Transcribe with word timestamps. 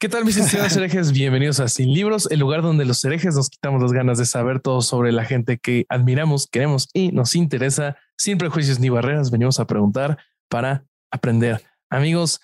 ¿Qué 0.00 0.08
tal 0.08 0.24
mis 0.24 0.38
estimados 0.38 0.74
herejes? 0.78 1.12
Bienvenidos 1.12 1.60
a 1.60 1.68
Sin 1.68 1.92
Libros, 1.92 2.26
el 2.30 2.40
lugar 2.40 2.62
donde 2.62 2.86
los 2.86 3.04
herejes 3.04 3.34
nos 3.34 3.50
quitamos 3.50 3.82
las 3.82 3.92
ganas 3.92 4.16
de 4.16 4.24
saber 4.24 4.60
todo 4.60 4.80
sobre 4.80 5.12
la 5.12 5.26
gente 5.26 5.58
que 5.58 5.84
admiramos, 5.90 6.48
queremos 6.50 6.88
y 6.94 7.12
nos 7.12 7.34
interesa. 7.34 7.98
Sin 8.16 8.38
prejuicios 8.38 8.80
ni 8.80 8.88
barreras, 8.88 9.30
venimos 9.30 9.60
a 9.60 9.66
preguntar 9.66 10.16
para 10.48 10.86
aprender. 11.10 11.62
Amigos, 11.90 12.40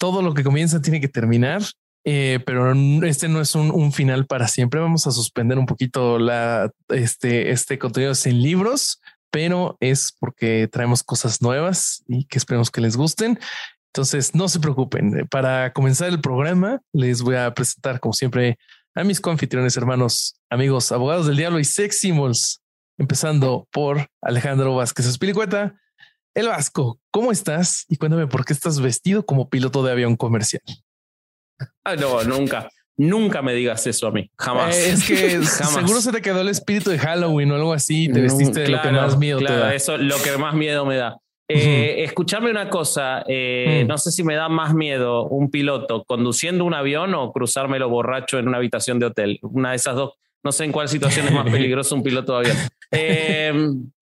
todo 0.00 0.20
lo 0.20 0.34
que 0.34 0.42
comienza 0.42 0.82
tiene 0.82 1.00
que 1.00 1.06
terminar, 1.06 1.62
eh, 2.04 2.40
pero 2.44 2.72
este 3.04 3.28
no 3.28 3.40
es 3.40 3.54
un, 3.54 3.70
un, 3.70 3.92
final 3.92 4.26
para 4.26 4.48
siempre. 4.48 4.80
Vamos 4.80 5.06
a 5.06 5.12
suspender 5.12 5.60
un 5.60 5.66
poquito 5.66 6.18
la, 6.18 6.72
este, 6.88 7.52
este 7.52 7.78
contenido 7.78 8.16
sin 8.16 8.42
libros, 8.42 9.00
pero 9.30 9.76
es 9.78 10.12
porque 10.18 10.66
traemos 10.66 11.04
cosas 11.04 11.40
nuevas 11.40 12.02
y 12.08 12.24
que 12.24 12.38
esperemos 12.38 12.72
que 12.72 12.80
les 12.80 12.96
gusten. 12.96 13.38
Entonces, 13.96 14.34
no 14.34 14.46
se 14.46 14.60
preocupen. 14.60 15.26
Para 15.30 15.72
comenzar 15.72 16.10
el 16.10 16.20
programa, 16.20 16.82
les 16.92 17.22
voy 17.22 17.36
a 17.36 17.54
presentar, 17.54 17.98
como 17.98 18.12
siempre, 18.12 18.58
a 18.94 19.02
mis 19.04 19.22
coanfitriones, 19.22 19.74
hermanos, 19.78 20.38
amigos, 20.50 20.92
abogados 20.92 21.26
del 21.26 21.38
diablo 21.38 21.58
y 21.58 21.64
seximals, 21.64 22.60
empezando 22.98 23.66
por 23.72 24.06
Alejandro 24.20 24.74
Vázquez 24.74 25.06
Espilicueta. 25.06 25.80
El 26.34 26.48
Vasco, 26.48 27.00
¿cómo 27.10 27.32
estás? 27.32 27.86
Y 27.88 27.96
cuéntame 27.96 28.26
por 28.26 28.44
qué 28.44 28.52
estás 28.52 28.80
vestido 28.80 29.24
como 29.24 29.48
piloto 29.48 29.82
de 29.82 29.92
avión 29.92 30.16
comercial. 30.16 30.60
Ah, 31.82 31.96
no, 31.96 32.22
nunca. 32.22 32.68
Nunca 32.98 33.40
me 33.40 33.54
digas 33.54 33.86
eso 33.86 34.08
a 34.08 34.10
mí, 34.10 34.30
jamás. 34.36 34.76
Eh, 34.76 34.90
es 34.90 35.06
que 35.06 35.30
jamás. 35.42 35.72
seguro 35.72 36.02
se 36.02 36.12
te 36.12 36.20
quedó 36.20 36.42
el 36.42 36.50
espíritu 36.50 36.90
de 36.90 36.98
Halloween 36.98 37.50
o 37.50 37.54
algo 37.54 37.72
así. 37.72 38.10
Te 38.12 38.20
vestiste 38.20 38.60
de 38.60 38.66
claro, 38.66 38.92
lo 38.92 38.98
que 38.98 39.06
más 39.06 39.18
miedo 39.18 39.38
claro, 39.38 39.54
te 39.54 39.60
da. 39.60 39.74
Eso 39.74 39.96
lo 39.96 40.22
que 40.22 40.36
más 40.36 40.54
miedo 40.54 40.84
me 40.84 40.96
da. 40.96 41.16
Eh, 41.48 42.02
escuchame 42.02 42.50
una 42.50 42.68
cosa, 42.68 43.24
eh, 43.28 43.82
mm. 43.84 43.88
no 43.88 43.98
sé 43.98 44.10
si 44.10 44.24
me 44.24 44.34
da 44.34 44.48
más 44.48 44.74
miedo 44.74 45.28
un 45.28 45.48
piloto 45.48 46.02
conduciendo 46.04 46.64
un 46.64 46.74
avión 46.74 47.14
o 47.14 47.32
cruzármelo 47.32 47.88
borracho 47.88 48.38
en 48.38 48.48
una 48.48 48.56
habitación 48.56 48.98
de 48.98 49.06
hotel. 49.06 49.38
Una 49.42 49.70
de 49.70 49.76
esas 49.76 49.94
dos, 49.94 50.14
no 50.42 50.50
sé 50.50 50.64
en 50.64 50.72
cuál 50.72 50.88
situación 50.88 51.26
es 51.26 51.32
más 51.32 51.44
peligroso 51.50 51.94
un 51.94 52.02
piloto 52.02 52.32
de 52.32 52.50
avión. 52.50 52.56
Eh, 52.90 53.52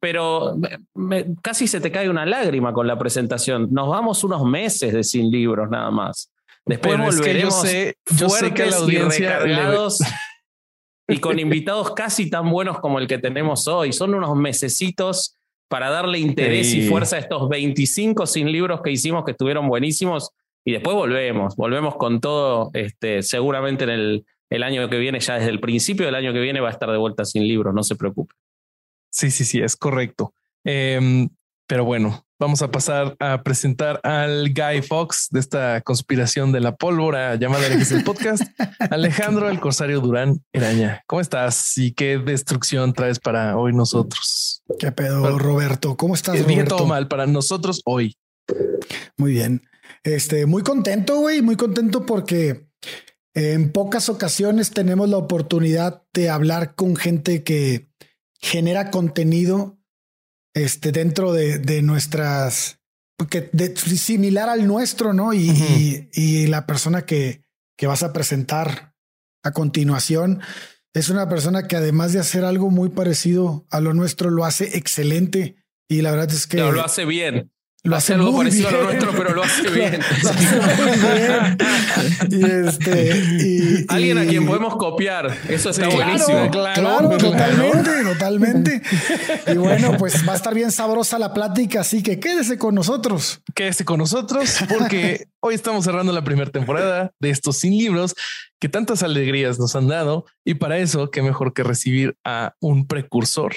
pero 0.01 0.57
me, 0.95 1.27
casi 1.43 1.67
se 1.67 1.81
te 1.81 1.93
cae 1.93 2.09
una 2.09 2.25
lágrima 2.25 2.73
con 2.73 2.87
la 2.87 2.99
presentación. 2.99 3.69
Nos 3.71 3.89
vamos 3.91 4.25
unos 4.25 4.43
meses 4.45 4.95
de 4.95 5.05
sin 5.05 5.31
libros 5.31 5.69
nada 5.69 5.91
más. 5.91 6.31
Después 6.65 6.95
Pero 6.95 7.05
volveremos 7.05 7.65
es 7.65 7.73
que 7.73 7.95
yo 8.09 8.17
sé, 8.17 8.19
yo 8.19 8.29
sé 8.31 8.55
que 8.55 8.67
la 8.67 8.77
audiencia 8.77 9.19
y 9.19 9.49
recargados 9.49 9.99
y 11.09 11.19
con 11.19 11.39
invitados 11.39 11.91
casi 11.91 12.31
tan 12.31 12.51
buenos 12.51 12.81
como 12.81 12.99
el 12.99 13.07
que 13.07 13.19
tenemos 13.19 13.69
hoy. 13.69 13.93
Son 13.93 14.15
unos 14.15 14.35
mesecitos 14.35 15.37
para 15.69 15.91
darle 15.91 16.19
interés 16.19 16.71
sí. 16.71 16.81
y 16.81 16.89
fuerza 16.89 17.17
a 17.17 17.19
estos 17.19 17.49
25 17.49 18.27
sin 18.27 18.51
libros 18.51 18.81
que 18.83 18.91
hicimos 18.91 19.25
que 19.25 19.33
estuvieron 19.33 19.69
buenísimos 19.69 20.31
y 20.65 20.73
después 20.73 20.97
volvemos, 20.97 21.57
volvemos 21.57 21.97
con 21.97 22.21
todo, 22.21 22.71
este, 22.73 23.23
seguramente 23.23 23.85
en 23.85 23.91
el, 23.91 24.27
el 24.51 24.63
año 24.63 24.89
que 24.89 24.99
viene, 24.99 25.21
ya 25.21 25.39
desde 25.39 25.51
el 25.51 25.61
principio 25.61 26.07
del 26.07 26.15
año 26.15 26.33
que 26.33 26.41
viene 26.41 26.61
va 26.61 26.69
a 26.69 26.73
estar 26.73 26.91
de 26.91 26.97
vuelta 26.97 27.25
sin 27.25 27.47
libros, 27.47 27.75
no 27.75 27.83
se 27.83 27.97
preocupe. 27.97 28.35
Sí, 29.11 29.31
sí, 29.31 29.45
sí, 29.45 29.61
es 29.61 29.77
correcto. 29.77 30.33
Eh, 30.65 31.29
pero 31.67 31.85
bueno, 31.85 32.27
vamos 32.39 32.63
a 32.63 32.71
pasar 32.71 33.17
a 33.21 33.43
presentar 33.43 34.01
al 34.03 34.53
Guy 34.53 34.83
Fox 34.83 35.29
de 35.31 35.41
esta 35.41 35.81
conspiración 35.81 36.53
de 36.53 36.61
la 36.61 36.77
pólvora 36.77 37.37
llamada 37.37 37.67
el, 37.67 38.05
podcast, 38.05 38.43
Alejandro 38.91 39.49
el 39.49 39.61
Corsario 39.61 40.01
Durán 40.01 40.45
Eraña. 40.53 41.03
¿Cómo 41.07 41.21
estás 41.21 41.77
y 41.79 41.93
qué 41.93 42.19
destrucción 42.19 42.93
traes 42.93 43.19
para 43.19 43.57
hoy 43.57 43.73
nosotros? 43.73 44.63
¿Qué 44.79 44.93
pedo, 44.93 45.23
para, 45.23 45.39
Roberto? 45.39 45.97
¿Cómo 45.97 46.15
estás? 46.15 46.35
Bien 46.35 46.61
Roberto? 46.61 46.77
todo 46.77 46.87
mal 46.87 47.09
para 47.09 47.27
nosotros 47.27 47.81
hoy. 47.85 48.17
Muy 49.17 49.33
bien. 49.33 49.63
Este, 50.03 50.45
muy 50.45 50.63
contento, 50.63 51.21
güey, 51.21 51.41
muy 51.41 51.57
contento 51.57 52.05
porque 52.05 52.69
en 53.33 53.73
pocas 53.73 54.09
ocasiones 54.09 54.71
tenemos 54.71 55.09
la 55.09 55.17
oportunidad 55.17 56.03
de 56.13 56.29
hablar 56.29 56.75
con 56.75 56.95
gente 56.95 57.43
que 57.43 57.89
genera 58.41 58.91
contenido 58.91 59.79
este, 60.55 60.93
dentro 60.93 61.33
de, 61.33 61.59
de 61.59 61.83
nuestras, 61.83 62.79
que 63.29 63.51
de, 63.53 63.77
similar 63.77 64.49
al 64.49 64.67
nuestro, 64.67 65.13
¿no? 65.13 65.33
Y, 65.35 65.51
uh 65.51 65.53
-huh. 65.53 66.09
y, 66.13 66.23
y, 66.23 66.47
la 66.47 66.67
persona 66.67 67.03
que, 67.03 67.43
que 67.77 67.87
vas 67.87 68.03
a 68.03 68.13
presentar 68.13 68.95
a 69.43 69.53
continuación 69.53 70.41
es 70.95 71.09
una 71.09 71.29
persona 71.29 71.67
que 71.67 71.77
además 71.77 72.13
de 72.13 72.21
hacer 72.21 72.45
algo 72.45 72.71
muy 72.71 72.89
parecido 72.89 73.67
a 73.71 73.81
lo 73.81 73.93
nuestro, 73.95 74.31
lo 74.31 74.45
hace 74.45 74.79
excelente. 74.79 75.57
Y 75.89 76.03
la 76.03 76.13
verdad 76.13 76.31
es 76.31 76.47
que... 76.47 76.59
Lo 76.59 76.85
hace 76.85 77.05
bien. 77.05 77.53
Lo 77.87 77.97
hace, 77.97 78.15
hace 78.15 78.23
algo 78.23 78.35
parecido 78.35 78.71
bien. 78.71 78.81
a 78.81 78.83
lo 78.83 78.91
nuestro, 78.91 79.13
pero 79.13 79.35
lo 79.35 79.43
hace 79.43 79.71
bien. 79.71 80.01
lo 80.23 80.31
hace 80.31 80.61
muy 80.87 81.19
bien. 81.21 81.59
Y 82.31 82.67
este, 82.67 83.17
y, 83.45 83.87
Alguien 83.89 84.17
y, 84.17 84.21
a 84.23 84.27
quien 84.27 84.47
podemos 84.47 84.77
copiar. 84.77 85.27
Eso 85.51 85.69
está 85.69 85.89
claro, 85.89 85.97
buenísimo. 86.03 86.51
Claro, 86.51 86.81
claro, 86.81 87.19
totalmente, 87.19 87.91
totalmente. 88.05 88.83
Y 89.49 89.59
bueno, 89.59 89.99
pues 89.99 90.27
va 90.27 90.33
a 90.33 90.37
estar 90.37 90.55
bien 90.55 90.73
sabrosa 90.73 91.19
la 91.19 91.35
plática, 91.35 91.83
así 91.83 92.03
que 92.03 92.19
quédese 92.19 92.57
con 92.57 92.75
nosotros. 92.75 93.43
Quédese 93.55 93.85
con 93.85 93.99
nosotros 93.99 94.61
porque 94.67 95.27
hoy 95.41 95.55
estamos 95.55 95.85
cerrando 95.85 96.11
la 96.11 96.25
primera 96.25 96.51
temporada 96.51 97.13
de 97.21 97.29
estos 97.29 97.59
sin 97.59 97.77
libros 97.77 98.15
que 98.59 98.71
tantas 98.71 99.03
alegrías 99.03 99.59
nos 99.59 99.77
han 99.77 99.89
dado. 99.89 100.25
Y 100.43 100.55
para 100.55 100.79
eso, 100.79 101.11
qué 101.11 101.21
mejor 101.21 101.53
que 101.53 101.63
recibir 101.63 102.17
a 102.25 102.55
un 102.61 102.87
precursor, 102.87 103.55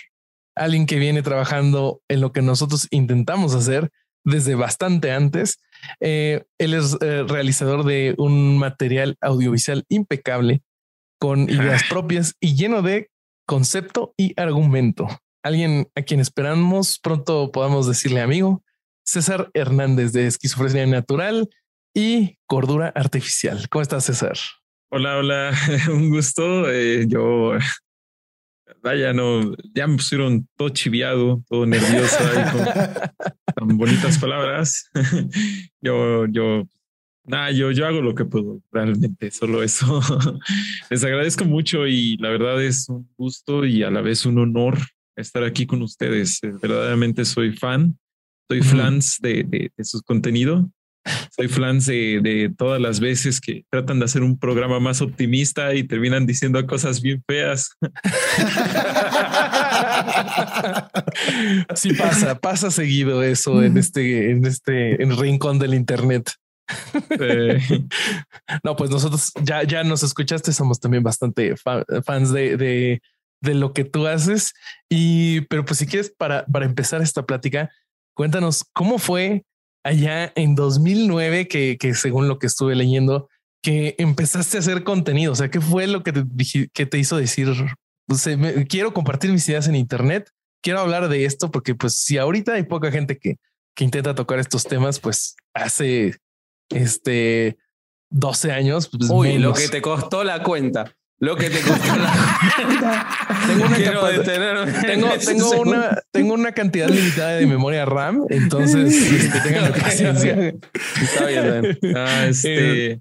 alguien 0.54 0.86
que 0.86 0.98
viene 0.98 1.22
trabajando 1.22 2.02
en 2.10 2.20
lo 2.20 2.34
que 2.34 2.42
nosotros 2.42 2.88
intentamos 2.92 3.56
hacer 3.56 3.90
desde 4.28 4.56
bastante 4.56 5.12
antes. 5.12 5.60
Eh, 6.02 6.44
él 6.58 6.74
es 6.74 6.98
eh, 7.02 7.24
realizador 7.26 7.86
de 7.86 8.14
un 8.18 8.58
material 8.58 9.18
audiovisual 9.22 9.86
impecable 9.88 10.62
con 11.18 11.50
ideas 11.50 11.84
propias 11.90 12.36
y 12.40 12.56
lleno 12.56 12.82
de 12.82 13.10
concepto 13.48 14.14
y 14.18 14.40
argumento. 14.40 15.08
Alguien 15.44 15.88
a 15.96 16.02
quien 16.02 16.20
esperamos 16.20 17.00
pronto 17.00 17.52
podamos 17.52 17.88
decirle 17.88 18.20
amigo, 18.20 18.64
César 19.06 19.50
Hernández 19.54 20.12
de 20.12 20.28
Esquizofrenia 20.28 20.86
Natural 20.86 21.50
y 21.96 22.38
Cordura 22.48 22.90
Artificial. 22.90 23.70
¿Cómo 23.70 23.82
estás, 23.82 24.06
César? 24.06 24.38
Hola, 24.92 25.18
hola, 25.18 25.52
un 25.90 26.10
gusto. 26.10 26.70
Eh, 26.70 27.06
yo 27.08 27.54
vaya, 28.88 29.12
no, 29.12 29.54
ya 29.74 29.86
me 29.86 29.98
pusieron 29.98 30.48
todo 30.56 30.70
chiviado, 30.70 31.44
todo 31.50 31.66
nervioso 31.66 32.18
con 32.54 32.66
tan 33.56 33.78
bonitas 33.78 34.18
palabras. 34.18 34.90
yo, 35.82 36.26
yo, 36.28 36.64
nada, 37.26 37.52
yo, 37.52 37.72
yo 37.72 37.86
hago 37.86 38.02
lo 38.02 38.16
que 38.16 38.24
puedo, 38.24 38.62
realmente, 38.72 39.30
solo 39.32 39.62
eso. 39.62 40.00
Les 40.90 41.04
agradezco 41.04 41.44
mucho 41.44 41.86
y 41.86 42.16
la 42.18 42.30
verdad 42.30 42.64
es 42.64 42.88
un 42.88 43.10
gusto 43.18 43.66
y 43.66 43.84
a 43.84 43.92
la 43.92 44.02
vez 44.02 44.26
un 44.26 44.40
honor 44.40 44.78
estar 45.18 45.44
aquí 45.44 45.66
con 45.66 45.82
ustedes. 45.82 46.40
Verdaderamente 46.42 47.26
soy 47.26 47.52
fan, 47.52 47.98
soy 48.50 48.62
fans 48.62 49.18
de, 49.20 49.44
de, 49.44 49.72
de 49.76 49.84
su 49.84 50.02
contenido. 50.02 50.72
Soy 51.36 51.48
fans 51.48 51.86
de, 51.86 52.20
de, 52.22 52.50
todas 52.56 52.82
las 52.82 53.00
veces 53.00 53.40
que 53.40 53.64
tratan 53.70 54.00
de 54.00 54.06
hacer 54.06 54.24
un 54.24 54.38
programa 54.38 54.80
más 54.80 55.02
optimista 55.02 55.74
y 55.74 55.84
terminan 55.84 56.26
diciendo 56.26 56.66
cosas 56.66 57.02
bien 57.02 57.24
feas. 57.28 57.72
Sí 61.76 61.94
pasa, 61.94 62.36
pasa 62.40 62.72
seguido 62.72 63.24
eso 63.24 63.64
en 63.64 63.78
este, 63.78 64.32
en 64.32 64.46
este, 64.46 65.02
en 65.02 65.18
rincón 65.18 65.60
del 65.60 65.74
internet. 65.74 66.32
No, 68.64 68.76
pues 68.76 68.90
nosotros 68.90 69.32
ya, 69.42 69.64
ya 69.64 69.84
nos 69.84 70.04
escuchaste, 70.04 70.54
somos 70.54 70.80
también 70.80 71.04
bastante 71.04 71.56
fa 71.56 71.84
fans 72.06 72.32
de, 72.32 72.58
de, 72.58 73.02
de, 73.42 73.54
lo 73.54 73.74
que 73.74 73.84
tú 73.84 74.08
haces. 74.08 74.54
Y, 74.90 75.42
pero 75.42 75.66
pues 75.66 75.80
si 75.80 75.88
quieres, 75.88 76.14
para, 76.18 76.46
para 76.46 76.66
empezar 76.66 77.02
esta 77.02 77.26
plática, 77.26 77.70
cuéntanos 78.14 78.66
cómo 78.74 79.00
fue 79.00 79.44
allá 79.88 80.32
en 80.36 80.56
2009 80.56 81.48
que, 81.48 81.78
que 81.80 81.94
según 81.94 82.28
lo 82.28 82.40
que 82.40 82.48
estuve 82.48 82.76
leyendo, 82.76 83.30
que 83.62 83.96
empezaste 83.98 84.58
a 84.58 84.60
hacer 84.60 84.84
contenido. 84.84 85.32
O 85.32 85.36
sea, 85.36 85.50
¿qué 85.50 85.62
fue 85.62 85.88
lo 85.88 86.04
que 86.04 86.14
te, 86.14 86.24
que 86.74 86.86
te 86.86 87.00
hizo 87.00 87.18
decir? 87.18 87.50
Pues, 88.06 88.38
me, 88.38 88.68
quiero 88.68 88.94
compartir 88.94 89.32
mis 89.32 89.48
ideas 89.50 89.68
en 89.68 89.76
Internet. 89.76 90.30
Quiero 90.62 90.80
hablar 90.80 91.10
de 91.10 91.26
esto 91.26 91.52
porque, 91.52 91.76
pues, 91.76 91.96
si 91.96 92.18
ahorita 92.18 92.54
hay 92.54 92.64
poca 92.64 92.92
gente 92.92 93.18
que, 93.18 93.38
que 93.76 93.84
intenta 93.84 94.16
tocar 94.16 94.40
estos 94.40 94.64
temas, 94.64 95.00
pues 95.00 95.36
hace 95.54 96.18
este, 96.70 97.58
12 98.10 98.52
años. 98.52 98.90
Pues 98.90 99.10
Uy, 99.10 99.38
lo 99.38 99.54
que 99.54 99.70
te 99.70 99.82
costó 99.82 100.24
la 100.24 100.44
cuenta. 100.44 100.96
Lo 101.20 101.36
que 101.36 101.50
te 101.50 101.62
costó 101.62 101.96
la 101.96 102.40
cuenta. 102.56 103.08
tengo 103.48 103.66
una, 103.66 104.24
tengo, 104.24 105.10
tengo, 105.26 105.62
una, 105.62 106.04
tengo 106.12 106.34
una 106.34 106.52
cantidad 106.52 106.90
limitada 106.90 107.38
de 107.38 107.48
memoria 107.48 107.86
RAM, 107.86 108.26
entonces 108.30 108.94
este, 109.12 109.40
tengan 109.42 109.74
paciencia. 109.74 110.54
Está 111.02 111.26
bien. 111.28 111.80
Ah, 111.96 112.26
este. 112.28 112.92
Eh, 112.92 113.00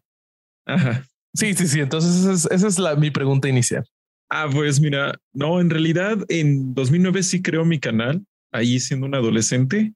ajá. 0.67 1.05
Sí, 1.35 1.53
sí, 1.55 1.69
sí. 1.69 1.81
Entonces 1.81 2.17
esa 2.17 2.33
es, 2.33 2.49
esa 2.51 2.69
es 2.69 2.79
la, 2.79 2.97
mi 2.97 3.11
pregunta 3.11 3.49
inicial. 3.49 3.85
Ah, 4.31 4.49
pues 4.51 4.81
mira, 4.81 5.15
no, 5.33 5.61
en 5.61 5.71
realidad 5.71 6.19
en 6.29 6.75
2009 6.75 7.23
sí 7.23 7.43
creó 7.43 7.65
mi 7.65 7.79
canal, 7.79 8.25
ahí 8.51 8.81
siendo 8.81 9.07
un 9.07 9.15
adolescente, 9.15 9.93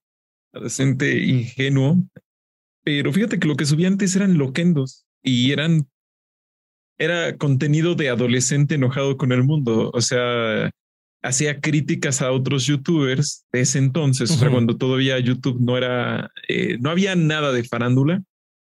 adolescente 0.52 1.18
ingenuo, 1.18 1.96
pero 2.84 3.12
fíjate 3.12 3.38
que 3.38 3.48
lo 3.48 3.56
que 3.56 3.66
subía 3.66 3.88
antes 3.88 4.14
eran 4.14 4.38
loquendos 4.38 5.04
y 5.22 5.52
eran, 5.52 5.88
era 7.00 7.34
contenido 7.38 7.94
de 7.94 8.10
adolescente 8.10 8.74
enojado 8.74 9.16
con 9.16 9.32
el 9.32 9.42
mundo, 9.42 9.90
o 9.92 10.00
sea, 10.02 10.70
hacía 11.22 11.60
críticas 11.60 12.20
a 12.20 12.30
otros 12.30 12.66
youtubers 12.66 13.46
de 13.52 13.62
ese 13.62 13.78
entonces, 13.78 14.30
o 14.30 14.34
sea, 14.36 14.50
cuando 14.50 14.76
todavía 14.76 15.18
YouTube 15.18 15.58
no 15.60 15.78
era, 15.78 16.30
eh, 16.46 16.76
no 16.78 16.90
había 16.90 17.16
nada 17.16 17.52
de 17.52 17.64
farándula 17.64 18.22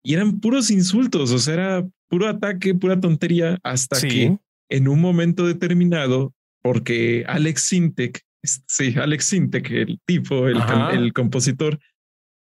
y 0.03 0.15
eran 0.15 0.41
puros 0.41 0.71
insultos, 0.71 1.33
o 1.33 1.39
sea, 1.39 1.55
era 1.55 1.89
puro 2.09 2.27
ataque, 2.27 2.75
pura 2.75 2.99
tontería, 2.99 3.59
hasta 3.63 4.01
que 4.01 4.39
en 4.71 4.89
un 4.89 5.01
momento 5.01 5.47
determinado, 5.47 6.33
porque 6.63 7.25
Alex 7.29 7.61
Sintek, 7.61 8.23
sí, 8.43 8.95
Alex 8.97 9.25
Sintek, 9.27 9.71
el 9.71 10.01
tipo, 10.07 10.49
el, 10.49 10.63
el 10.93 11.13
compositor, 11.13 11.79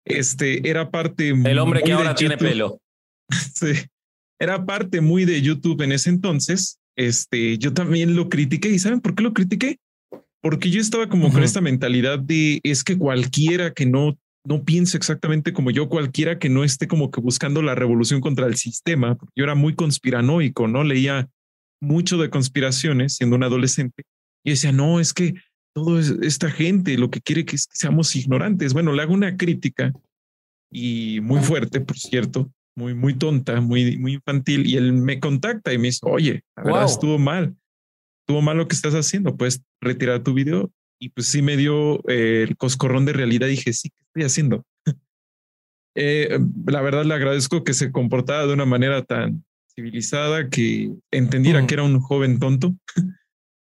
este 0.05 0.69
era 0.69 0.91
parte. 0.91 1.29
El 1.29 1.59
hombre 1.61 1.83
que 1.83 1.93
ahora 1.93 2.15
tiene 2.17 2.37
pelo. 2.37 2.81
sí, 3.55 3.73
era 4.41 4.65
parte 4.65 5.01
muy 5.01 5.25
de 5.25 5.41
YouTube 5.43 5.83
en 5.83 5.93
ese 5.93 6.11
entonces. 6.11 6.79
Este, 6.97 7.59
yo 7.59 7.73
también 7.73 8.17
lo 8.17 8.29
critiqué 8.29 8.71
y 8.71 8.79
¿saben 8.79 9.01
por 9.01 9.15
qué 9.15 9.23
lo 9.23 9.33
critiqué? 9.33 9.79
Porque 10.43 10.71
yo 10.71 10.81
estaba 10.81 11.09
como 11.09 11.31
con 11.31 11.43
esta 11.43 11.61
mentalidad 11.61 12.19
de 12.19 12.61
es 12.63 12.83
que 12.83 12.99
cualquiera 12.99 13.73
que 13.73 13.87
no 13.87 14.19
no 14.45 14.65
piense 14.65 14.97
exactamente 14.97 15.53
como 15.53 15.71
yo, 15.71 15.89
cualquiera 15.89 16.39
que 16.39 16.49
no 16.49 16.65
esté 16.65 16.89
como 16.89 17.11
que 17.11 17.21
buscando 17.21 17.63
la 17.63 17.75
revolución 17.75 18.21
contra 18.21 18.47
el 18.47 18.57
sistema, 18.57 19.15
porque 19.15 19.35
yo 19.37 19.45
era 19.45 19.55
muy 19.55 19.75
conspiranoico, 19.75 20.67
¿no? 20.67 20.83
Leía 20.83 21.29
mucho 21.81 22.17
de 22.17 22.31
conspiraciones 22.31 23.17
siendo 23.17 23.37
un 23.37 23.45
adolescente 23.45 24.05
y 24.45 24.51
decía, 24.51 24.73
no, 24.73 24.99
es 24.99 25.13
que 25.13 25.35
toda 25.75 26.01
esta 26.23 26.51
gente 26.51 26.97
lo 26.97 27.11
que 27.11 27.21
quiere 27.21 27.45
que, 27.45 27.57
es 27.57 27.67
que 27.67 27.77
seamos 27.77 28.17
ignorantes. 28.17 28.73
Bueno, 28.73 28.93
le 28.93 29.03
hago 29.03 29.13
una 29.13 29.37
crítica 29.37 29.93
y 30.71 31.21
muy 31.21 31.41
fuerte, 31.41 31.81
por 31.81 31.99
cierto, 31.99 32.51
muy, 32.77 32.95
muy 32.95 33.15
tonta, 33.15 33.61
muy, 33.61 33.99
muy 33.99 34.15
infantil, 34.15 34.67
y 34.67 34.77
él 34.77 34.93
me 34.93 35.21
contacta 35.21 35.73
y 35.73 35.79
me 35.79 35.89
dice, 35.89 36.01
oye, 36.03 36.43
la 36.57 36.63
verdad 36.65 36.85
estuvo 36.85 37.19
mal, 37.19 37.57
estuvo 38.23 38.43
mal 38.43 38.57
lo 38.57 38.69
que 38.69 38.77
estás 38.77 38.95
haciendo, 38.95 39.37
puedes 39.37 39.63
retirar 39.81 40.23
tu 40.23 40.35
video. 40.35 40.73
Y 41.03 41.09
pues 41.09 41.29
sí 41.29 41.41
me 41.41 41.57
dio 41.57 42.07
eh, 42.11 42.45
el 42.47 42.59
coscorrón 42.59 43.07
de 43.07 43.15
realidad, 43.15 43.49
dije, 43.49 43.73
sí, 43.73 43.89
¿qué 43.89 44.05
estoy 44.07 44.23
haciendo? 44.25 44.65
Eh, 45.97 46.39
la 46.67 46.81
verdad 46.83 47.05
le 47.05 47.15
agradezco 47.15 47.65
que 47.65 47.75
se 47.75 47.91
comportara 47.91 48.47
de 48.47 48.53
una 48.53 48.65
manera 48.65 49.05
tan 49.05 49.45
civilizada, 49.75 50.49
que 50.49 50.93
entendiera 51.11 51.67
que 51.67 51.75
era 51.75 51.83
un 51.83 52.01
joven 52.01 52.39
tonto. 52.39 52.77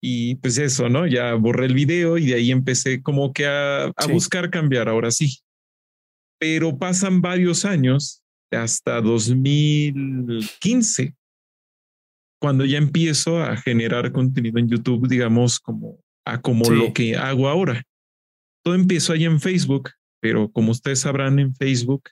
y 0.00 0.36
pues 0.36 0.58
eso, 0.58 0.88
¿no? 0.88 1.06
Ya 1.06 1.34
borré 1.34 1.66
el 1.66 1.74
video 1.74 2.18
y 2.18 2.26
de 2.26 2.34
ahí 2.34 2.50
empecé 2.50 3.02
como 3.02 3.32
que 3.32 3.46
a, 3.46 3.92
buscar 4.10 4.50
cambiar, 4.50 4.88
ahora 4.88 5.10
sí. 5.10 5.38
Pero 6.38 6.78
pasan 6.78 7.20
varios 7.20 7.64
años, 7.64 8.22
hasta 8.50 9.00
2015, 9.00 11.14
cuando 12.40 12.64
ya 12.64 12.78
empiezo 12.78 13.42
a 13.42 13.56
generar 13.56 14.12
contenido 14.12 14.58
en 14.58 14.68
YouTube, 14.68 15.08
digamos, 15.08 15.60
como 15.60 15.98
a 16.26 16.40
como 16.40 16.68
lo 16.70 16.92
que 16.92 17.16
hago 17.16 17.48
ahora. 17.48 17.82
Todo 18.64 18.74
empezó 18.74 19.12
ahí 19.12 19.24
en 19.24 19.40
Facebook, 19.40 19.90
pero 20.20 20.50
como 20.50 20.72
ustedes 20.72 21.00
sabrán, 21.00 21.38
en 21.38 21.54
Facebook 21.54 22.04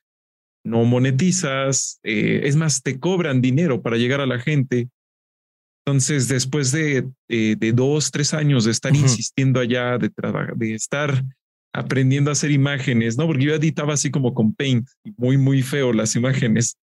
no 0.65 0.85
monetizas, 0.85 1.99
eh, 2.03 2.43
es 2.45 2.57
más, 2.57 2.83
te 2.83 3.01
cobran 3.01 3.41
dinero 3.41 3.83
para 3.83 3.97
llegar 3.97 4.21
a 4.21 4.27
la 4.27 4.39
gente. 4.39 4.89
Entonces, 5.85 6.29
después 6.29 6.71
de, 6.71 7.09
eh, 7.29 7.57
de 7.59 7.73
dos, 7.73 8.13
tres 8.13 8.35
años 8.35 8.65
de 8.65 8.71
estar 8.71 8.95
insistiendo 8.95 9.59
allá, 9.59 9.99
de, 9.99 10.11
de 10.57 10.75
estar 10.75 11.25
aprendiendo 11.73 12.31
a 12.31 12.33
hacer 12.33 12.51
imágenes, 12.51 13.17
¿no? 13.17 13.27
Porque 13.27 13.45
yo 13.45 13.55
editaba 13.55 13.95
así 13.95 14.11
como 14.11 14.35
con 14.35 14.55
Paint, 14.55 14.89
muy, 15.17 15.39
muy 15.39 15.63
feo 15.63 15.93
las 15.93 16.17
imágenes. 16.17 16.77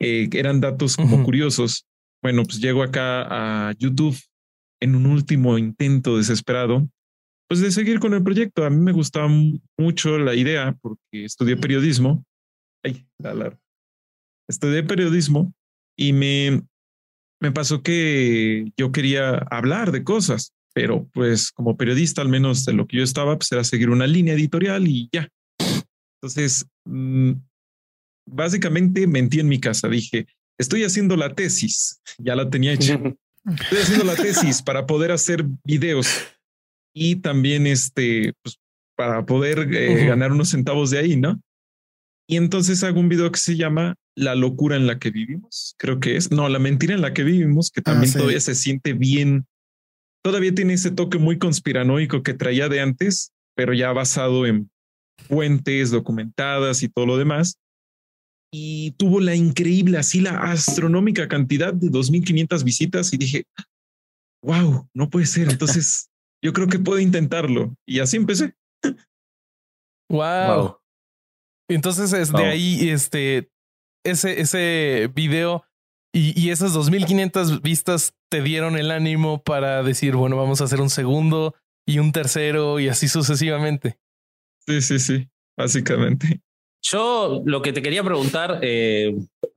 Eh, 0.00 0.28
eran 0.32 0.60
datos 0.60 0.96
como 0.96 1.22
curiosos. 1.24 1.86
Bueno, 2.22 2.42
pues 2.44 2.60
llego 2.60 2.82
acá 2.82 3.68
a 3.68 3.72
YouTube 3.78 4.18
en 4.80 4.94
un 4.94 5.06
último 5.06 5.58
intento 5.58 6.16
desesperado, 6.16 6.88
pues 7.48 7.60
de 7.60 7.70
seguir 7.70 8.00
con 8.00 8.14
el 8.14 8.22
proyecto. 8.22 8.64
A 8.64 8.70
mí 8.70 8.76
me 8.76 8.92
gustaba 8.92 9.28
mucho 9.78 10.18
la 10.18 10.34
idea 10.34 10.76
porque 10.80 11.24
estudié 11.24 11.56
periodismo 11.56 12.24
Ay, 12.86 13.04
Estudié 14.48 14.84
periodismo 14.84 15.52
y 15.98 16.12
me, 16.12 16.62
me 17.40 17.50
pasó 17.50 17.82
que 17.82 18.70
yo 18.76 18.92
quería 18.92 19.38
hablar 19.50 19.90
de 19.90 20.04
cosas, 20.04 20.52
pero 20.76 21.08
pues 21.14 21.52
como 21.52 21.74
periodista, 21.74 22.20
al 22.20 22.28
menos 22.28 22.66
de 22.66 22.74
lo 22.74 22.86
que 22.86 22.98
yo 22.98 23.02
estaba, 23.02 23.38
pues 23.38 23.50
era 23.50 23.64
seguir 23.64 23.88
una 23.88 24.06
línea 24.06 24.34
editorial 24.34 24.86
y 24.86 25.08
ya. 25.10 25.26
Entonces, 26.20 26.66
mm, 26.84 27.32
básicamente 28.26 29.06
mentí 29.06 29.40
en 29.40 29.48
mi 29.48 29.58
casa. 29.58 29.88
Dije, 29.88 30.26
estoy 30.58 30.84
haciendo 30.84 31.16
la 31.16 31.34
tesis, 31.34 32.02
ya 32.18 32.36
la 32.36 32.50
tenía 32.50 32.74
hecha. 32.74 33.00
Estoy 33.58 33.78
haciendo 33.78 34.04
la 34.04 34.16
tesis 34.16 34.60
para 34.60 34.84
poder 34.86 35.12
hacer 35.12 35.46
videos 35.64 36.08
y 36.92 37.16
también 37.16 37.66
este, 37.66 38.34
pues, 38.42 38.58
para 38.96 39.24
poder 39.24 39.72
eh, 39.72 40.04
ganar 40.04 40.30
unos 40.32 40.50
centavos 40.50 40.90
de 40.90 40.98
ahí, 40.98 41.16
¿no? 41.16 41.40
Y 42.28 42.36
entonces 42.36 42.84
hago 42.84 43.00
un 43.00 43.08
video 43.08 43.32
que 43.32 43.40
se 43.40 43.56
llama 43.56 43.94
La 44.14 44.34
locura 44.34 44.76
en 44.76 44.86
la 44.86 44.98
que 44.98 45.10
vivimos, 45.10 45.74
creo 45.78 46.00
que 46.00 46.16
es. 46.16 46.30
No, 46.30 46.50
la 46.50 46.58
mentira 46.58 46.94
en 46.94 47.00
la 47.00 47.14
que 47.14 47.24
vivimos, 47.24 47.70
que 47.70 47.80
también 47.80 48.12
ah, 48.14 48.18
todavía 48.18 48.40
se 48.40 48.54
siente 48.54 48.92
bien. 48.92 49.46
Todavía 50.26 50.52
tiene 50.52 50.72
ese 50.72 50.90
toque 50.90 51.18
muy 51.18 51.38
conspiranoico 51.38 52.24
que 52.24 52.34
traía 52.34 52.68
de 52.68 52.80
antes, 52.80 53.32
pero 53.54 53.72
ya 53.72 53.92
basado 53.92 54.44
en 54.44 54.68
fuentes 55.28 55.92
documentadas 55.92 56.82
y 56.82 56.88
todo 56.88 57.06
lo 57.06 57.16
demás. 57.16 57.60
Y 58.52 58.90
tuvo 58.98 59.20
la 59.20 59.36
increíble, 59.36 59.98
así 59.98 60.20
la 60.20 60.50
astronómica 60.50 61.28
cantidad 61.28 61.72
de 61.72 61.92
2.500 61.92 62.64
visitas 62.64 63.12
y 63.12 63.18
dije, 63.18 63.44
wow, 64.42 64.88
no 64.92 65.10
puede 65.10 65.26
ser. 65.26 65.48
Entonces, 65.48 66.10
yo 66.44 66.52
creo 66.52 66.66
que 66.66 66.80
puedo 66.80 66.98
intentarlo. 66.98 67.76
Y 67.86 68.00
así 68.00 68.16
empecé. 68.16 68.56
wow. 70.10 70.76
Entonces 71.70 72.12
es 72.12 72.32
de 72.32 72.44
ahí 72.44 72.88
este 72.88 73.48
ese 74.04 74.40
ese 74.40 75.08
video 75.14 75.64
y, 76.16 76.32
y 76.34 76.50
esas 76.50 76.72
2500 76.72 77.60
vistas 77.60 78.14
te 78.30 78.40
dieron 78.40 78.78
el 78.78 78.90
ánimo 78.90 79.42
para 79.42 79.82
decir, 79.82 80.16
bueno, 80.16 80.38
vamos 80.38 80.62
a 80.62 80.64
hacer 80.64 80.80
un 80.80 80.88
segundo 80.88 81.54
y 81.86 81.98
un 81.98 82.10
tercero 82.10 82.80
y 82.80 82.88
así 82.88 83.06
sucesivamente. 83.06 83.98
Sí, 84.66 84.80
sí, 84.80 84.98
sí, 84.98 85.28
básicamente. 85.58 86.40
Yo 86.80 87.42
lo 87.44 87.60
que 87.60 87.74
te 87.74 87.82
quería 87.82 88.02
preguntar, 88.02 88.60
eh, 88.62 89.14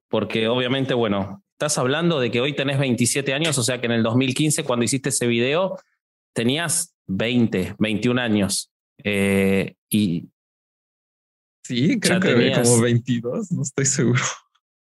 porque 0.09 0.49
obviamente, 0.49 0.93
bueno, 0.93 1.41
estás 1.53 1.77
hablando 1.77 2.19
de 2.19 2.29
que 2.29 2.41
hoy 2.41 2.53
tenés 2.53 2.77
27 2.77 3.33
años, 3.33 3.57
o 3.57 3.63
sea 3.63 3.79
que 3.79 3.85
en 3.85 3.93
el 3.93 4.03
2015, 4.03 4.65
cuando 4.65 4.83
hiciste 4.83 5.09
ese 5.09 5.27
video, 5.27 5.79
tenías 6.33 6.93
20, 7.07 7.75
21 7.79 8.21
años. 8.21 8.69
Eh, 9.01 9.75
y 9.89 10.27
Sí, 11.63 12.01
creo 12.01 12.19
que 12.19 12.51
como 12.51 12.81
22, 12.81 13.53
no 13.53 13.61
estoy 13.61 13.85
seguro. 13.85 14.21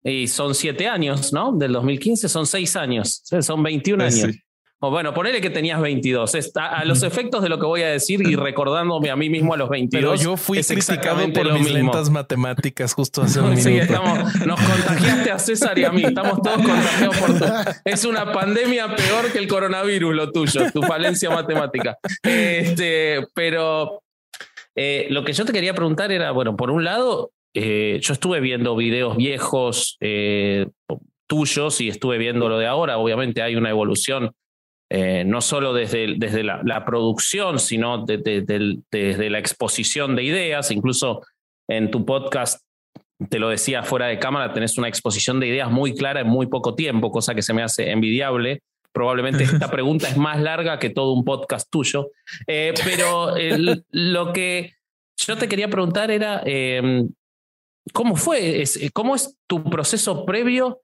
Y 0.05 0.29
son 0.29 0.55
siete 0.55 0.87
años, 0.87 1.33
¿no? 1.33 1.53
Del 1.53 1.73
2015 1.73 2.29
son 2.29 2.47
seis 2.47 2.77
años, 2.77 3.23
son 3.41 3.63
21 3.63 4.05
años. 4.05 4.37
O 4.81 4.91
bueno, 4.91 5.15
ponele 5.15 5.41
que 5.41 5.49
tenías 5.49 5.81
22. 5.81 6.31
a, 6.57 6.85
los 6.85 7.03
efectos 7.03 7.43
de 7.43 7.49
lo 7.49 7.59
que 7.59 7.65
voy 7.65 7.81
a 7.81 7.89
decir 7.89 8.21
y 8.21 8.37
recordándome 8.37 9.09
a 9.09 9.17
mí 9.17 9.31
mismo 9.31 9.55
a 9.55 9.57
los 9.57 9.71
22. 9.71 10.21
Pero 10.21 10.23
yo 10.23 10.37
fui 10.37 10.63
criticado 10.63 11.33
por 11.33 11.55
mis 11.55 11.73
lentas 11.73 12.11
matemáticas 12.11 12.93
justo 12.93 13.23
hace 13.23 13.41
un 13.41 13.57
sí, 13.57 13.79
Estamos, 13.79 14.35
nos 14.45 14.61
contagiaste 14.61 15.31
a 15.31 15.39
César 15.39 15.79
y 15.79 15.85
a 15.85 15.91
mí. 15.91 16.03
Estamos 16.05 16.43
todos 16.43 16.57
contagiados 16.57 17.17
por 17.17 17.39
tu. 17.39 17.45
Es 17.87 18.05
una 18.05 18.31
pandemia 18.31 18.95
peor 18.95 19.33
que 19.33 19.39
el 19.39 19.49
coronavirus, 19.49 20.15
lo 20.15 20.31
tuyo, 20.31 20.71
tu 20.71 20.83
falencia 20.83 21.31
matemática. 21.31 21.97
Este, 22.23 23.27
pero 23.33 24.03
eh, 24.77 25.07
lo 25.09 25.25
que 25.25 25.33
yo 25.33 25.47
te 25.47 25.53
quería 25.53 25.73
preguntar 25.73 26.13
era, 26.13 26.31
bueno, 26.33 26.57
por 26.57 26.71
un 26.71 26.85
lado, 26.85 27.31
eh, 27.55 27.99
yo 28.03 28.13
estuve 28.13 28.41
viendo 28.41 28.77
videos 28.77 29.17
viejos 29.17 29.97
eh, 30.01 30.67
tuyos 31.27 31.81
y 31.81 31.89
estuve 31.89 32.19
viendo 32.19 32.49
lo 32.49 32.59
de 32.59 32.67
ahora. 32.67 32.99
Obviamente 32.99 33.43
hay 33.43 33.57
una 33.57 33.71
evolución, 33.71 34.33
no 34.91 35.41
solo 35.41 35.73
desde, 35.73 36.15
desde 36.19 36.45
la, 36.45 36.85
producción, 36.85 37.59
sino 37.59 38.05
desde 38.07 39.31
la 39.31 39.39
exposición 39.39 40.15
de 40.15 40.23
ideas. 40.23 40.71
Incluso 40.71 41.23
en 41.69 41.91
tu 41.91 42.05
podcast 42.05 42.65
te 43.29 43.39
lo 43.39 43.49
decía 43.49 43.83
fuera 43.83 44.07
de 44.07 44.19
cámara, 44.19 44.53
tenés 44.53 44.77
una 44.79 44.89
exposición 44.89 45.41
de 45.41 45.49
ideas 45.49 45.71
muy 45.71 45.95
clara 45.95 46.21
en 46.21 46.29
muy 46.29 46.47
poco 46.47 46.75
tiempo, 46.75 47.11
cosa 47.11 47.35
que 47.35 47.43
se 47.43 47.55
me 47.55 47.63
hace 47.63 47.91
envidiable. 47.91 48.61
Probablemente 48.93 49.45
esta 49.45 49.71
pregunta 49.71 50.09
es 50.09 50.17
más 50.17 50.41
larga 50.41 50.79
que 50.79 50.91
todo 50.91 51.13
un 51.13 51.25
podcast 51.25 51.69
tuyo, 51.71 52.11
eh, 52.47 52.75
pero 52.85 53.35
lo 53.91 54.33
que 54.33 54.73
yo 55.17 55.37
te 55.37 55.49
quería 55.49 55.69
preguntar 55.69 56.11
era, 56.11 56.43
¿cómo 57.93 58.17
fue? 58.17 58.65
¿Cómo 58.93 59.15
es 59.15 59.37
tu 59.47 59.65
proceso 59.65 60.25
previo 60.25 60.81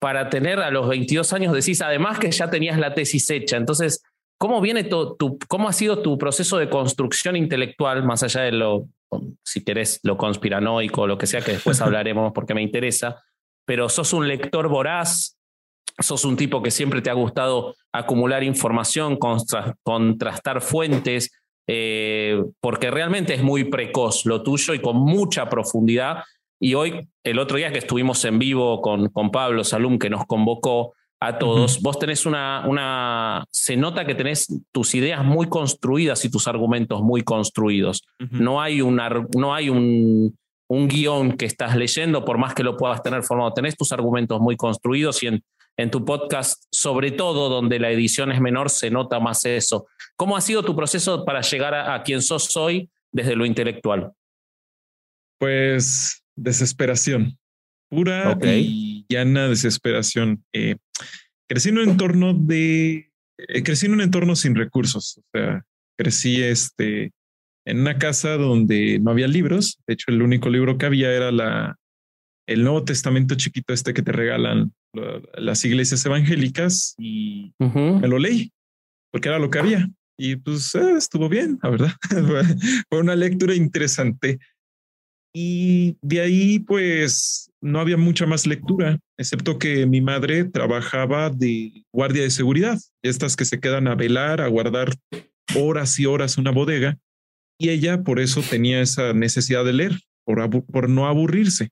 para 0.00 0.30
tener 0.30 0.58
a 0.60 0.70
los 0.70 0.88
22 0.88 1.32
años, 1.32 1.52
decís, 1.52 1.80
además 1.82 2.18
que 2.18 2.30
ya 2.30 2.50
tenías 2.50 2.78
la 2.78 2.94
tesis 2.94 3.28
hecha? 3.30 3.56
Entonces, 3.56 4.02
¿cómo, 4.38 4.60
viene 4.60 4.84
tu, 4.84 5.16
cómo 5.48 5.68
ha 5.68 5.72
sido 5.72 6.02
tu 6.02 6.18
proceso 6.18 6.58
de 6.58 6.68
construcción 6.70 7.36
intelectual, 7.36 8.04
más 8.04 8.22
allá 8.22 8.42
de 8.42 8.52
lo, 8.52 8.88
si 9.44 9.62
querés, 9.62 10.00
lo 10.02 10.16
conspiranoico, 10.16 11.06
lo 11.06 11.18
que 11.18 11.26
sea, 11.26 11.42
que 11.42 11.52
después 11.52 11.80
hablaremos 11.82 12.32
porque 12.32 12.54
me 12.54 12.62
interesa, 12.62 13.22
pero 13.64 13.88
sos 13.88 14.12
un 14.12 14.26
lector 14.26 14.68
voraz, 14.68 15.38
sos 15.98 16.24
un 16.24 16.36
tipo 16.36 16.62
que 16.62 16.70
siempre 16.70 17.02
te 17.02 17.10
ha 17.10 17.14
gustado 17.14 17.74
acumular 17.92 18.42
información, 18.42 19.18
contrastar 19.82 20.62
fuentes, 20.62 21.30
eh, 21.66 22.42
porque 22.60 22.90
realmente 22.90 23.34
es 23.34 23.42
muy 23.42 23.64
precoz 23.64 24.26
lo 24.26 24.42
tuyo 24.42 24.74
y 24.74 24.80
con 24.80 24.96
mucha 24.96 25.48
profundidad. 25.48 26.24
Y 26.60 26.74
hoy, 26.74 27.08
el 27.24 27.38
otro 27.38 27.56
día 27.56 27.72
que 27.72 27.78
estuvimos 27.78 28.24
en 28.24 28.38
vivo 28.38 28.80
con, 28.80 29.08
con 29.08 29.30
Pablo 29.30 29.64
Salum, 29.64 29.98
que 29.98 30.10
nos 30.10 30.26
convocó, 30.26 30.94
a 31.22 31.38
todos. 31.38 31.80
Vos 31.80 32.00
tenés 32.00 32.26
una, 32.26 32.64
una, 32.66 33.44
se 33.52 33.76
nota 33.76 34.04
que 34.04 34.16
tenés 34.16 34.48
tus 34.72 34.92
ideas 34.96 35.24
muy 35.24 35.48
construidas 35.48 36.24
y 36.24 36.30
tus 36.30 36.48
argumentos 36.48 37.00
muy 37.00 37.22
construidos. 37.22 38.02
No 38.18 38.60
hay, 38.60 38.80
una, 38.80 39.08
no 39.36 39.54
hay 39.54 39.68
un, 39.68 40.36
un 40.66 40.88
guion 40.88 41.36
que 41.36 41.46
estás 41.46 41.76
leyendo, 41.76 42.24
por 42.24 42.38
más 42.38 42.54
que 42.54 42.64
lo 42.64 42.76
puedas 42.76 43.04
tener 43.04 43.22
formado. 43.22 43.52
Tenés 43.52 43.76
tus 43.76 43.92
argumentos 43.92 44.40
muy 44.40 44.56
construidos 44.56 45.22
y 45.22 45.28
en, 45.28 45.44
en 45.76 45.90
tu 45.90 46.04
podcast, 46.04 46.64
sobre 46.70 47.10
todo 47.10 47.48
donde 47.48 47.78
la 47.78 47.90
edición 47.90 48.32
es 48.32 48.40
menor, 48.40 48.70
se 48.70 48.90
nota 48.90 49.20
más 49.20 49.44
eso. 49.44 49.86
¿Cómo 50.16 50.36
ha 50.36 50.40
sido 50.40 50.62
tu 50.62 50.76
proceso 50.76 51.24
para 51.24 51.40
llegar 51.40 51.74
a, 51.74 52.02
quien 52.02 52.22
sos 52.22 52.56
hoy 52.56 52.90
desde 53.10 53.36
lo 53.36 53.46
intelectual? 53.46 54.12
Pues 55.38 56.22
desesperación, 56.36 57.38
pura 57.88 58.38
y 58.44 59.04
llana 59.08 59.48
desesperación. 59.48 60.44
Eh, 60.52 60.76
crecí 61.48 61.70
en 61.70 61.78
un 61.78 61.90
entorno 61.90 62.34
de, 62.34 63.10
eh, 63.38 63.62
crecí 63.62 63.86
en 63.86 63.94
un 63.94 64.02
entorno 64.02 64.36
sin 64.36 64.54
recursos, 64.54 65.18
o 65.18 65.24
sea, 65.32 65.64
crecí 65.96 66.42
este, 66.42 67.12
en 67.64 67.80
una 67.80 67.98
casa 67.98 68.36
donde 68.36 68.98
no 69.00 69.10
había 69.10 69.26
libros, 69.26 69.78
de 69.86 69.94
hecho 69.94 70.10
el 70.10 70.22
único 70.22 70.48
libro 70.50 70.78
que 70.78 70.86
había 70.86 71.12
era 71.12 71.32
la, 71.32 71.76
el 72.46 72.62
Nuevo 72.62 72.84
Testamento 72.84 73.34
chiquito 73.34 73.72
este 73.72 73.94
que 73.94 74.02
te 74.02 74.12
regalan 74.12 74.72
las 75.34 75.64
iglesias 75.64 76.04
evangélicas 76.04 76.94
y 76.98 77.52
me 77.58 78.08
lo 78.08 78.18
leí 78.18 78.52
porque 79.10 79.28
era 79.28 79.38
lo 79.38 79.50
que 79.50 79.58
había 79.58 79.88
y 80.22 80.36
pues 80.36 80.74
eh, 80.74 80.94
estuvo 80.96 81.28
bien, 81.28 81.58
la 81.62 81.70
verdad. 81.70 81.92
Fue 82.88 83.00
una 83.00 83.16
lectura 83.16 83.54
interesante. 83.54 84.38
Y 85.34 85.96
de 86.02 86.20
ahí, 86.20 86.58
pues, 86.58 87.50
no 87.60 87.80
había 87.80 87.96
mucha 87.96 88.26
más 88.26 88.46
lectura, 88.46 89.00
excepto 89.18 89.58
que 89.58 89.86
mi 89.86 90.00
madre 90.00 90.44
trabajaba 90.44 91.30
de 91.30 91.84
guardia 91.92 92.22
de 92.22 92.30
seguridad, 92.30 92.78
estas 93.02 93.34
que 93.34 93.46
se 93.46 93.58
quedan 93.58 93.88
a 93.88 93.94
velar, 93.94 94.42
a 94.42 94.48
guardar 94.48 94.94
horas 95.56 95.98
y 95.98 96.06
horas 96.06 96.36
una 96.36 96.50
bodega, 96.50 96.98
y 97.58 97.70
ella 97.70 98.02
por 98.02 98.20
eso 98.20 98.42
tenía 98.42 98.82
esa 98.82 99.14
necesidad 99.14 99.64
de 99.64 99.72
leer, 99.72 100.00
por, 100.24 100.64
por 100.66 100.90
no 100.90 101.08
aburrirse. 101.08 101.70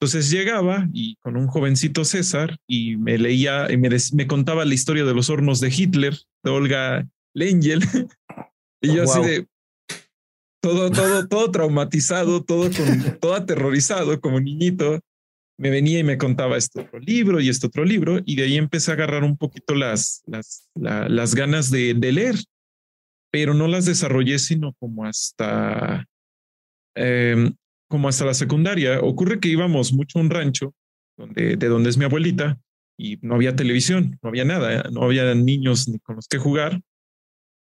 Entonces 0.00 0.30
llegaba 0.30 0.88
y 0.94 1.16
con 1.16 1.36
un 1.36 1.46
jovencito 1.46 2.06
César 2.06 2.56
y 2.66 2.96
me 2.96 3.18
leía 3.18 3.70
y 3.70 3.76
me, 3.76 3.90
me 4.14 4.26
contaba 4.26 4.64
la 4.64 4.72
historia 4.72 5.04
de 5.04 5.12
los 5.12 5.28
hornos 5.28 5.60
de 5.60 5.68
Hitler, 5.68 6.16
de 6.42 6.50
Olga 6.50 7.06
Lengel, 7.34 7.80
y 8.80 8.94
yo 8.94 9.02
así 9.02 9.20
de, 9.20 9.46
todo, 10.62 10.90
todo, 10.90 11.28
todo 11.28 11.50
traumatizado, 11.50 12.42
todo, 12.42 12.70
con, 12.70 13.18
todo 13.20 13.34
aterrorizado 13.34 14.18
como 14.22 14.40
niñito, 14.40 15.00
me 15.58 15.68
venía 15.68 15.98
y 15.98 16.04
me 16.04 16.16
contaba 16.16 16.56
este 16.56 16.80
otro 16.80 16.98
libro 16.98 17.38
y 17.38 17.50
este 17.50 17.66
otro 17.66 17.84
libro, 17.84 18.20
y 18.24 18.36
de 18.36 18.44
ahí 18.44 18.56
empecé 18.56 18.90
a 18.90 18.94
agarrar 18.94 19.22
un 19.22 19.36
poquito 19.36 19.74
las, 19.74 20.22
las, 20.26 20.66
las 20.74 21.34
ganas 21.34 21.70
de, 21.70 21.92
de, 21.92 22.12
leer, 22.12 22.36
pero 23.30 23.52
no 23.52 23.68
las 23.68 23.84
desarrollé 23.84 24.38
sino 24.38 24.72
como 24.78 25.04
hasta, 25.04 26.06
em, 26.94 27.54
como 27.90 28.08
hasta 28.08 28.24
la 28.24 28.34
secundaria. 28.34 29.00
Ocurre 29.00 29.40
que 29.40 29.48
íbamos 29.48 29.92
mucho 29.92 30.18
a 30.18 30.22
un 30.22 30.30
rancho 30.30 30.74
donde, 31.18 31.56
de 31.56 31.68
donde 31.68 31.90
es 31.90 31.98
mi 31.98 32.04
abuelita 32.04 32.58
y 32.96 33.18
no 33.20 33.34
había 33.34 33.56
televisión, 33.56 34.18
no 34.22 34.28
había 34.28 34.44
nada, 34.44 34.84
no 34.90 35.02
había 35.02 35.34
niños 35.34 35.88
ni 35.88 35.98
con 35.98 36.16
los 36.16 36.28
que 36.28 36.38
jugar. 36.38 36.80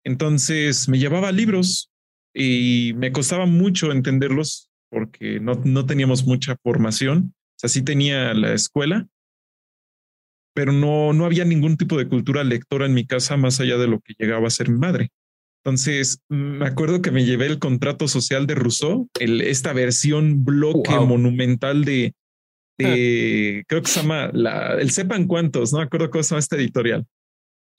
Entonces 0.05 0.87
me 0.87 0.97
llevaba 0.97 1.31
libros 1.31 1.91
y 2.33 2.93
me 2.95 3.11
costaba 3.11 3.45
mucho 3.45 3.91
entenderlos 3.91 4.69
porque 4.89 5.39
no, 5.39 5.55
no 5.65 5.85
teníamos 5.85 6.25
mucha 6.25 6.55
formación. 6.63 7.33
O 7.35 7.59
sea, 7.59 7.69
sí 7.69 7.81
tenía 7.81 8.33
la 8.33 8.53
escuela, 8.53 9.07
pero 10.53 10.71
no, 10.71 11.11
no 11.11 11.25
había 11.25 11.43
ningún 11.43 11.75
tipo 11.75 11.97
de 11.97 12.07
cultura 12.07 12.43
lectora 12.45 12.85
en 12.85 12.93
mi 12.93 13.05
casa 13.05 13.35
más 13.35 13.59
allá 13.59 13.77
de 13.77 13.87
lo 13.87 13.99
que 13.99 14.13
llegaba 14.17 14.47
a 14.47 14.51
ser 14.51 14.69
mi 14.69 14.79
madre. 14.79 15.09
Entonces, 15.65 16.19
me 16.27 16.65
acuerdo 16.67 17.01
que 17.01 17.11
me 17.11 17.23
llevé 17.23 17.45
el 17.45 17.57
contrato 17.57 18.09
social 18.09 18.47
de 18.47 18.55
Rousseau, 18.55 19.07
el, 19.17 19.39
esta 19.39 19.71
versión 19.71 20.43
bloque 20.43 20.91
monumental 20.91 21.85
de, 21.85 22.13
de 22.77 23.63
creo 23.67 23.81
que 23.81 23.89
se 23.89 24.01
llama 24.01 24.29
la, 24.33 24.73
el 24.73 24.91
sepan 24.91 25.25
cuántos, 25.25 25.71
no 25.71 25.79
me 25.79 25.85
acuerdo 25.85 26.09
cómo 26.09 26.21
se 26.21 26.31
llama 26.31 26.39
esta 26.39 26.57
editorial. 26.57 27.05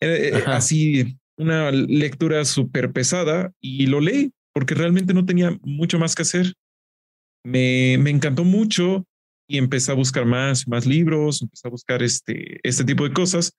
Eh, 0.01 0.31
eh, 0.33 0.43
así, 0.47 1.19
una 1.37 1.71
lectura 1.73 2.47
súper 2.47 2.91
pesada 2.91 3.53
y 3.61 3.87
lo 3.87 4.01
leí 4.01 4.33
porque 4.55 4.75
realmente 4.75 5.13
no 5.13 5.27
tenía 5.27 5.59
mucho 5.61 5.99
más 5.99 6.15
que 6.15 6.23
hacer. 6.23 6.55
Me, 7.45 7.99
me 7.99 8.09
encantó 8.09 8.45
mucho 8.45 9.05
y 9.47 9.59
empecé 9.59 9.93
a 9.93 9.95
buscar 9.95 10.25
más, 10.25 10.67
más 10.67 10.87
libros, 10.87 11.43
empecé 11.43 11.69
a 11.69 11.71
buscar 11.71 12.03
este, 12.03 12.61
este 12.63 12.85
tipo 12.85 13.05
de 13.05 13.13
cosas. 13.13 13.53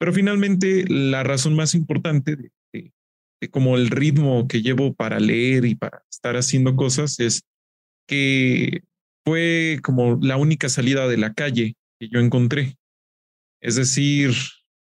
Pero 0.00 0.12
finalmente 0.12 0.86
la 0.88 1.22
razón 1.22 1.54
más 1.54 1.74
importante 1.74 2.34
de, 2.34 2.50
como 3.48 3.76
el 3.76 3.88
ritmo 3.88 4.46
que 4.48 4.60
llevo 4.60 4.92
para 4.92 5.18
leer 5.18 5.64
y 5.64 5.74
para 5.74 6.02
estar 6.10 6.36
haciendo 6.36 6.76
cosas 6.76 7.18
es 7.20 7.42
que 8.06 8.82
fue 9.24 9.80
como 9.82 10.18
la 10.20 10.36
única 10.36 10.68
salida 10.68 11.08
de 11.08 11.16
la 11.16 11.32
calle 11.32 11.76
que 11.98 12.08
yo 12.08 12.20
encontré. 12.20 12.76
Es 13.62 13.76
decir, 13.76 14.32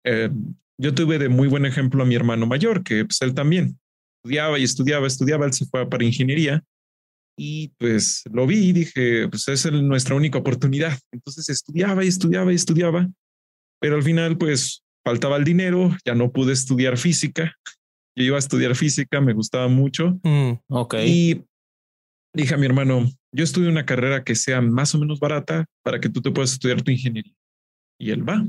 eh, 0.04 0.30
yo 0.78 0.94
tuve 0.94 1.18
de 1.18 1.28
muy 1.28 1.48
buen 1.48 1.66
ejemplo 1.66 2.02
a 2.02 2.06
mi 2.06 2.14
hermano 2.14 2.46
mayor, 2.46 2.82
que 2.82 3.04
pues 3.04 3.22
él 3.22 3.34
también 3.34 3.78
estudiaba 4.18 4.58
y 4.58 4.64
estudiaba, 4.64 5.06
estudiaba, 5.06 5.46
él 5.46 5.52
se 5.52 5.66
fue 5.66 5.88
para 5.88 6.04
ingeniería 6.04 6.62
y 7.36 7.68
pues 7.78 8.22
lo 8.32 8.46
vi 8.46 8.68
y 8.68 8.72
dije, 8.72 9.28
pues 9.28 9.48
es 9.48 9.70
nuestra 9.70 10.14
única 10.14 10.38
oportunidad. 10.38 10.98
Entonces 11.12 11.48
estudiaba 11.48 12.04
y 12.04 12.08
estudiaba 12.08 12.52
y 12.52 12.56
estudiaba, 12.56 13.08
pero 13.80 13.96
al 13.96 14.02
final 14.02 14.36
pues 14.38 14.82
faltaba 15.04 15.36
el 15.36 15.44
dinero, 15.44 15.96
ya 16.04 16.14
no 16.14 16.32
pude 16.32 16.52
estudiar 16.52 16.98
física. 16.98 17.54
Yo 18.16 18.24
iba 18.24 18.36
a 18.36 18.40
estudiar 18.40 18.74
física, 18.74 19.20
me 19.20 19.32
gustaba 19.32 19.68
mucho. 19.68 20.20
Mm, 20.22 20.52
ok. 20.68 20.94
Y 21.06 21.44
dije 22.34 22.54
a 22.54 22.58
mi 22.58 22.66
hermano, 22.66 23.08
yo 23.32 23.44
estudio 23.44 23.70
una 23.70 23.86
carrera 23.86 24.24
que 24.24 24.34
sea 24.34 24.60
más 24.60 24.94
o 24.94 24.98
menos 24.98 25.20
barata 25.20 25.66
para 25.82 26.00
que 26.00 26.08
tú 26.08 26.20
te 26.20 26.30
puedas 26.30 26.52
estudiar 26.52 26.82
tu 26.82 26.90
ingeniería. 26.90 27.34
Y 27.98 28.10
él 28.10 28.28
va, 28.28 28.44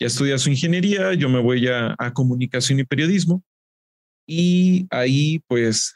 ya 0.00 0.06
estudia 0.06 0.38
su 0.38 0.50
ingeniería, 0.50 1.14
yo 1.14 1.28
me 1.28 1.40
voy 1.40 1.68
a, 1.68 1.94
a 1.98 2.12
comunicación 2.12 2.80
y 2.80 2.84
periodismo. 2.84 3.42
Y 4.26 4.86
ahí, 4.90 5.40
pues, 5.48 5.94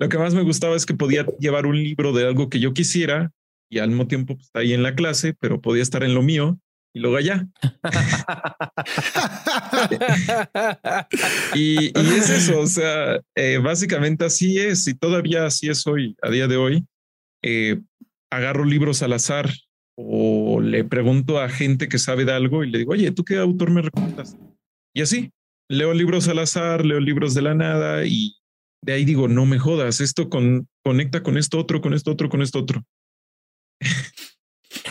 lo 0.00 0.08
que 0.08 0.18
más 0.18 0.34
me 0.34 0.42
gustaba 0.42 0.74
es 0.76 0.86
que 0.86 0.94
podía 0.94 1.26
llevar 1.38 1.66
un 1.66 1.76
libro 1.76 2.12
de 2.12 2.26
algo 2.26 2.48
que 2.48 2.58
yo 2.58 2.72
quisiera 2.72 3.30
y 3.70 3.78
al 3.78 3.90
mismo 3.90 4.08
tiempo 4.08 4.36
pues, 4.36 4.50
ahí 4.54 4.72
en 4.72 4.82
la 4.82 4.94
clase, 4.94 5.34
pero 5.38 5.60
podía 5.60 5.82
estar 5.82 6.02
en 6.02 6.14
lo 6.14 6.22
mío 6.22 6.58
y 6.92 7.00
luego 7.00 7.16
allá. 7.16 7.46
y, 11.54 11.86
y, 11.86 11.92
es 11.94 12.30
eso, 12.30 12.60
o 12.60 12.66
sea, 12.66 13.20
eh, 13.34 13.58
básicamente 13.62 14.24
así 14.24 14.58
es 14.58 14.86
y 14.88 14.94
todavía 14.94 15.46
así 15.46 15.68
es 15.68 15.86
hoy, 15.86 16.16
a 16.22 16.30
día 16.30 16.48
de 16.48 16.56
hoy. 16.56 16.84
Eh, 17.42 17.80
agarro 18.30 18.64
libros 18.64 19.02
al 19.02 19.12
azar 19.12 19.50
o 19.96 20.60
le 20.60 20.84
pregunto 20.84 21.40
a 21.40 21.48
gente 21.48 21.88
que 21.88 21.98
sabe 21.98 22.24
de 22.24 22.32
algo 22.32 22.64
y 22.64 22.70
le 22.70 22.78
digo, 22.78 22.92
oye, 22.92 23.10
¿tú 23.12 23.24
qué 23.24 23.36
autor 23.36 23.70
me 23.70 23.82
recomiendas? 23.82 24.36
Y 24.94 25.02
así, 25.02 25.32
leo 25.68 25.92
libros 25.94 26.28
al 26.28 26.38
azar, 26.38 26.84
leo 26.84 27.00
libros 27.00 27.34
de 27.34 27.42
la 27.42 27.54
nada 27.54 28.04
y 28.06 28.36
de 28.82 28.94
ahí 28.94 29.04
digo, 29.04 29.28
no 29.28 29.46
me 29.46 29.58
jodas, 29.58 30.00
esto 30.00 30.30
con, 30.30 30.68
conecta 30.82 31.22
con 31.22 31.36
esto 31.36 31.58
otro, 31.58 31.80
con 31.80 31.92
esto 31.92 32.12
otro, 32.12 32.28
con 32.28 32.42
esto 32.42 32.60
otro. 32.60 32.82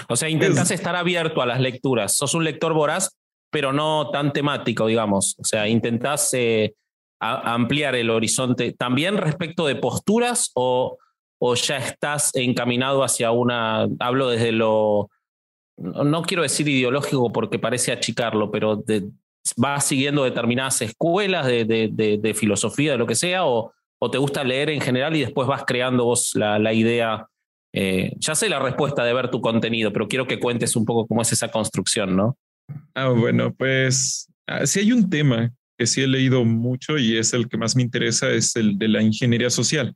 O 0.07 0.15
sea, 0.15 0.29
intentas 0.29 0.71
estar 0.71 0.95
abierto 0.95 1.41
a 1.41 1.45
las 1.45 1.59
lecturas. 1.59 2.15
Sos 2.15 2.33
un 2.33 2.43
lector 2.43 2.73
voraz, 2.73 3.17
pero 3.49 3.73
no 3.73 4.09
tan 4.11 4.33
temático, 4.33 4.87
digamos. 4.87 5.35
O 5.39 5.43
sea, 5.43 5.67
intentas 5.67 6.33
eh, 6.33 6.73
ampliar 7.19 7.95
el 7.95 8.09
horizonte. 8.09 8.73
También 8.73 9.17
respecto 9.17 9.65
de 9.65 9.75
posturas 9.75 10.51
o, 10.55 10.97
o 11.39 11.55
ya 11.55 11.77
estás 11.77 12.31
encaminado 12.35 13.03
hacia 13.03 13.31
una, 13.31 13.87
hablo 13.99 14.29
desde 14.29 14.51
lo, 14.51 15.09
no 15.79 16.21
quiero 16.23 16.43
decir 16.43 16.67
ideológico 16.67 17.31
porque 17.31 17.59
parece 17.59 17.91
achicarlo, 17.91 18.51
pero 18.51 18.75
de, 18.75 19.09
vas 19.55 19.85
siguiendo 19.85 20.23
determinadas 20.23 20.81
escuelas 20.81 21.45
de, 21.45 21.65
de, 21.65 22.33
filosofía, 22.33 22.93
de 22.93 22.97
lo 22.97 23.07
que 23.07 23.15
sea, 23.15 23.45
o, 23.45 23.71
o, 23.99 24.11
te 24.11 24.17
gusta 24.17 24.43
leer 24.43 24.69
en 24.69 24.81
general 24.81 25.15
y 25.15 25.21
después 25.21 25.47
vas 25.47 25.63
creando 25.65 26.05
vos 26.05 26.31
la, 26.35 26.59
la 26.59 26.73
idea. 26.73 27.27
Eh, 27.73 28.13
ya 28.17 28.35
sé 28.35 28.49
la 28.49 28.59
respuesta 28.59 29.03
de 29.03 29.13
ver 29.13 29.29
tu 29.29 29.41
contenido, 29.41 29.93
pero 29.93 30.07
quiero 30.07 30.27
que 30.27 30.39
cuentes 30.39 30.75
un 30.75 30.85
poco 30.85 31.07
cómo 31.07 31.21
es 31.21 31.31
esa 31.31 31.49
construcción, 31.49 32.15
¿no? 32.15 32.37
Ah, 32.95 33.09
bueno, 33.09 33.53
pues 33.53 34.27
ah, 34.47 34.65
si 34.65 34.79
hay 34.79 34.91
un 34.91 35.09
tema 35.09 35.53
que 35.77 35.85
sí 35.85 36.01
he 36.01 36.07
leído 36.07 36.43
mucho 36.43 36.97
y 36.97 37.17
es 37.17 37.33
el 37.33 37.47
que 37.47 37.57
más 37.57 37.75
me 37.75 37.81
interesa, 37.81 38.29
es 38.31 38.55
el 38.55 38.77
de 38.77 38.87
la 38.87 39.01
ingeniería 39.01 39.49
social. 39.49 39.95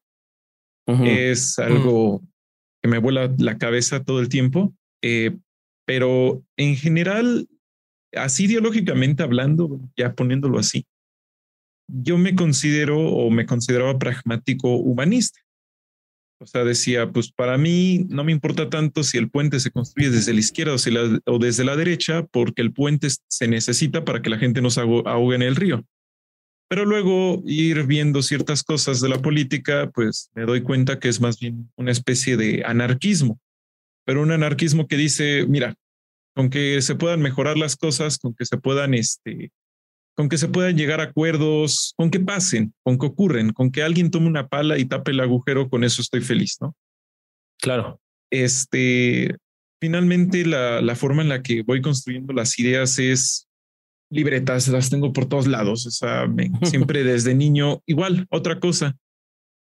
Es 0.86 1.60
algo 1.60 2.22
que 2.82 2.90
me 2.90 2.98
vuela 2.98 3.34
la 3.38 3.58
cabeza 3.58 4.04
todo 4.04 4.20
el 4.20 4.28
tiempo, 4.28 4.74
eh, 5.02 5.38
pero 5.86 6.44
en 6.58 6.76
general, 6.76 7.48
así 8.14 8.46
ideológicamente 8.46 9.24
hablando, 9.24 9.80
ya 9.96 10.14
poniéndolo 10.14 10.60
así, 10.60 10.86
yo 11.88 12.18
me 12.18 12.36
considero 12.36 13.00
o 13.00 13.30
me 13.30 13.46
consideraba 13.46 13.98
pragmático 13.98 14.76
humanista. 14.76 15.40
O 16.44 16.48
sea, 16.48 16.66
decía, 16.66 17.10
pues 17.10 17.32
para 17.32 17.58
mí 17.58 18.06
no 18.10 18.26
me 18.26 18.34
importa 18.34 18.70
tanto 18.70 19.04
si 19.04 19.18
el 19.18 19.30
puente 19.30 19.62
se 19.62 19.72
construye 19.72 20.10
desde 20.10 20.34
la 20.34 20.42
izquierda 20.42 20.76
o, 21.26 21.40
desde 21.40 21.64
la 21.64 21.78
derecha, 21.78 22.26
porque 22.32 22.62
el 22.62 22.74
puente 22.74 23.08
se 23.30 23.48
necesita 23.48 24.04
para 24.04 24.22
que 24.22 24.30
la 24.30 24.38
gente 24.38 24.62
no 24.62 24.70
se 24.70 24.82
ahogue 24.82 25.36
en 25.36 25.42
el 25.42 25.56
río. 25.56 25.86
Pero 26.68 26.84
luego 26.84 27.42
ir 27.46 27.84
viendo 27.86 28.22
ciertas 28.22 28.62
cosas 28.62 29.00
de 29.00 29.08
la 29.08 29.22
política, 29.22 29.90
pues 29.94 30.32
me 30.36 30.44
doy 30.44 30.62
cuenta 30.64 31.00
que 31.00 31.08
es 31.08 31.22
más 31.22 31.40
bien 31.40 31.72
una 31.78 31.92
especie 31.92 32.36
de 32.36 32.64
anarquismo, 32.66 33.40
pero 34.06 34.22
un 34.22 34.32
anarquismo 34.32 34.88
que 34.88 34.98
dice, 34.98 35.46
mira, 35.48 35.76
con 36.36 36.50
que 36.50 36.82
se 36.82 36.96
puedan 36.96 37.22
mejorar 37.22 37.58
las 37.58 37.78
cosas, 37.78 38.18
con 38.18 38.34
que 38.34 38.44
se 38.44 38.58
puedan 38.58 38.94
este, 38.96 39.52
con 40.16 40.30
que 40.30 40.38
se 40.38 40.48
puedan 40.48 40.78
llegar 40.78 41.00
a 41.00 41.06
acuerdos, 41.06 41.94
con 41.98 42.12
que 42.12 42.20
pasen, 42.20 42.74
con 42.84 42.98
que 42.98 43.06
ocurren, 43.06 43.52
con 43.52 43.72
que 43.72 43.84
alguien 43.84 44.12
tome 44.12 44.28
una 44.28 44.48
pala 44.48 44.78
y 44.78 44.86
tape 44.86 45.12
el 45.12 45.20
agujero, 45.20 45.70
con 45.70 45.84
eso 45.84 46.02
estoy 46.02 46.22
feliz, 46.22 46.58
¿no? 46.62 46.76
Claro. 47.60 48.00
Este, 48.32 49.36
finalmente 49.82 50.46
la, 50.46 50.82
la 50.82 50.96
forma 50.96 51.22
en 51.22 51.30
la 51.30 51.42
que 51.42 51.64
voy 51.64 51.82
construyendo 51.82 52.34
las 52.34 52.58
ideas 52.60 53.00
es 53.00 53.48
libretas, 54.14 54.68
las 54.68 54.90
tengo 54.90 55.12
por 55.12 55.26
todos 55.26 55.48
lados, 55.48 55.86
o 55.88 55.92
sea, 55.92 56.28
siempre 56.64 57.04
desde 57.04 57.34
niño, 57.34 57.82
igual, 57.86 58.28
otra 58.30 58.60
cosa, 58.60 58.96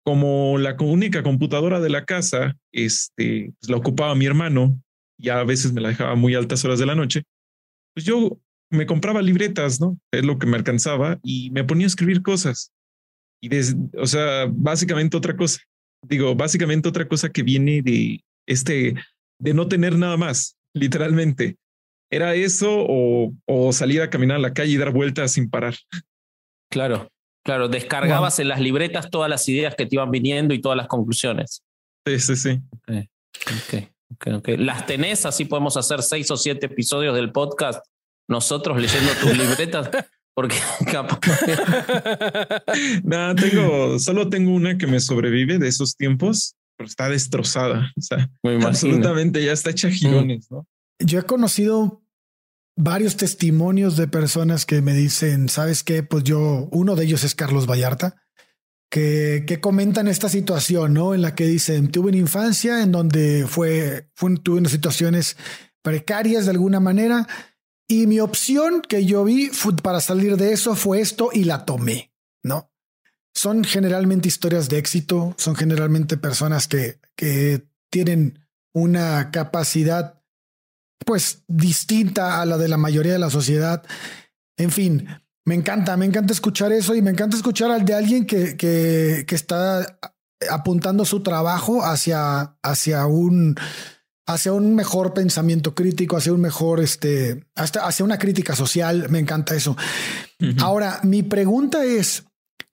como 0.03 0.57
la 0.57 0.75
única 0.79 1.23
computadora 1.23 1.79
de 1.79 1.89
la 1.89 2.05
casa, 2.05 2.57
este, 2.71 3.53
pues 3.59 3.69
la 3.69 3.77
ocupaba 3.77 4.15
mi 4.15 4.25
hermano, 4.25 4.81
y 5.17 5.29
a 5.29 5.43
veces 5.43 5.73
me 5.73 5.81
la 5.81 5.89
dejaba 5.89 6.15
muy 6.15 6.33
altas 6.33 6.63
horas 6.65 6.79
de 6.79 6.85
la 6.85 6.95
noche, 6.95 7.23
pues 7.93 8.05
yo 8.05 8.39
me 8.69 8.85
compraba 8.85 9.21
libretas, 9.21 9.79
¿no? 9.79 9.99
Es 10.11 10.23
lo 10.23 10.37
que 10.37 10.47
me 10.47 10.57
alcanzaba 10.57 11.19
y 11.23 11.49
me 11.51 11.63
ponía 11.63 11.85
a 11.85 11.87
escribir 11.87 12.21
cosas. 12.21 12.71
Y, 13.41 13.49
o 13.97 14.05
sea, 14.05 14.47
básicamente 14.49 15.17
otra 15.17 15.35
cosa. 15.35 15.61
Digo, 16.07 16.35
básicamente 16.35 16.89
otra 16.89 17.07
cosa 17.07 17.29
que 17.29 17.43
viene 17.43 17.81
de 17.81 18.23
este, 18.47 18.95
de 19.39 19.53
no 19.53 19.67
tener 19.67 19.97
nada 19.97 20.17
más, 20.17 20.57
literalmente. 20.73 21.57
Era 22.11 22.33
eso 22.35 22.69
o, 22.71 23.33
o 23.45 23.71
salir 23.71 24.01
a 24.01 24.09
caminar 24.09 24.37
a 24.37 24.41
la 24.41 24.53
calle 24.53 24.73
y 24.73 24.77
dar 24.77 24.91
vueltas 24.91 25.33
sin 25.33 25.49
parar. 25.49 25.75
Claro, 26.71 27.11
claro. 27.43 27.67
Descargabas 27.67 28.39
en 28.39 28.47
las 28.47 28.59
libretas 28.59 29.09
todas 29.09 29.29
las 29.29 29.47
ideas 29.47 29.75
que 29.75 29.85
te 29.85 29.95
iban 29.95 30.09
viniendo 30.09 30.53
y 30.53 30.61
todas 30.61 30.77
las 30.77 30.87
conclusiones. 30.87 31.63
Sí, 32.07 32.19
sí, 32.19 32.35
sí. 32.35 32.61
Okay. 33.65 33.89
Okay, 34.21 34.57
Las 34.57 34.87
tenés, 34.87 35.25
así 35.27 35.45
podemos 35.45 35.77
hacer 35.77 36.01
seis 36.01 36.31
o 36.31 36.37
siete 36.37 36.65
episodios 36.65 37.15
del 37.15 37.31
podcast 37.31 37.85
nosotros 38.29 38.79
leyendo 38.79 39.11
tus 39.21 39.37
libretas. 39.37 39.89
Porque 40.35 40.55
capaz. 40.89 41.19
no, 43.03 43.35
tengo, 43.35 43.99
solo 43.99 44.29
tengo 44.29 44.53
una 44.53 44.77
que 44.77 44.87
me 44.87 45.01
sobrevive 45.01 45.57
de 45.57 45.67
esos 45.67 45.97
tiempos, 45.97 46.55
pero 46.77 46.87
está 46.87 47.09
destrozada. 47.09 47.91
O 47.97 48.01
sea, 48.01 48.29
absolutamente 48.65 49.43
ya 49.43 49.51
está 49.51 49.71
hecha 49.71 49.89
girones, 49.89 50.49
¿no? 50.49 50.65
Yo 50.99 51.19
he 51.19 51.23
conocido 51.23 52.03
varios 52.77 53.17
testimonios 53.17 53.97
de 53.97 54.07
personas 54.07 54.65
que 54.65 54.81
me 54.81 54.93
dicen, 54.93 55.49
¿sabes 55.49 55.83
qué? 55.83 56.03
Pues 56.03 56.23
yo, 56.23 56.69
uno 56.71 56.95
de 56.95 57.03
ellos 57.03 57.25
es 57.25 57.35
Carlos 57.35 57.65
Vallarta, 57.65 58.21
que, 58.89 59.43
que 59.45 59.59
comentan 59.59 60.07
esta 60.07 60.29
situación, 60.29 60.93
¿no? 60.93 61.13
En 61.13 61.21
la 61.21 61.35
que 61.35 61.47
dicen, 61.47 61.91
tuve 61.91 62.09
una 62.09 62.17
infancia 62.17 62.81
en 62.81 62.93
donde 62.93 63.45
fue, 63.45 64.09
fue 64.15 64.37
tuve 64.37 64.59
unas 64.59 64.71
situaciones 64.71 65.35
precarias 65.81 66.45
de 66.45 66.51
alguna 66.51 66.79
manera 66.79 67.27
y 67.91 68.05
mi 68.05 68.19
opción 68.19 68.81
que 68.81 69.03
yo 69.03 69.23
vi 69.23 69.51
para 69.81 69.99
salir 69.99 70.37
de 70.37 70.53
eso 70.53 70.75
fue 70.75 71.01
esto 71.01 71.31
y 71.33 71.43
la 71.43 71.65
tomé, 71.65 72.13
¿no? 72.43 72.71
Son 73.33 73.63
generalmente 73.63 74.27
historias 74.27 74.69
de 74.69 74.77
éxito, 74.77 75.33
son 75.37 75.55
generalmente 75.55 76.15
personas 76.15 76.67
que, 76.67 76.99
que 77.15 77.67
tienen 77.89 78.47
una 78.73 79.31
capacidad 79.31 80.21
pues 81.03 81.43
distinta 81.47 82.41
a 82.41 82.45
la 82.45 82.57
de 82.57 82.67
la 82.67 82.77
mayoría 82.77 83.13
de 83.13 83.19
la 83.19 83.31
sociedad. 83.31 83.83
En 84.55 84.69
fin, 84.69 85.07
me 85.45 85.55
encanta, 85.55 85.97
me 85.97 86.05
encanta 86.05 86.31
escuchar 86.31 86.71
eso 86.71 86.93
y 86.93 87.01
me 87.01 87.09
encanta 87.09 87.37
escuchar 87.37 87.71
al 87.71 87.85
de 87.85 87.95
alguien 87.95 88.27
que, 88.27 88.55
que, 88.55 89.25
que 89.27 89.35
está 89.35 89.99
apuntando 90.51 91.05
su 91.05 91.23
trabajo 91.23 91.83
hacia, 91.83 92.55
hacia 92.61 93.07
un 93.07 93.55
hacia 94.29 94.53
un 94.53 94.75
mejor 94.75 95.13
pensamiento 95.15 95.73
crítico, 95.73 96.15
hacia 96.15 96.33
un 96.33 96.41
mejor, 96.41 96.79
este, 96.79 97.47
hasta 97.55 97.87
hacia 97.87 98.05
una 98.05 98.19
crítica 98.19 98.55
social. 98.55 99.07
Me 99.09 99.17
encanta 99.17 99.55
eso. 99.55 99.75
Ahora, 100.59 100.99
mi 101.03 101.23
pregunta 101.23 101.83
es, 101.83 102.25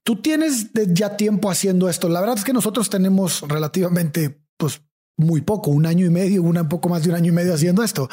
tú 0.02 0.20
tienes 0.20 0.68
ya 0.88 1.16
tiempo 1.16 1.50
haciendo 1.50 1.88
esto. 1.88 2.10
La 2.10 2.20
verdad 2.20 2.36
es 2.36 2.44
que 2.44 2.52
nosotros 2.52 2.90
tenemos 2.90 3.42
relativamente, 3.48 4.38
pues, 4.58 4.82
muy 5.16 5.40
poco, 5.40 5.70
un 5.70 5.86
año 5.86 6.04
y 6.04 6.10
medio, 6.10 6.42
un 6.42 6.68
poco 6.68 6.90
más 6.90 7.02
de 7.02 7.08
un 7.08 7.16
año 7.16 7.32
y 7.32 7.34
medio 7.34 7.54
haciendo 7.54 7.82
esto. 7.82 8.10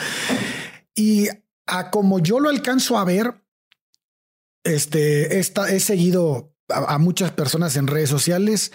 Y 0.95 1.27
a 1.67 1.91
como 1.91 2.19
yo 2.19 2.39
lo 2.39 2.47
alcanzo 2.47 2.97
a 2.97 3.03
ver, 3.03 3.43
este, 4.63 5.39
esta, 5.39 5.69
he 5.69 5.81
seguido 5.81 6.55
a 6.69 6.97
muchas 6.97 7.31
personas 7.31 7.75
en 7.75 7.87
redes 7.87 8.09
sociales 8.09 8.71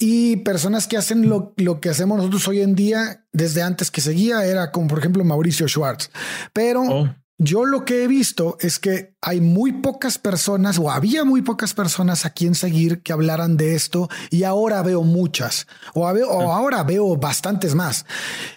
y 0.00 0.36
personas 0.36 0.86
que 0.86 0.96
hacen 0.96 1.28
lo, 1.28 1.52
lo, 1.56 1.80
que 1.80 1.90
hacemos 1.90 2.18
nosotros 2.18 2.46
hoy 2.48 2.60
en 2.60 2.74
día 2.74 3.24
desde 3.32 3.62
antes 3.62 3.90
que 3.90 4.00
seguía 4.00 4.44
era 4.44 4.70
como 4.70 4.88
por 4.88 4.98
ejemplo 4.98 5.24
Mauricio 5.24 5.68
Schwartz. 5.68 6.10
Pero 6.52 6.82
oh. 6.82 7.14
yo 7.38 7.64
lo 7.64 7.84
que 7.84 8.04
he 8.04 8.08
visto 8.08 8.56
es 8.60 8.78
que 8.78 9.14
hay 9.20 9.40
muy 9.40 9.72
pocas 9.72 10.18
personas 10.18 10.78
o 10.78 10.90
había 10.90 11.24
muy 11.24 11.42
pocas 11.42 11.74
personas 11.74 12.24
a 12.26 12.30
quien 12.30 12.54
seguir 12.54 13.02
que 13.02 13.12
hablaran 13.12 13.56
de 13.56 13.74
esto 13.74 14.08
y 14.30 14.44
ahora 14.44 14.82
veo 14.82 15.02
muchas 15.02 15.66
o, 15.94 16.02
o 16.02 16.50
ah. 16.50 16.56
ahora 16.56 16.82
veo 16.84 17.16
bastantes 17.16 17.74
más. 17.74 18.06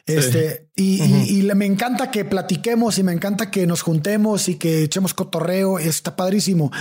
Este 0.05 0.69
y, 0.75 1.03
y, 1.03 1.39
y, 1.39 1.55
me 1.55 1.65
encanta 1.65 2.11
que 2.11 2.25
platiquemos 2.25 2.97
y 2.97 3.03
me 3.03 3.13
encanta 3.13 3.51
que 3.51 3.67
nos 3.67 3.81
juntemos 3.81 4.47
y 4.47 4.55
que 4.55 4.83
echemos 4.83 5.13
cotorreo. 5.13 5.79
Está 5.79 6.15
padrísimo. 6.15 6.71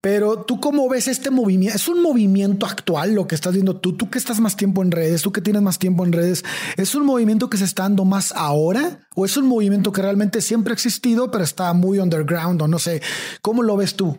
Pero 0.00 0.44
tú 0.44 0.60
cómo 0.60 0.88
ves 0.88 1.08
este 1.08 1.30
movimiento? 1.30 1.76
¿Es 1.76 1.88
un 1.88 2.02
movimiento 2.02 2.66
actual 2.66 3.14
lo 3.14 3.26
que 3.26 3.34
estás 3.34 3.54
viendo 3.54 3.80
tú? 3.80 3.96
Tú 3.96 4.08
que 4.10 4.18
estás 4.18 4.38
más 4.38 4.56
tiempo 4.56 4.82
en 4.82 4.92
redes, 4.92 5.22
tú 5.22 5.32
que 5.32 5.40
tienes 5.40 5.62
más 5.62 5.78
tiempo 5.78 6.04
en 6.04 6.12
redes, 6.12 6.44
¿es 6.76 6.94
un 6.94 7.04
movimiento 7.04 7.50
que 7.50 7.56
se 7.56 7.64
está 7.64 7.82
dando 7.82 8.04
más 8.04 8.32
ahora? 8.32 9.08
¿O 9.16 9.24
es 9.24 9.36
un 9.36 9.46
movimiento 9.46 9.90
que 9.90 10.02
realmente 10.02 10.40
siempre 10.40 10.72
ha 10.72 10.74
existido, 10.74 11.30
pero 11.32 11.42
está 11.42 11.72
muy 11.72 11.98
underground 11.98 12.62
o 12.62 12.68
no 12.68 12.78
sé? 12.78 13.02
¿Cómo 13.42 13.62
lo 13.64 13.76
ves 13.76 13.96
tú? 13.96 14.18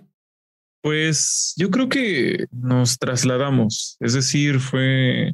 Pues 0.82 1.54
yo 1.56 1.72
creo 1.72 1.88
que 1.88 2.46
nos 2.52 2.98
trasladamos, 2.98 3.98
es 4.00 4.14
decir, 4.14 4.60
fue 4.60 5.34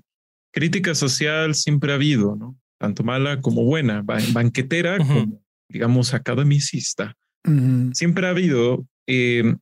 crítica 0.51 0.95
social 0.95 1.53
siempre 1.53 1.91
ha 1.91 1.95
habido, 1.95 2.35
¿no? 2.35 2.57
Tanto 2.79 3.03
mala 3.03 3.41
como 3.41 3.63
buena, 3.63 4.03
banquetera 4.03 4.97
como, 4.97 5.41
digamos, 5.69 6.13
academicista. 6.13 7.15
Siempre 7.93 8.27
ha 8.27 8.31
habido. 8.31 8.87
Eh, 9.07 9.55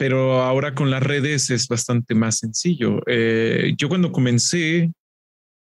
pero 0.00 0.40
ahora 0.40 0.74
con 0.74 0.90
las 0.90 1.02
redes 1.02 1.50
es 1.50 1.68
bastante 1.68 2.14
más 2.14 2.38
sencillo. 2.38 3.02
Eh, 3.06 3.74
yo 3.76 3.90
cuando 3.90 4.12
comencé, 4.12 4.92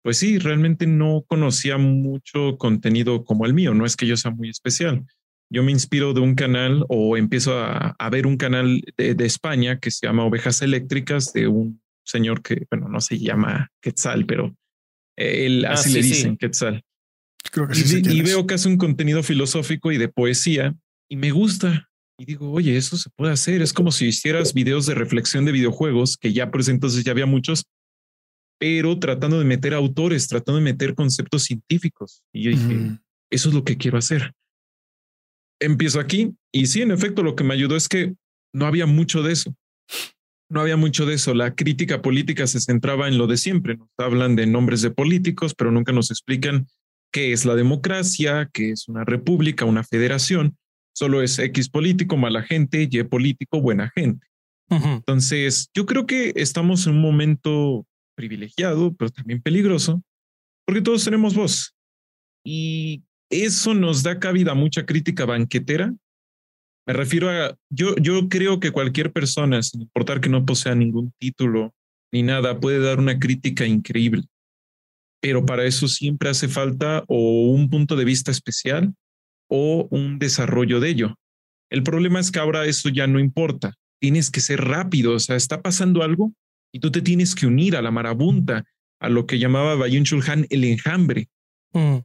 pues 0.03 0.17
sí, 0.19 0.37
realmente 0.37 0.85
no 0.85 1.23
conocía 1.27 1.79
mucho 1.79 2.55
contenido 2.59 3.23
como 3.23 3.47
el 3.47 3.55
mío, 3.55 3.73
no 3.73 3.87
es 3.87 3.95
que 3.95 4.05
yo 4.05 4.15
sea 4.17 4.29
muy 4.29 4.51
especial. 4.51 5.03
Yo 5.51 5.63
me 5.63 5.71
inspiro 5.71 6.13
de 6.13 6.21
un 6.21 6.35
canal 6.35 6.85
o 6.89 7.17
empiezo 7.17 7.57
a, 7.57 8.09
ver 8.11 8.27
un 8.27 8.37
canal 8.37 8.83
de, 8.97 9.25
España 9.25 9.79
que 9.79 9.89
se 9.89 10.05
llama 10.05 10.25
Ovejas 10.25 10.61
Eléctricas 10.61 11.33
de 11.33 11.47
un 11.47 11.81
señor 12.05 12.43
que, 12.43 12.67
bueno, 12.69 12.87
no 12.87 13.01
se 13.01 13.17
llama 13.17 13.71
Quetzal, 13.81 14.27
pero 14.27 14.55
él 15.17 15.65
ah, 15.65 15.73
así 15.73 15.91
le 15.91 16.03
dicen 16.03 16.37
Quetzal. 16.37 16.83
Creo 17.51 17.67
que 17.67 17.79
y 17.79 18.21
veo 18.21 18.45
que 18.45 18.53
hace 18.53 18.67
un 18.67 18.77
contenido 18.77 19.23
filosófico 19.23 19.91
y 19.91 19.97
de 19.97 20.07
poesía 20.07 20.75
y 21.09 21.15
me 21.15 21.31
gusta 21.31 21.88
y 22.19 22.25
digo, 22.25 22.51
oye, 22.51 22.75
eso 22.75 22.97
se 22.97 23.09
puede 23.09 23.31
hacer. 23.31 23.61
Es 23.61 23.71
como 23.71 23.91
si 23.91 24.07
hicieras 24.07 24.53
videos 24.53 24.85
de 24.85 24.93
reflexión 24.93 25.45
de 25.45 25.53
videojuegos, 25.53 26.17
que 26.17 26.33
ya 26.33 26.51
por 26.51 26.59
ese 26.59 26.71
entonces 26.71 27.05
ya 27.05 27.13
había 27.13 27.25
muchos, 27.25 27.63
pero 28.59 28.99
tratando 28.99 29.39
de 29.39 29.45
meter 29.45 29.73
autores, 29.73 30.27
tratando 30.27 30.57
de 30.57 30.65
meter 30.65 30.95
conceptos 30.95 31.43
científicos. 31.43 32.21
Y 32.33 32.43
yo 32.43 32.51
dije, 32.51 32.99
eso 33.31 33.49
es 33.49 33.55
lo 33.55 33.63
que 33.63 33.77
quiero 33.77 33.97
hacer. 33.97 34.33
Empiezo 35.61 36.01
aquí 36.01 36.35
y 36.51 36.67
sí, 36.67 36.81
en 36.81 36.91
efecto, 36.91 37.23
lo 37.23 37.37
que 37.37 37.45
me 37.45 37.53
ayudó 37.53 37.77
es 37.77 37.87
que 37.87 38.13
no 38.53 38.65
había 38.65 38.85
mucho 38.85 39.23
de 39.23 39.31
eso. 39.31 39.55
No 40.49 40.59
había 40.59 40.75
mucho 40.75 41.05
de 41.05 41.13
eso. 41.13 41.33
La 41.33 41.55
crítica 41.55 42.01
política 42.01 42.47
se 42.47 42.59
centraba 42.59 43.07
en 43.07 43.17
lo 43.17 43.27
de 43.27 43.37
siempre. 43.37 43.77
Nos 43.77 43.89
hablan 43.97 44.35
de 44.35 44.45
nombres 44.45 44.81
de 44.81 44.91
políticos, 44.91 45.53
pero 45.55 45.71
nunca 45.71 45.93
nos 45.93 46.11
explican 46.11 46.67
qué 47.13 47.31
es 47.31 47.45
la 47.45 47.55
democracia, 47.55 48.49
qué 48.51 48.71
es 48.71 48.89
una 48.89 49.05
república, 49.05 49.63
una 49.63 49.83
federación. 49.83 50.57
Solo 50.93 51.21
es 51.21 51.39
X 51.39 51.69
político, 51.69 52.17
mala 52.17 52.43
gente, 52.43 52.87
Y 52.89 53.03
político, 53.03 53.61
buena 53.61 53.91
gente. 53.95 54.27
Entonces, 54.69 55.69
yo 55.73 55.85
creo 55.85 56.05
que 56.05 56.31
estamos 56.35 56.85
en 56.85 56.93
un 56.93 57.01
momento 57.01 57.87
privilegiado, 58.15 58.93
pero 58.93 59.09
también 59.09 59.41
peligroso, 59.41 60.03
porque 60.65 60.81
todos 60.81 61.03
tenemos 61.03 61.33
voz. 61.33 61.73
Y 62.45 63.03
eso 63.31 63.73
nos 63.73 64.03
da 64.03 64.19
cabida 64.19 64.51
a 64.51 64.55
mucha 64.55 64.85
crítica 64.85 65.25
banquetera. 65.25 65.93
Me 66.85 66.93
refiero 66.93 67.29
a, 67.29 67.55
yo, 67.69 67.95
yo 67.95 68.29
creo 68.29 68.59
que 68.59 68.71
cualquier 68.71 69.11
persona, 69.11 69.61
sin 69.63 69.81
importar 69.81 70.21
que 70.21 70.29
no 70.29 70.45
posea 70.45 70.75
ningún 70.75 71.13
título 71.17 71.73
ni 72.11 72.23
nada, 72.23 72.59
puede 72.59 72.79
dar 72.79 72.99
una 72.99 73.19
crítica 73.19 73.65
increíble. 73.65 74.23
Pero 75.21 75.45
para 75.45 75.65
eso 75.65 75.87
siempre 75.87 76.29
hace 76.29 76.47
falta 76.47 77.03
o 77.07 77.51
un 77.51 77.69
punto 77.69 77.95
de 77.95 78.05
vista 78.05 78.31
especial 78.31 78.93
o 79.49 79.87
un 79.91 80.19
desarrollo 80.19 80.79
de 80.79 80.89
ello. 80.89 81.15
El 81.69 81.83
problema 81.83 82.19
es 82.19 82.31
que 82.31 82.39
ahora 82.39 82.65
eso 82.65 82.89
ya 82.89 83.07
no 83.07 83.19
importa. 83.19 83.73
Tienes 83.99 84.31
que 84.31 84.39
ser 84.39 84.61
rápido. 84.61 85.13
O 85.13 85.19
sea, 85.19 85.35
está 85.35 85.61
pasando 85.61 86.03
algo 86.03 86.33
y 86.71 86.79
tú 86.79 86.91
te 86.91 87.01
tienes 87.01 87.35
que 87.35 87.47
unir 87.47 87.75
a 87.75 87.81
la 87.81 87.91
marabunta, 87.91 88.63
a 88.99 89.09
lo 89.09 89.25
que 89.25 89.39
llamaba 89.39 89.75
Bayun 89.75 90.03
Chulhan 90.03 90.45
el 90.49 90.63
enjambre. 90.63 91.27
Mm. 91.73 91.97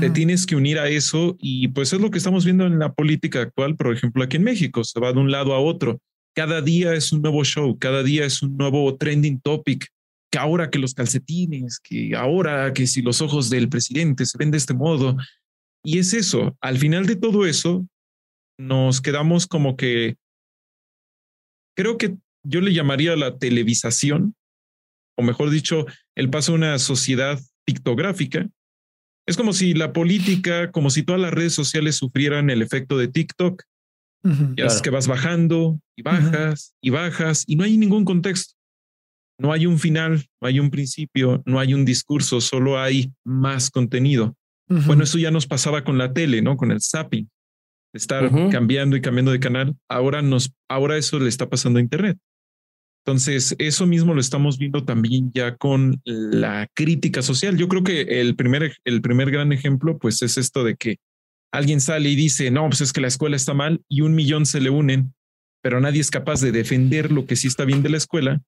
Te 0.00 0.10
tienes 0.10 0.46
que 0.46 0.56
unir 0.56 0.78
a 0.78 0.88
eso 0.88 1.36
y 1.38 1.68
pues 1.68 1.92
es 1.92 2.00
lo 2.00 2.10
que 2.10 2.18
estamos 2.18 2.44
viendo 2.44 2.66
en 2.66 2.78
la 2.78 2.92
política 2.92 3.42
actual, 3.42 3.76
por 3.76 3.94
ejemplo, 3.94 4.22
aquí 4.22 4.36
en 4.36 4.44
México, 4.44 4.82
se 4.84 4.98
va 4.98 5.12
de 5.12 5.18
un 5.18 5.30
lado 5.30 5.54
a 5.54 5.60
otro. 5.60 6.00
Cada 6.34 6.62
día 6.62 6.94
es 6.94 7.12
un 7.12 7.22
nuevo 7.22 7.44
show, 7.44 7.78
cada 7.78 8.02
día 8.02 8.24
es 8.24 8.42
un 8.42 8.56
nuevo 8.56 8.96
trending 8.96 9.40
topic, 9.40 9.88
que 10.30 10.38
ahora 10.38 10.70
que 10.70 10.78
los 10.78 10.94
calcetines, 10.94 11.80
que 11.80 12.16
ahora 12.16 12.72
que 12.72 12.86
si 12.86 13.02
los 13.02 13.20
ojos 13.20 13.50
del 13.50 13.68
presidente 13.68 14.24
se 14.24 14.38
ven 14.38 14.50
de 14.50 14.58
este 14.58 14.74
modo. 14.74 15.16
Y 15.84 15.98
es 15.98 16.12
eso, 16.12 16.56
al 16.60 16.78
final 16.78 17.06
de 17.06 17.16
todo 17.16 17.46
eso, 17.46 17.86
nos 18.58 19.00
quedamos 19.00 19.46
como 19.46 19.76
que, 19.76 20.16
creo 21.76 21.96
que 21.96 22.16
yo 22.44 22.60
le 22.60 22.74
llamaría 22.74 23.16
la 23.16 23.38
televisación, 23.38 24.34
o 25.16 25.22
mejor 25.22 25.50
dicho, 25.50 25.86
el 26.14 26.30
paso 26.30 26.52
a 26.52 26.56
una 26.56 26.78
sociedad 26.78 27.40
pictográfica, 27.64 28.48
es 29.26 29.36
como 29.36 29.52
si 29.52 29.74
la 29.74 29.92
política, 29.92 30.70
como 30.72 30.90
si 30.90 31.02
todas 31.02 31.20
las 31.20 31.32
redes 31.32 31.54
sociales 31.54 31.96
sufrieran 31.96 32.50
el 32.50 32.62
efecto 32.62 32.98
de 32.98 33.08
TikTok. 33.08 33.62
ya 34.56 34.66
es 34.66 34.82
que 34.82 34.90
vas 34.90 35.06
bajando 35.06 35.80
y 35.96 36.02
bajas 36.02 36.74
y 36.82 36.90
bajas 36.90 37.44
y 37.46 37.56
no 37.56 37.64
hay 37.64 37.76
ningún 37.76 38.04
contexto. 38.04 38.54
No 39.38 39.52
hay 39.52 39.64
un 39.66 39.78
final, 39.78 40.26
no 40.42 40.48
hay 40.48 40.60
un 40.60 40.70
principio, 40.70 41.42
no 41.46 41.58
hay 41.58 41.72
un 41.72 41.84
discurso, 41.86 42.40
solo 42.40 42.78
hay 42.78 43.12
más 43.24 43.70
contenido. 43.70 44.36
Bueno, 44.70 45.02
eso 45.02 45.18
ya 45.18 45.32
nos 45.32 45.48
pasaba 45.48 45.82
con 45.82 45.98
la 45.98 46.12
tele, 46.12 46.42
¿no? 46.42 46.56
Con 46.56 46.70
el 46.70 46.80
zapping, 46.80 47.28
estar 47.92 48.30
cambiando 48.50 48.96
y 48.96 49.00
cambiando 49.00 49.32
de 49.32 49.40
canal. 49.40 49.74
Ahora 49.88 50.22
nos, 50.22 50.52
ahora 50.68 50.96
eso 50.96 51.18
le 51.18 51.28
está 51.28 51.48
pasando 51.48 51.80
a 51.80 51.82
Internet. 51.82 52.18
Entonces, 53.04 53.56
eso 53.58 53.86
mismo 53.86 54.14
lo 54.14 54.20
estamos 54.20 54.58
viendo 54.58 54.84
también 54.84 55.32
ya 55.34 55.56
con 55.56 56.00
la 56.04 56.68
crítica 56.74 57.22
social. 57.22 57.56
Yo 57.56 57.66
creo 57.66 57.82
que 57.82 58.02
el 58.20 58.36
primer, 58.36 58.76
el 58.84 59.00
primer 59.00 59.32
gran 59.32 59.52
ejemplo, 59.52 59.98
pues 59.98 60.22
es 60.22 60.38
esto 60.38 60.62
de 60.62 60.76
que 60.76 60.98
alguien 61.50 61.80
sale 61.80 62.08
y 62.10 62.14
dice, 62.14 62.52
no, 62.52 62.68
pues 62.68 62.80
es 62.80 62.92
que 62.92 63.00
la 63.00 63.08
escuela 63.08 63.34
está 63.36 63.54
mal 63.54 63.82
y 63.88 64.02
un 64.02 64.14
millón 64.14 64.46
se 64.46 64.60
le 64.60 64.70
unen, 64.70 65.14
pero 65.62 65.80
nadie 65.80 66.00
es 66.00 66.10
capaz 66.10 66.40
de 66.40 66.52
defender 66.52 67.10
lo 67.10 67.26
que 67.26 67.34
sí 67.36 67.48
está 67.48 67.64
bien 67.64 67.82
de 67.82 67.88
la 67.88 67.96
escuela, 67.96 68.40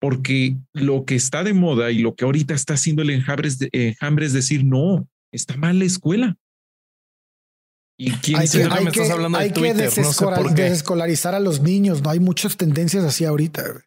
porque 0.00 0.56
lo 0.72 1.04
que 1.04 1.16
está 1.16 1.42
de 1.42 1.54
moda 1.54 1.90
y 1.90 1.98
lo 1.98 2.14
que 2.14 2.24
ahorita 2.24 2.54
está 2.54 2.74
haciendo 2.74 3.02
el 3.02 3.10
enjambre 3.10 3.48
es, 3.48 3.58
es 3.72 4.32
decir, 4.32 4.64
no, 4.64 5.08
está 5.34 5.56
mal 5.56 5.78
la 5.78 5.84
escuela. 5.84 6.36
¿Y 7.96 8.10
quién 8.12 8.38
hay 8.38 8.48
que, 8.48 8.58
me 8.58 8.90
estás 8.90 9.10
hablando 9.10 9.38
de 9.38 9.50
Twitter? 9.50 9.90
que 10.54 10.62
desescolarizar 10.62 11.34
a 11.34 11.40
los 11.40 11.60
niños, 11.60 12.02
no 12.02 12.10
hay 12.10 12.18
muchas 12.18 12.56
tendencias 12.56 13.04
así 13.04 13.24
ahorita. 13.24 13.84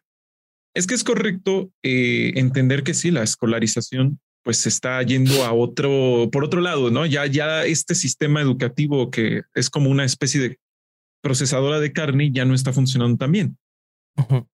Es 0.74 0.86
que 0.86 0.94
es 0.94 1.04
correcto 1.04 1.70
eh, 1.82 2.32
entender 2.36 2.82
que 2.84 2.94
sí, 2.94 3.10
la 3.10 3.22
escolarización 3.22 4.20
pues 4.44 4.58
se 4.58 4.70
está 4.70 5.02
yendo 5.02 5.44
a 5.44 5.52
otro, 5.52 6.30
por 6.32 6.44
otro 6.44 6.62
lado, 6.62 6.90
¿no? 6.90 7.04
Ya, 7.04 7.26
ya 7.26 7.66
este 7.66 7.94
sistema 7.94 8.40
educativo 8.40 9.10
que 9.10 9.42
es 9.54 9.68
como 9.68 9.90
una 9.90 10.04
especie 10.04 10.40
de 10.40 10.58
procesadora 11.22 11.80
de 11.80 11.92
carne 11.92 12.30
ya 12.32 12.46
no 12.46 12.54
está 12.54 12.72
funcionando 12.72 13.18
tan 13.18 13.32
bien. 13.32 13.58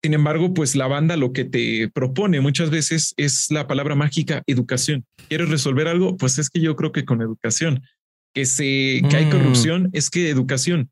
Sin 0.02 0.14
embargo, 0.14 0.54
pues 0.54 0.74
la 0.74 0.86
banda 0.86 1.16
lo 1.16 1.32
que 1.32 1.44
te 1.44 1.88
propone 1.94 2.40
muchas 2.40 2.70
veces 2.70 3.14
es 3.16 3.50
la 3.50 3.66
palabra 3.66 3.94
mágica 3.94 4.42
educación. 4.46 5.04
¿Quieres 5.28 5.48
resolver 5.48 5.88
algo? 5.88 6.16
Pues 6.16 6.38
es 6.38 6.50
que 6.50 6.60
yo 6.60 6.74
creo 6.74 6.92
que 6.92 7.04
con 7.04 7.22
educación, 7.22 7.82
que 8.34 8.44
se, 8.44 9.02
que 9.08 9.16
hay 9.16 9.26
mm. 9.26 9.30
corrupción, 9.30 9.90
es 9.92 10.10
que 10.10 10.30
educación 10.30 10.90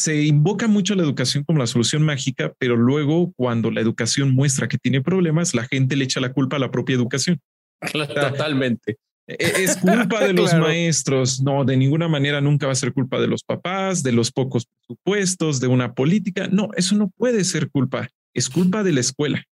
se 0.00 0.22
invoca 0.22 0.66
mucho 0.66 0.94
la 0.94 1.02
educación 1.02 1.44
como 1.44 1.58
la 1.58 1.66
solución 1.66 2.02
mágica, 2.02 2.54
pero 2.58 2.74
luego 2.74 3.32
cuando 3.36 3.70
la 3.70 3.82
educación 3.82 4.30
muestra 4.30 4.66
que 4.66 4.78
tiene 4.78 5.02
problemas, 5.02 5.54
la 5.54 5.66
gente 5.66 5.94
le 5.94 6.04
echa 6.04 6.20
la 6.20 6.32
culpa 6.32 6.56
a 6.56 6.58
la 6.58 6.70
propia 6.70 6.96
educación. 6.96 7.38
Totalmente. 7.92 8.96
E, 9.38 9.62
es 9.62 9.76
culpa 9.80 10.24
de 10.24 10.32
los 10.32 10.54
maestros, 10.54 11.40
no, 11.40 11.64
de 11.64 11.76
ninguna 11.76 12.08
manera 12.08 12.40
nunca 12.40 12.66
va 12.66 12.72
a 12.72 12.76
ser 12.76 12.92
culpa 12.92 13.20
de 13.20 13.26
los 13.26 13.42
papás, 13.42 14.02
de 14.02 14.12
los 14.12 14.30
pocos 14.30 14.66
presupuestos, 14.66 15.60
de 15.60 15.66
una 15.66 15.94
política. 15.94 16.48
No, 16.50 16.70
eso 16.76 16.94
no 16.96 17.10
puede 17.10 17.44
ser 17.44 17.70
culpa, 17.70 18.08
es 18.34 18.48
culpa 18.48 18.82
de 18.82 18.92
la 18.92 19.00
escuela. 19.00 19.44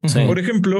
Por 0.00 0.38
ejemplo, 0.38 0.78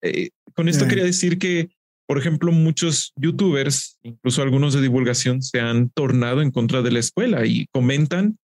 eh, 0.00 0.30
con 0.54 0.68
esto 0.68 0.86
quería 0.86 1.04
decir 1.04 1.38
que 1.38 1.70
por 2.08 2.16
ejemplo, 2.16 2.52
muchos 2.52 3.12
youtubers, 3.16 3.98
incluso 4.02 4.40
algunos 4.40 4.72
de 4.72 4.80
divulgación, 4.80 5.42
se 5.42 5.60
han 5.60 5.90
tornado 5.90 6.40
en 6.40 6.50
contra 6.50 6.80
de 6.80 6.90
la 6.90 7.00
escuela 7.00 7.44
y 7.44 7.66
comentan 7.70 8.38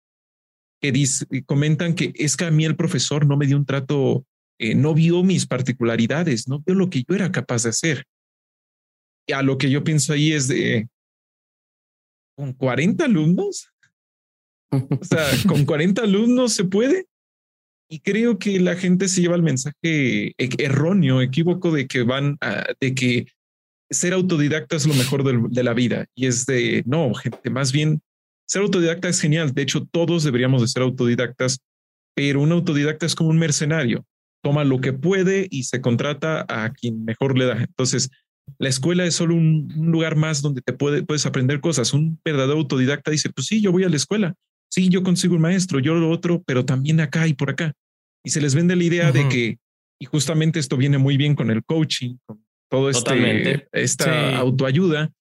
que 0.82 0.92
dice, 0.92 1.24
comentan 1.46 1.94
que 1.94 2.12
es 2.14 2.36
que 2.36 2.44
a 2.44 2.50
mí 2.50 2.66
el 2.66 2.76
profesor 2.76 3.24
no 3.24 3.38
me 3.38 3.46
dio 3.46 3.56
un 3.56 3.64
trato, 3.64 4.26
eh, 4.58 4.74
no 4.74 4.92
vio 4.92 5.22
mis 5.22 5.46
particularidades, 5.46 6.46
no 6.46 6.62
vio 6.66 6.74
lo 6.74 6.90
que 6.90 7.04
yo 7.08 7.14
era 7.14 7.32
capaz 7.32 7.62
de 7.62 7.70
hacer. 7.70 8.04
A 9.32 9.42
lo 9.42 9.56
que 9.58 9.70
yo 9.70 9.84
pienso 9.84 10.12
ahí 10.12 10.32
es 10.32 10.48
de, 10.48 10.88
¿con 12.36 12.52
40 12.52 13.04
alumnos? 13.04 13.70
O 14.70 15.04
sea, 15.04 15.26
con 15.48 15.64
40 15.64 16.02
alumnos 16.02 16.52
se 16.52 16.64
puede. 16.64 17.06
Y 17.88 18.00
creo 18.00 18.38
que 18.38 18.58
la 18.60 18.76
gente 18.76 19.08
se 19.08 19.20
lleva 19.20 19.36
el 19.36 19.42
mensaje 19.42 20.28
e-, 20.28 20.34
erróneo, 20.58 21.20
equívoco 21.20 21.70
de 21.70 21.86
que 21.86 22.02
van 22.02 22.36
a, 22.40 22.64
de 22.80 22.94
que 22.94 23.26
ser 23.90 24.12
autodidacta 24.12 24.76
es 24.76 24.86
lo 24.86 24.94
mejor 24.94 25.22
de, 25.22 25.62
la 25.62 25.74
vida 25.74 26.06
y 26.14 26.26
es 26.26 26.46
de, 26.46 26.82
no, 26.86 27.14
gente, 27.14 27.50
más 27.50 27.72
bien, 27.72 28.02
ser 28.46 28.62
autodidacta 28.62 29.08
es 29.08 29.20
genial. 29.20 29.52
De 29.52 29.62
hecho, 29.62 29.86
todos 29.90 30.24
deberíamos 30.24 30.62
de 30.62 30.68
ser 30.68 30.82
autodidactas, 30.82 31.60
pero 32.14 32.40
un 32.40 32.52
autodidacta 32.52 33.06
es 33.06 33.14
como 33.14 33.30
un 33.30 33.38
mercenario. 33.38 34.04
Toma 34.42 34.64
lo 34.64 34.80
que 34.80 34.92
puede 34.92 35.46
y 35.50 35.64
se 35.64 35.80
contrata 35.80 36.44
a 36.48 36.70
quien 36.70 37.04
mejor 37.04 37.38
le 37.38 37.46
da. 37.46 37.62
Entonces, 37.62 38.10
la 38.58 38.68
escuela 38.68 39.04
es 39.04 39.14
solo 39.14 39.34
un, 39.34 39.68
lugar 39.76 40.16
más 40.16 40.42
donde 40.42 40.62
te 40.62 40.72
puede, 40.72 41.02
puedes 41.02 41.26
aprender 41.26 41.60
cosas. 41.60 41.92
Un 41.92 42.20
verdadero 42.24 42.58
autodidacta 42.58 43.10
dice, 43.10 43.30
pues 43.30 43.46
sí, 43.46 43.60
yo 43.60 43.72
voy 43.72 43.84
a 43.84 43.88
la 43.88 43.96
escuela. 43.96 44.34
Sí, 44.70 44.88
yo 44.88 45.02
consigo 45.02 45.34
un 45.34 45.42
maestro, 45.42 45.78
yo 45.78 45.94
lo 45.94 46.10
otro, 46.10 46.42
pero 46.44 46.64
también 46.64 47.00
acá 47.00 47.26
y 47.28 47.34
por 47.34 47.50
acá. 47.50 47.72
Y 48.24 48.30
se 48.30 48.40
les 48.40 48.54
vende 48.54 48.76
la 48.76 48.84
idea 48.84 49.12
de 49.12 49.28
que, 49.28 49.58
y 50.00 50.04
justamente 50.06 50.58
esto 50.58 50.76
viene 50.76 50.98
muy 50.98 51.16
bien 51.16 51.34
con 51.34 51.50
el 51.50 51.64
coaching, 51.64 52.16
con 52.26 52.44
todo 52.70 52.90
este, 52.90 53.68
esta 53.72 54.36
autoayuda 54.38 55.12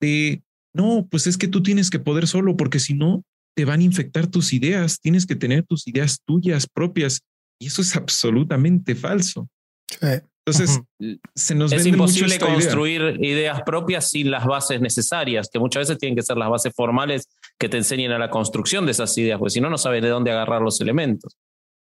de, 0.00 0.42
no, 0.72 1.06
pues 1.10 1.26
es 1.26 1.36
que 1.36 1.48
tú 1.48 1.62
tienes 1.62 1.90
que 1.90 1.98
poder 1.98 2.26
solo 2.26 2.56
porque 2.56 2.78
si 2.78 2.94
no, 2.94 3.24
te 3.54 3.64
van 3.64 3.80
a 3.80 3.84
infectar 3.84 4.26
tus 4.26 4.52
ideas, 4.52 5.00
tienes 5.00 5.26
que 5.26 5.34
tener 5.34 5.64
tus 5.64 5.86
ideas 5.88 6.20
tuyas 6.24 6.66
propias 6.66 7.22
y 7.58 7.66
eso 7.66 7.82
es 7.82 7.96
absolutamente 7.96 8.94
falso. 8.94 9.48
Entonces, 10.46 10.80
se 11.34 11.54
nos 11.56 11.72
es 11.72 11.84
imposible 11.86 12.38
construir 12.38 13.18
ideas 13.20 13.62
propias 13.62 14.10
sin 14.10 14.30
las 14.30 14.46
bases 14.46 14.80
necesarias, 14.80 15.48
que 15.52 15.58
muchas 15.58 15.88
veces 15.88 15.98
tienen 15.98 16.14
que 16.14 16.22
ser 16.22 16.36
las 16.36 16.48
bases 16.48 16.72
formales 16.72 17.28
que 17.58 17.68
te 17.68 17.78
enseñen 17.78 18.12
a 18.12 18.18
la 18.18 18.30
construcción 18.30 18.86
de 18.86 18.92
esas 18.92 19.16
ideas, 19.18 19.40
porque 19.40 19.50
si 19.50 19.60
no, 19.60 19.68
no 19.70 19.76
sabes 19.76 20.02
de 20.02 20.08
dónde 20.08 20.30
agarrar 20.30 20.62
los 20.62 20.80
elementos. 20.80 21.36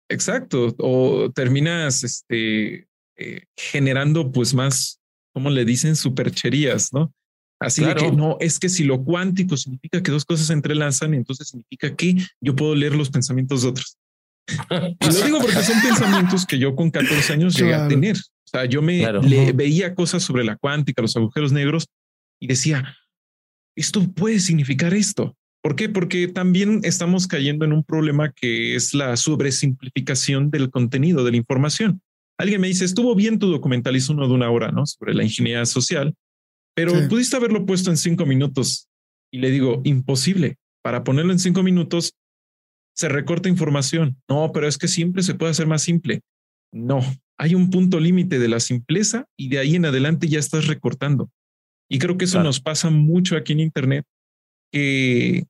Exacto. 0.09 0.75
O 0.79 1.31
terminas 1.33 2.03
este, 2.03 2.87
eh, 3.15 3.43
generando 3.55 4.29
pues 4.29 4.53
más, 4.53 4.99
como 5.33 5.49
le 5.49 5.63
dicen, 5.63 5.95
supercherías, 5.95 6.91
¿no? 6.91 7.13
Así 7.61 7.83
de 7.83 7.95
que 7.95 8.11
no, 8.11 8.37
es 8.41 8.59
que 8.59 8.67
si 8.67 8.83
lo 8.83 9.03
cuántico 9.03 9.55
significa 9.55 10.01
que 10.03 10.11
dos 10.11 10.25
cosas 10.25 10.47
se 10.47 10.53
entrelazan, 10.53 11.13
entonces 11.13 11.47
significa 11.49 11.95
que 11.95 12.15
yo 12.41 12.55
puedo 12.55 12.75
leer 12.75 12.95
los 12.95 13.09
pensamientos 13.09 13.61
de 13.61 13.69
otros. 13.69 13.97
y 14.99 15.05
lo 15.05 15.25
digo 15.25 15.39
porque 15.39 15.61
son 15.61 15.81
pensamientos 15.81 16.45
que 16.45 16.57
yo 16.57 16.75
con 16.75 16.89
14 16.89 17.33
años 17.33 17.55
llegué 17.55 17.73
a 17.73 17.87
tener. 17.87 18.17
O 18.49 18.57
sea, 18.57 18.65
yo 18.65 18.81
me 18.81 19.05
veía 19.53 19.93
cosas 19.93 20.23
sobre 20.23 20.43
la 20.43 20.57
cuántica, 20.57 21.03
los 21.03 21.15
agujeros 21.15 21.51
negros 21.51 21.85
y 22.41 22.47
decía, 22.47 22.97
esto 23.75 24.11
puede 24.11 24.39
significar 24.39 24.95
esto. 24.95 25.37
¿Por 25.61 25.75
qué? 25.75 25.87
Porque 25.87 26.27
también 26.27 26.79
estamos 26.83 27.27
cayendo 27.27 27.63
en 27.63 27.73
un 27.73 27.83
problema 27.83 28.31
que 28.31 28.75
es 28.75 28.95
la 28.95 29.17
sobresimplificación 29.17 30.49
del 30.49 30.71
contenido, 30.71 31.23
de 31.23 31.31
la 31.31 31.37
información. 31.37 32.01
Alguien 32.39 32.59
me 32.59 32.67
dice, 32.67 32.85
estuvo 32.85 33.13
bien 33.13 33.37
tu 33.37 33.51
documental, 33.51 33.95
hizo 33.95 34.13
uno 34.13 34.27
de 34.27 34.33
una 34.33 34.49
hora, 34.49 34.71
¿no? 34.71 34.85
Sobre 34.87 35.13
la 35.13 35.23
ingeniería 35.23 35.65
social, 35.67 36.15
pero 36.73 36.93
pudiste 37.07 37.35
haberlo 37.35 37.67
puesto 37.67 37.91
en 37.91 37.97
cinco 37.97 38.25
minutos. 38.25 38.87
Y 39.31 39.39
le 39.39 39.51
digo, 39.51 39.81
imposible. 39.83 40.55
Para 40.81 41.03
ponerlo 41.03 41.33
en 41.33 41.39
cinco 41.39 41.61
minutos, 41.61 42.13
se 42.95 43.09
recorta 43.09 43.47
información. 43.47 44.19
No, 44.27 44.51
pero 44.51 44.67
es 44.67 44.79
que 44.79 44.87
siempre 44.87 45.21
se 45.21 45.35
puede 45.35 45.51
hacer 45.51 45.67
más 45.67 45.83
simple. 45.83 46.21
No, 46.71 47.01
hay 47.39 47.55
un 47.55 47.69
punto 47.69 47.99
límite 47.99 48.37
de 48.37 48.49
la 48.49 48.59
simpleza 48.59 49.25
y 49.37 49.47
de 49.47 49.59
ahí 49.59 49.75
en 49.75 49.85
adelante 49.85 50.27
ya 50.27 50.39
estás 50.39 50.67
recortando. 50.67 51.31
Y 51.89 51.97
creo 51.97 52.17
que 52.17 52.25
eso 52.25 52.43
nos 52.43 52.59
pasa 52.59 52.89
mucho 52.89 53.35
aquí 53.35 53.53
en 53.53 53.61
Internet, 53.61 54.05
que 54.71 55.47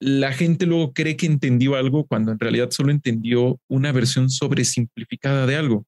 la 0.00 0.32
gente 0.32 0.66
luego 0.66 0.92
cree 0.92 1.16
que 1.16 1.26
entendió 1.26 1.74
algo 1.74 2.06
cuando 2.06 2.32
en 2.32 2.38
realidad 2.38 2.70
solo 2.70 2.92
entendió 2.92 3.60
una 3.68 3.92
versión 3.92 4.30
sobresimplificada 4.30 5.46
de 5.46 5.56
algo. 5.56 5.84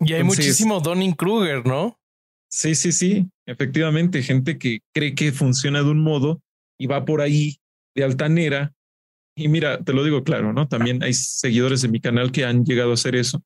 Y 0.00 0.12
hay 0.12 0.22
muchísimo 0.22 0.80
Donning 0.80 1.14
Kruger, 1.14 1.66
¿no? 1.66 1.98
Sí, 2.48 2.74
sí, 2.74 2.92
sí, 2.92 3.26
efectivamente, 3.46 4.22
gente 4.22 4.58
que 4.58 4.80
cree 4.94 5.14
que 5.14 5.32
funciona 5.32 5.82
de 5.82 5.90
un 5.90 6.00
modo 6.00 6.42
y 6.78 6.86
va 6.86 7.06
por 7.06 7.22
ahí 7.22 7.56
de 7.94 8.04
altanera. 8.04 8.74
Y 9.34 9.48
mira, 9.48 9.82
te 9.82 9.94
lo 9.94 10.04
digo 10.04 10.22
claro, 10.24 10.52
¿no? 10.52 10.68
También 10.68 11.02
hay 11.02 11.14
seguidores 11.14 11.80
de 11.82 11.88
mi 11.88 12.00
canal 12.00 12.30
que 12.32 12.44
han 12.44 12.64
llegado 12.64 12.90
a 12.90 12.94
hacer 12.94 13.16
eso, 13.16 13.42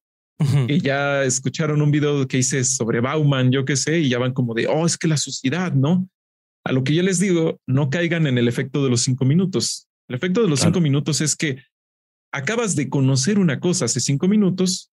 que 0.67 0.81
ya 0.81 1.25
escucharon 1.25 1.83
un 1.83 1.91
video 1.91 2.27
que 2.27 2.39
hice 2.39 2.65
sobre 2.65 3.01
Bauman, 3.01 3.51
yo 3.51 3.65
qué 3.65 3.77
sé, 3.77 4.01
y 4.01 4.09
ya 4.09 4.19
van 4.19 4.33
como 4.33 4.55
de, 4.55 4.67
oh, 4.67 4.87
es 4.87 4.97
que 4.97 5.09
la 5.09 5.17
sociedad, 5.17 5.73
¿no? 5.73 6.09
A 6.65 6.73
lo 6.73 6.85
que 6.85 6.95
yo 6.95 7.03
les 7.03 7.19
digo, 7.19 7.59
no 7.67 7.91
caigan 7.91 8.27
en 8.27 8.39
el 8.39 8.49
efecto 8.49 8.83
de 8.85 8.91
los 8.91 9.03
cinco 9.03 9.25
minutos. 9.25 9.89
El 10.09 10.17
efecto 10.17 10.43
de 10.43 10.49
los 10.49 10.61
cinco 10.61 10.81
minutos 10.81 11.21
es 11.21 11.37
que 11.37 11.63
acabas 12.33 12.77
de 12.77 12.89
conocer 12.89 13.39
una 13.39 13.61
cosa 13.61 13.85
hace 13.85 14.01
cinco 14.01 14.29
minutos 14.29 14.91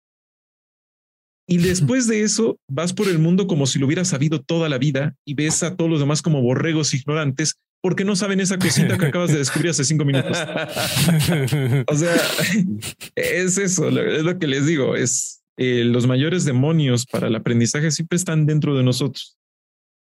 y 1.47 1.57
después 1.57 2.07
de 2.07 2.21
eso 2.21 2.57
vas 2.69 2.93
por 2.93 3.07
el 3.07 3.19
mundo 3.19 3.47
como 3.47 3.65
si 3.67 3.79
lo 3.79 3.85
hubieras 3.85 4.07
sabido 4.07 4.41
toda 4.41 4.69
la 4.69 4.77
vida 4.77 5.15
y 5.25 5.33
ves 5.33 5.61
a 5.63 5.75
todos 5.75 5.91
los 5.91 5.99
demás 5.99 6.21
como 6.21 6.41
borregos 6.41 6.93
ignorantes 6.93 7.59
porque 7.83 8.05
no 8.05 8.15
saben 8.15 8.39
esa 8.39 8.57
cosita 8.57 8.97
que 8.97 9.07
acabas 9.07 9.33
de 9.33 9.39
descubrir 9.39 9.71
hace 9.71 9.83
cinco 9.83 10.05
minutos. 10.05 10.37
o 11.87 11.95
sea, 11.95 12.15
es 13.13 13.57
eso, 13.57 13.89
es 13.89 14.23
lo 14.23 14.39
que 14.39 14.47
les 14.47 14.65
digo, 14.65 14.95
es 14.95 15.43
eh, 15.57 15.83
los 15.83 16.07
mayores 16.07 16.45
demonios 16.45 17.05
para 17.05 17.27
el 17.27 17.35
aprendizaje 17.35 17.91
siempre 17.91 18.15
están 18.15 18.45
dentro 18.45 18.73
de 18.77 18.83
nosotros. 18.83 19.37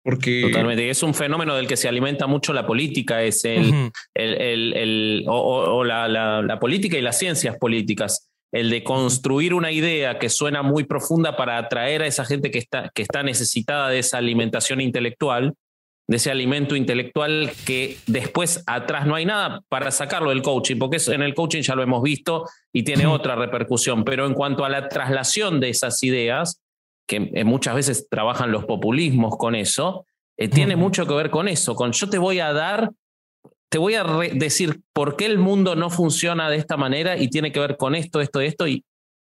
Porque... 0.03 0.41
Totalmente, 0.41 0.89
es 0.89 1.01
un 1.01 1.13
fenómeno 1.13 1.55
del 1.55 1.65
que 1.65 1.77
se 1.77 1.87
alimenta 1.87 2.27
mucho 2.27 2.51
la 2.51 2.67
política, 2.67 3.23
es 3.23 3.45
el, 3.45 3.89
el, 4.15 4.73
el, 4.73 5.23
o, 5.29 5.85
la, 5.85 6.09
la, 6.09 6.59
política 6.59 6.97
y 6.97 7.01
las 7.01 7.19
ciencias 7.19 7.55
políticas, 7.57 8.29
el 8.51 8.69
de 8.69 8.83
construir 8.83 9.53
una 9.53 9.71
idea 9.71 10.19
que 10.19 10.27
suena 10.27 10.61
muy 10.61 10.83
profunda 10.83 11.37
para 11.37 11.57
atraer 11.57 12.01
a 12.01 12.07
esa 12.07 12.25
gente 12.25 12.51
que 12.51 12.59
está, 12.59 12.91
que 12.93 13.03
está 13.03 13.23
necesitada 13.23 13.87
de 13.87 13.99
esa 13.99 14.17
alimentación 14.17 14.81
intelectual, 14.81 15.53
de 16.11 16.17
ese 16.17 16.29
alimento 16.29 16.75
intelectual 16.75 17.53
que 17.65 17.97
después 18.05 18.65
atrás 18.67 19.07
no 19.07 19.15
hay 19.15 19.23
nada 19.23 19.61
para 19.69 19.91
sacarlo 19.91 20.31
del 20.31 20.41
coaching, 20.41 20.75
porque 20.77 20.97
en 21.07 21.21
el 21.21 21.33
coaching 21.33 21.61
ya 21.61 21.73
lo 21.73 21.83
hemos 21.83 22.03
visto 22.03 22.49
y 22.73 22.83
tiene 22.83 23.07
otra 23.07 23.37
repercusión, 23.37 24.03
pero 24.03 24.25
en 24.25 24.33
cuanto 24.33 24.65
a 24.65 24.69
la 24.69 24.89
traslación 24.89 25.61
de 25.61 25.69
esas 25.69 26.03
ideas, 26.03 26.59
que 27.07 27.31
eh, 27.33 27.45
muchas 27.45 27.75
veces 27.75 28.09
trabajan 28.09 28.51
los 28.51 28.65
populismos 28.65 29.37
con 29.37 29.55
eso, 29.55 30.05
eh, 30.37 30.49
tiene 30.49 30.75
mucho 30.75 31.07
que 31.07 31.13
ver 31.13 31.29
con 31.29 31.47
eso, 31.47 31.75
con 31.75 31.93
yo 31.93 32.09
te 32.09 32.17
voy 32.17 32.41
a 32.41 32.51
dar, 32.51 32.91
te 33.69 33.77
voy 33.77 33.93
a 33.93 34.03
decir 34.33 34.81
por 34.91 35.15
qué 35.15 35.27
el 35.27 35.37
mundo 35.37 35.77
no 35.77 35.89
funciona 35.89 36.49
de 36.49 36.57
esta 36.57 36.75
manera 36.75 37.17
y 37.17 37.29
tiene 37.29 37.53
que 37.53 37.61
ver 37.61 37.77
con 37.77 37.95
esto, 37.95 38.19
esto, 38.19 38.41
esto, 38.41 38.67
y 38.67 38.83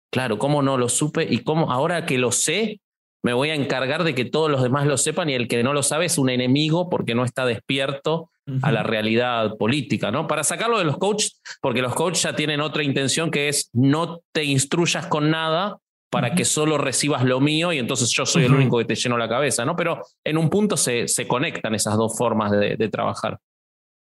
claro, 0.10 0.40
cómo 0.40 0.62
no 0.62 0.78
lo 0.78 0.88
supe 0.88 1.28
y 1.30 1.40
cómo 1.40 1.70
ahora 1.70 2.06
que 2.06 2.18
lo 2.18 2.32
sé, 2.32 2.80
me 3.24 3.34
voy 3.34 3.50
a 3.50 3.56
encargar 3.56 4.04
de 4.04 4.16
que 4.16 4.26
todos 4.26 4.50
los 4.50 4.64
demás 4.64 4.86
lo 4.86 4.98
sepan 4.98 5.30
y 5.30 5.34
el 5.34 5.48
que 5.48 5.64
no 5.64 5.74
lo 5.74 5.84
sabe 5.84 6.06
es 6.06 6.18
un 6.18 6.30
enemigo 6.30 6.90
porque 6.90 7.16
no 7.16 7.24
está 7.24 7.46
despierto 7.46 8.30
a 8.62 8.72
la 8.72 8.82
realidad 8.82 9.58
política, 9.58 10.10
¿no? 10.10 10.26
Para 10.26 10.46
sacarlo 10.46 10.78
de 10.78 10.86
los 10.86 10.98
coaches, 10.98 11.42
porque 11.62 11.82
los 11.82 11.94
coaches 11.94 12.24
ya 12.24 12.34
tienen 12.34 12.62
otra 12.62 12.82
intención 12.82 13.30
que 13.30 13.50
es 13.50 13.70
no 13.74 14.22
te 14.32 14.46
instruyas 14.46 15.08
con 15.08 15.30
nada, 15.30 15.80
para 16.10 16.36
que 16.36 16.46
solo 16.46 16.78
recibas 16.78 17.24
lo 17.26 17.40
mío 17.40 17.74
y 17.74 17.80
entonces 17.80 18.10
yo 18.10 18.26
soy 18.26 18.46
el 18.46 18.54
único 18.54 18.78
que 18.78 18.86
te 18.86 18.96
lleno 18.96 19.18
la 19.18 19.28
cabeza, 19.28 19.66
¿no? 19.66 19.76
Pero 19.76 20.02
en 20.24 20.38
un 20.38 20.50
punto 20.50 20.78
se, 20.78 21.08
se 21.08 21.28
conectan 21.28 21.76
esas 21.76 21.98
dos 21.98 22.18
formas 22.18 22.52
de, 22.52 22.78
de, 22.78 22.90
trabajar. 22.90 23.38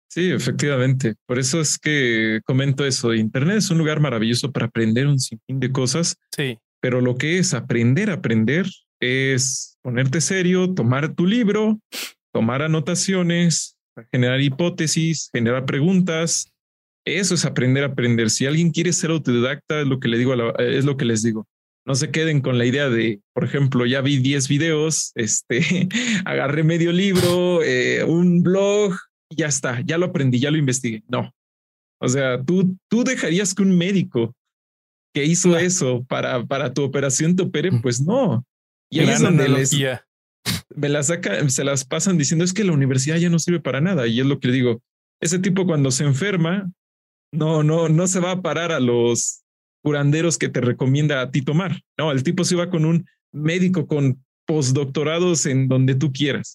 Sí, 0.09 0.31
efectivamente. 0.31 1.15
Por 1.27 1.39
eso 1.39 1.61
es 1.61 1.79
que 1.79 2.41
comento 2.45 2.87
eso. 2.87 3.15
Internet 3.15 3.59
es 3.59 3.71
un 3.71 3.79
lugar 3.79 4.01
maravilloso 4.01 4.51
para 4.51 4.67
aprender 4.67 5.07
un 5.07 5.19
sinfín 5.19 5.61
de 5.61 5.71
cosas. 5.71 6.17
Sí. 6.35 6.59
Pero 6.81 7.01
lo 7.01 7.17
que 7.17 7.39
es 7.39 7.55
aprender, 7.55 8.11
aprender 8.11 8.67
es 9.03 9.77
ponerte 9.83 10.21
serio, 10.21 10.73
tomar 10.75 11.15
tu 11.15 11.27
libro, 11.27 11.81
tomar 12.33 12.63
anotaciones, 12.63 13.77
generar 14.11 14.41
hipótesis, 14.41 15.29
generar 15.33 15.67
preguntas. 15.67 16.49
Eso 17.05 17.35
es 17.35 17.45
aprender 17.45 17.83
a 17.83 17.89
aprender. 17.89 18.31
Si 18.31 18.47
alguien 18.47 18.71
quiere 18.71 18.93
ser 18.93 19.11
autodidacta, 19.11 19.81
es 19.81 19.87
lo 19.87 20.01
que 20.01 20.09
le 20.09 20.19
digo, 20.19 20.35
es 20.59 20.85
lo 20.85 20.97
que 20.97 21.05
les 21.05 21.23
digo 21.23 21.47
no 21.85 21.95
se 21.95 22.11
queden 22.11 22.41
con 22.41 22.59
la 22.59 22.67
idea 22.67 22.89
de, 22.89 23.21
por 23.35 23.45
ejemplo, 23.45 23.87
ya 23.87 24.01
vi 24.01 24.19
10 24.19 24.49
videos, 24.49 25.13
este, 25.15 25.89
agarré 26.25 26.63
medio 26.63 26.93
libro, 26.93 27.63
eh, 27.63 28.05
un 28.05 28.43
blog, 28.43 28.95
y 29.29 29.37
ya 29.37 29.47
está, 29.47 29.81
ya 29.81 29.99
lo 29.99 30.07
aprendí, 30.07 30.39
ya 30.39 30.51
lo 30.51 30.59
investigué. 30.59 31.03
No. 31.09 31.33
O 32.01 32.09
sea, 32.09 32.43
tú, 32.43 32.77
tú 32.89 33.05
dejarías 33.05 33.55
que 33.55 33.63
un 33.63 33.77
médico 33.77 34.35
que 35.15 35.25
hizo 35.25 35.57
eso 35.57 36.05
para, 36.05 36.45
para 36.47 36.73
tu 36.73 36.83
operación 36.83 37.37
te 37.37 37.43
opere, 37.43 37.71
pues 37.83 38.01
no. 38.01 38.45
Y 38.93 39.01
ahí 39.01 39.09
es 39.09 39.21
donde 39.21 39.49
les, 39.49 39.75
me 40.77 40.89
las 40.91 41.07
saca, 41.07 41.49
se 41.49 41.65
las 41.65 41.85
pasan 41.85 42.19
diciendo 42.19 42.45
es 42.45 42.53
que 42.53 42.63
la 42.63 42.73
universidad 42.73 43.17
ya 43.17 43.31
no 43.31 43.39
sirve 43.39 43.59
para 43.59 43.81
nada. 43.81 44.07
Y 44.07 44.21
es 44.21 44.27
lo 44.27 44.39
que 44.39 44.49
le 44.49 44.55
digo. 44.55 44.83
Ese 45.21 45.39
tipo 45.39 45.65
cuando 45.67 45.91
se 45.91 46.05
enferma, 46.05 46.71
no, 47.33 47.63
no, 47.63 47.89
no 47.89 48.07
se 48.07 48.21
va 48.21 48.33
a 48.33 48.43
parar 48.43 48.71
a 48.71 48.81
los 48.81 49.43
curanderos 49.83 50.37
que 50.37 50.49
te 50.49 50.61
recomienda 50.61 51.23
a 51.23 51.31
ti 51.31 51.43
tomar. 51.43 51.81
No, 51.99 52.13
el 52.13 52.23
tipo 52.23 52.45
se 52.45 52.57
va 52.57 52.69
con 52.69 52.85
un 52.85 53.07
médico 53.33 53.87
con 53.87 54.23
postdoctorados 54.47 55.47
en 55.47 55.69
donde 55.69 55.95
tú 55.95 56.13
quieras. 56.13 56.55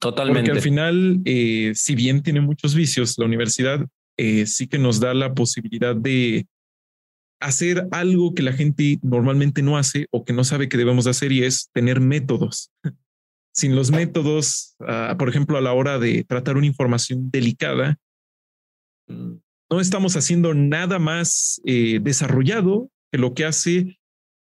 Totalmente. 0.00 0.50
Porque 0.50 0.58
al 0.58 0.62
final, 0.62 1.20
eh, 1.24 1.72
si 1.76 1.94
bien 1.94 2.22
tiene 2.22 2.40
muchos 2.40 2.74
vicios, 2.74 3.14
la 3.18 3.26
universidad 3.26 3.86
eh, 4.18 4.46
sí 4.46 4.66
que 4.66 4.78
nos 4.78 4.98
da 4.98 5.14
la 5.14 5.32
posibilidad 5.32 5.94
de 5.94 6.46
hacer 7.42 7.86
algo 7.90 8.34
que 8.34 8.42
la 8.42 8.52
gente 8.52 8.98
normalmente 9.02 9.62
no 9.62 9.76
hace 9.76 10.06
o 10.10 10.24
que 10.24 10.32
no 10.32 10.44
sabe 10.44 10.68
que 10.68 10.76
debemos 10.76 11.06
hacer 11.06 11.32
y 11.32 11.44
es 11.44 11.70
tener 11.72 12.00
métodos. 12.00 12.70
Sin 13.54 13.76
los 13.76 13.90
métodos, 13.90 14.76
ah, 14.80 15.16
por 15.18 15.28
ejemplo, 15.28 15.58
a 15.58 15.60
la 15.60 15.74
hora 15.74 15.98
de 15.98 16.24
tratar 16.24 16.56
una 16.56 16.66
información 16.66 17.30
delicada, 17.30 17.98
no 19.08 19.80
estamos 19.80 20.16
haciendo 20.16 20.54
nada 20.54 20.98
más 20.98 21.60
eh, 21.66 21.98
desarrollado 22.00 22.90
que 23.10 23.18
lo 23.18 23.34
que 23.34 23.44
hace 23.44 23.98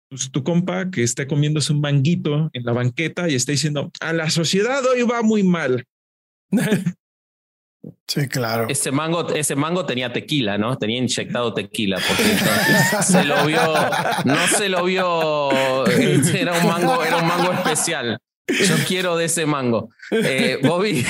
pues, 0.08 0.30
tu 0.30 0.42
compa 0.42 0.90
que 0.90 1.02
está 1.02 1.26
comiéndose 1.26 1.72
un 1.72 1.80
manguito 1.80 2.50
en 2.52 2.64
la 2.64 2.72
banqueta 2.72 3.28
y 3.28 3.34
está 3.34 3.52
diciendo, 3.52 3.90
a 4.00 4.12
la 4.12 4.30
sociedad 4.30 4.84
hoy 4.84 5.02
va 5.02 5.22
muy 5.22 5.42
mal. 5.42 5.84
Sí, 8.06 8.28
claro. 8.28 8.66
Ese 8.68 8.90
mango, 8.90 9.28
ese 9.30 9.56
mango 9.56 9.84
tenía 9.86 10.12
tequila, 10.12 10.58
¿no? 10.58 10.76
Tenía 10.78 10.98
inyectado 10.98 11.54
tequila, 11.54 11.98
porque 12.06 13.02
se 13.02 13.24
lo 13.24 13.44
vio, 13.46 13.60
no 14.24 14.46
se 14.48 14.68
lo 14.68 14.84
vio, 14.84 15.86
era 15.86 16.52
un 16.52 16.66
mango, 16.66 17.04
era 17.04 17.18
un 17.18 17.26
mango 17.26 17.52
especial. 17.52 18.18
Yo 18.48 18.76
quiero 18.86 19.16
de 19.16 19.24
ese 19.24 19.44
mango. 19.44 19.90
Eh, 20.10 20.58
Bobby. 20.62 21.04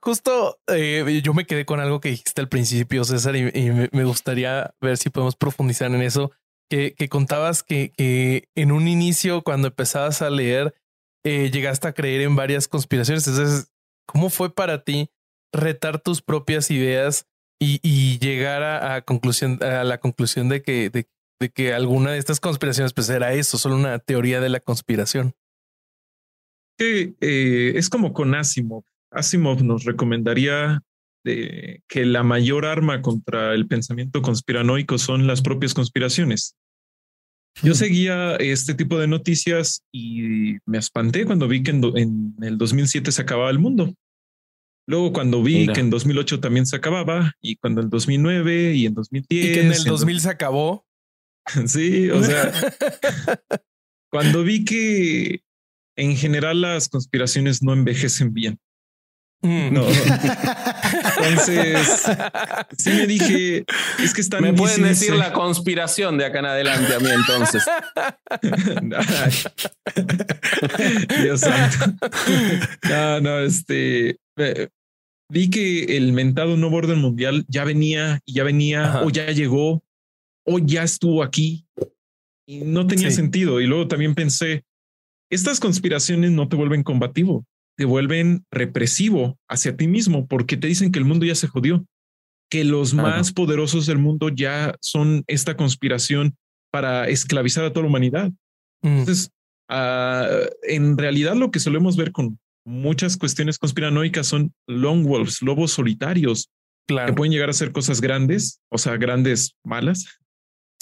Justo 0.00 0.60
eh, 0.68 1.20
yo 1.24 1.34
me 1.34 1.44
quedé 1.44 1.64
con 1.64 1.80
algo 1.80 2.00
que 2.00 2.10
dijiste 2.10 2.40
al 2.40 2.48
principio, 2.48 3.02
César, 3.04 3.34
y, 3.34 3.70
me, 3.92 4.04
gustaría 4.04 4.72
ver 4.80 4.96
si 4.96 5.10
podemos 5.10 5.36
profundizar 5.36 5.92
en 5.92 6.02
eso. 6.02 6.30
Que, 6.68 6.94
contabas 7.08 7.64
que, 7.64 7.92
que, 7.96 8.48
en 8.54 8.70
un 8.70 8.86
inicio, 8.86 9.42
cuando 9.42 9.68
empezabas 9.68 10.22
a 10.22 10.30
leer, 10.30 10.72
eh, 11.24 11.50
llegaste 11.50 11.88
a 11.88 11.92
creer 11.92 12.20
en 12.20 12.36
varias 12.36 12.68
conspiraciones. 12.68 13.26
Entonces, 13.26 13.69
¿cómo 14.10 14.30
fue 14.30 14.54
para 14.54 14.84
ti 14.84 15.10
retar 15.52 16.00
tus 16.00 16.22
propias 16.22 16.70
ideas 16.70 17.26
y, 17.62 18.18
llegar 18.18 18.62
a, 18.62 19.02
conclusión, 19.02 19.62
a 19.62 19.84
la 19.84 19.98
conclusión 19.98 20.48
de 20.48 20.62
que, 20.62 20.88
de, 20.88 21.08
de 21.38 21.50
que 21.50 21.74
alguna 21.74 22.12
de 22.12 22.18
estas 22.18 22.40
conspiraciones 22.40 22.94
pues 22.94 23.10
era 23.10 23.34
eso, 23.34 23.58
solo 23.58 23.76
una 23.76 23.98
teoría 23.98 24.40
de 24.40 24.48
la 24.48 24.60
conspiración? 24.60 25.34
Eh, 26.80 27.72
es 27.76 27.90
como 27.90 28.12
con 28.12 28.34
Asimov. 28.34 28.84
Asimov 29.10 29.62
nos 29.62 29.84
recomendaría 29.84 30.80
de 31.24 31.82
que 31.88 32.06
la 32.06 32.22
mayor 32.22 32.64
arma 32.64 33.02
contra 33.02 33.54
el 33.54 33.66
pensamiento 33.66 34.22
conspiranoico 34.22 34.96
son 34.96 35.26
las 35.26 35.42
propias 35.42 35.74
conspiraciones. 35.74 36.56
yo 37.62 37.74
seguía 37.74 38.36
este 38.36 38.74
tipo 38.74 38.98
de 38.98 39.08
noticias 39.08 39.82
y 39.92 40.56
me 40.64 40.78
espanté 40.78 41.26
cuando 41.26 41.48
vi 41.48 41.62
que 41.62 41.72
en, 41.72 42.34
el 42.40 42.56
2007 42.56 43.12
se 43.12 43.22
acababa 43.22 43.50
el 43.50 43.58
mundo. 43.58 43.92
Luego 44.86 45.12
cuando 45.12 45.42
vi 45.42 45.68
que 45.68 45.80
en 45.80 45.90
2008 45.90 46.40
también 46.40 46.66
se 46.66 46.76
acababa 46.76 47.32
y 47.40 47.56
cuando 47.56 47.80
en 47.80 47.90
2009 47.90 48.74
y 48.74 48.86
en 48.86 48.94
2010. 48.94 49.44
Y 49.44 49.52
que 49.52 49.60
en 49.60 49.72
el 49.72 49.84
2000 49.84 50.20
se 50.20 50.30
acabó. 50.30 50.84
sí, 51.66 52.10
o 52.10 52.22
sea, 52.22 52.52
cuando 54.10 54.42
vi 54.42 54.64
que 54.64 55.42
en 55.96 56.16
general 56.16 56.62
las 56.62 56.88
conspiraciones 56.88 57.62
no 57.62 57.72
envejecen 57.72 58.32
bien. 58.32 58.58
Mm. 59.42 59.72
No. 59.72 59.86
Entonces, 61.18 62.02
sí 62.76 62.90
me 62.90 63.06
dije, 63.06 63.64
es 63.98 64.12
que 64.12 64.20
están. 64.20 64.42
Me 64.42 64.52
pueden 64.52 64.82
decir 64.82 65.14
la 65.14 65.32
conspiración 65.32 66.18
de 66.18 66.26
acá 66.26 66.40
en 66.40 66.46
adelante 66.46 66.94
a 66.94 67.00
mí, 67.00 67.08
entonces. 67.10 67.64
Dios 71.22 71.40
santo. 71.40 71.78
No, 72.88 73.20
no, 73.20 73.38
este. 73.40 74.18
vi 75.30 75.48
que 75.48 75.96
el 75.96 76.12
mentado 76.12 76.56
no 76.56 76.68
orden 76.68 76.98
mundial 76.98 77.44
ya 77.48 77.64
venía 77.64 78.20
y 78.26 78.34
ya 78.34 78.44
venía, 78.44 79.00
o 79.04 79.10
ya 79.10 79.30
llegó, 79.30 79.82
o 80.44 80.58
ya 80.58 80.82
estuvo 80.82 81.22
aquí. 81.22 81.66
Y 82.46 82.60
no 82.60 82.86
tenía 82.86 83.10
sentido. 83.10 83.60
Y 83.60 83.66
luego 83.66 83.88
también 83.88 84.14
pensé, 84.14 84.64
estas 85.30 85.60
conspiraciones 85.60 86.30
no 86.30 86.48
te 86.48 86.56
vuelven 86.56 86.82
combativo 86.82 87.46
te 87.80 87.86
vuelven 87.86 88.44
represivo 88.50 89.38
hacia 89.48 89.74
ti 89.74 89.88
mismo 89.88 90.26
porque 90.26 90.58
te 90.58 90.66
dicen 90.66 90.92
que 90.92 90.98
el 90.98 91.06
mundo 91.06 91.24
ya 91.24 91.34
se 91.34 91.46
jodió, 91.46 91.86
que 92.50 92.62
los 92.62 92.92
más 92.92 93.32
poderosos 93.32 93.86
del 93.86 93.96
mundo 93.96 94.28
ya 94.28 94.76
son 94.82 95.24
esta 95.28 95.56
conspiración 95.56 96.36
para 96.70 97.08
esclavizar 97.08 97.64
a 97.64 97.72
toda 97.72 97.84
la 97.84 97.88
humanidad. 97.88 98.32
Mm. 98.82 98.98
Entonces, 98.98 99.30
ah, 99.70 100.28
en 100.64 100.98
realidad 100.98 101.36
lo 101.36 101.50
que 101.50 101.58
solemos 101.58 101.96
ver 101.96 102.12
con 102.12 102.38
muchas 102.66 103.16
cuestiones 103.16 103.56
conspiranoicas 103.56 104.26
son 104.26 104.52
long 104.66 105.06
wolves, 105.06 105.40
lobos 105.40 105.70
solitarios, 105.72 106.50
que 106.86 107.14
pueden 107.14 107.32
llegar 107.32 107.48
a 107.48 107.52
hacer 107.52 107.72
cosas 107.72 108.02
grandes, 108.02 108.60
o 108.68 108.76
sea, 108.76 108.98
grandes 108.98 109.56
malas, 109.64 110.04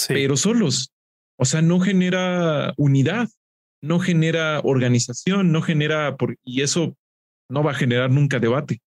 pero 0.09 0.37
solos. 0.37 0.91
O 1.39 1.45
sea, 1.45 1.63
no 1.63 1.79
genera 1.79 2.75
unidad 2.77 3.29
no 3.83 3.99
genera 4.01 4.61
organización, 4.65 5.53
no 5.53 5.63
genera, 5.63 6.17
por, 6.17 6.37
y 6.45 6.63
eso 6.63 6.97
no 7.51 7.63
va 7.63 7.73
a 7.73 7.75
generar 7.75 8.11
nunca 8.11 8.39
debate. 8.39 8.81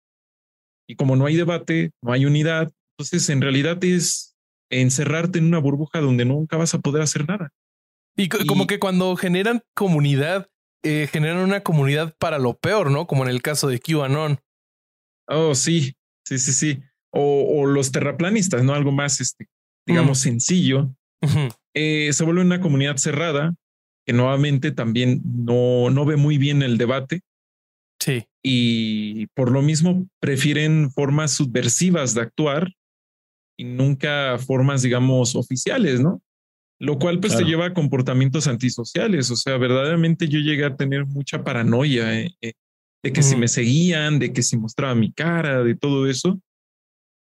Y 0.89 0.97
como 0.97 1.17
no 1.17 1.27
hay 1.27 1.37
debate, 1.37 1.93
no 2.03 2.13
hay 2.13 2.27
unidad, 2.27 2.73
entonces 2.99 3.29
en 3.31 3.41
realidad 3.41 3.83
es 3.85 4.37
encerrarte 4.71 5.39
en 5.39 5.47
una 5.47 5.59
burbuja 5.59 6.01
donde 6.01 6.25
nunca 6.25 6.57
vas 6.57 6.75
a 6.75 6.81
poder 6.81 7.03
hacer 7.03 7.29
nada. 7.29 7.51
Y, 8.17 8.29
como 8.29 8.67
que 8.67 8.79
cuando 8.79 9.17
generan 9.17 9.63
comunidad, 9.75 10.49
eh, 10.83 11.09
generan 11.11 11.39
una 11.39 11.63
comunidad 11.63 12.15
para 12.19 12.39
lo 12.39 12.59
peor, 12.59 12.91
¿no? 12.91 13.07
Como 13.07 13.25
en 13.25 13.31
el 13.31 13.41
caso 13.41 13.69
de 13.69 13.81
QAnon. 13.81 14.41
Oh, 15.29 15.55
sí, 15.55 15.95
sí, 16.25 16.39
sí, 16.39 16.53
sí. 16.53 16.83
O, 17.13 17.67
los 17.67 17.93
terraplanistas, 17.93 18.63
¿no? 18.63 18.75
Algo 18.75 18.93
más, 18.93 19.21
este, 19.21 19.47
digamos, 19.87 20.19
mm. 20.19 20.23
sencillo. 20.23 20.91
Eh, 21.75 22.13
se 22.13 22.25
vuelve 22.25 22.43
una 22.43 22.61
comunidad 22.61 22.97
cerrada 22.97 23.55
que 24.11 24.17
nuevamente 24.17 24.73
también 24.73 25.23
no, 25.25 25.89
no 25.89 26.05
ve 26.05 26.17
muy 26.17 26.37
bien 26.37 26.63
el 26.63 26.79
debate. 26.79 27.21
Sí. 28.01 28.25
Y 28.43 29.29
por 29.37 29.53
lo 29.53 29.63
mismo 29.63 30.09
prefieren 30.19 30.91
formas 30.91 31.31
subversivas 31.31 32.13
de 32.17 32.23
actuar 32.23 32.73
y 33.57 33.63
nunca 33.63 34.37
formas, 34.39 34.83
digamos, 34.83 35.37
oficiales, 35.37 36.01
¿no? 36.01 36.21
Lo 36.81 36.99
cual 36.99 37.21
pues 37.21 37.37
te 37.37 37.45
lleva 37.45 37.67
a 37.67 37.73
comportamientos 37.73 38.49
antisociales. 38.49 39.31
O 39.31 39.37
sea, 39.37 39.57
verdaderamente 39.59 40.27
yo 40.27 40.41
llegué 40.41 40.65
a 40.65 40.75
tener 40.75 41.07
mucha 41.07 41.45
paranoia 41.45 42.19
eh, 42.19 42.31
eh, 42.41 42.55
de 43.05 43.13
que 43.13 43.23
si 43.23 43.37
me 43.37 43.47
seguían, 43.47 44.19
de 44.19 44.33
que 44.33 44.43
si 44.43 44.57
mostraba 44.57 44.97
mi 44.97 45.13
cara, 45.13 45.63
de 45.63 45.77
todo 45.77 46.09
eso. 46.09 46.41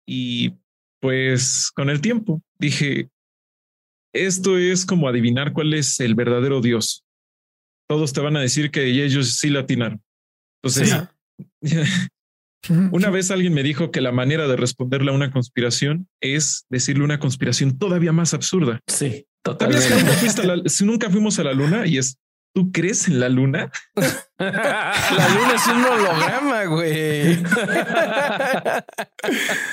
Y 0.07 0.53
pues 1.01 1.71
con 1.75 1.89
el 1.89 1.99
tiempo 1.99 2.41
dije, 2.57 3.09
esto 4.25 4.57
es 4.57 4.85
como 4.85 5.07
adivinar 5.07 5.53
cuál 5.53 5.73
es 5.73 5.99
el 5.99 6.15
verdadero 6.15 6.61
Dios. 6.61 7.03
Todos 7.89 8.13
te 8.13 8.21
van 8.21 8.37
a 8.37 8.41
decir 8.41 8.71
que 8.71 8.85
ellos 8.85 9.37
sí 9.37 9.49
latinaron. 9.49 10.01
Entonces, 10.61 10.95
una 12.91 13.09
vez 13.09 13.31
alguien 13.31 13.53
me 13.53 13.63
dijo 13.63 13.91
que 13.91 14.01
la 14.01 14.11
manera 14.11 14.47
de 14.47 14.55
responderle 14.55 15.11
a 15.11 15.15
una 15.15 15.31
conspiración 15.31 16.07
es 16.21 16.65
decirle 16.69 17.03
una 17.03 17.19
conspiración 17.19 17.77
todavía 17.77 18.11
más 18.11 18.33
absurda. 18.33 18.79
Sí, 18.87 19.25
totalmente. 19.43 20.69
si 20.69 20.85
nunca 20.85 21.09
fuimos 21.09 21.39
a 21.39 21.43
la 21.43 21.53
luna 21.53 21.87
y 21.87 21.97
es 21.97 22.17
¿Tú 22.53 22.71
crees 22.71 23.07
en 23.07 23.19
la 23.19 23.29
luna? 23.29 23.71
la 24.39 25.29
luna 25.35 25.53
es 25.55 25.67
un 25.67 25.83
holograma, 25.83 26.65
güey. 26.65 27.35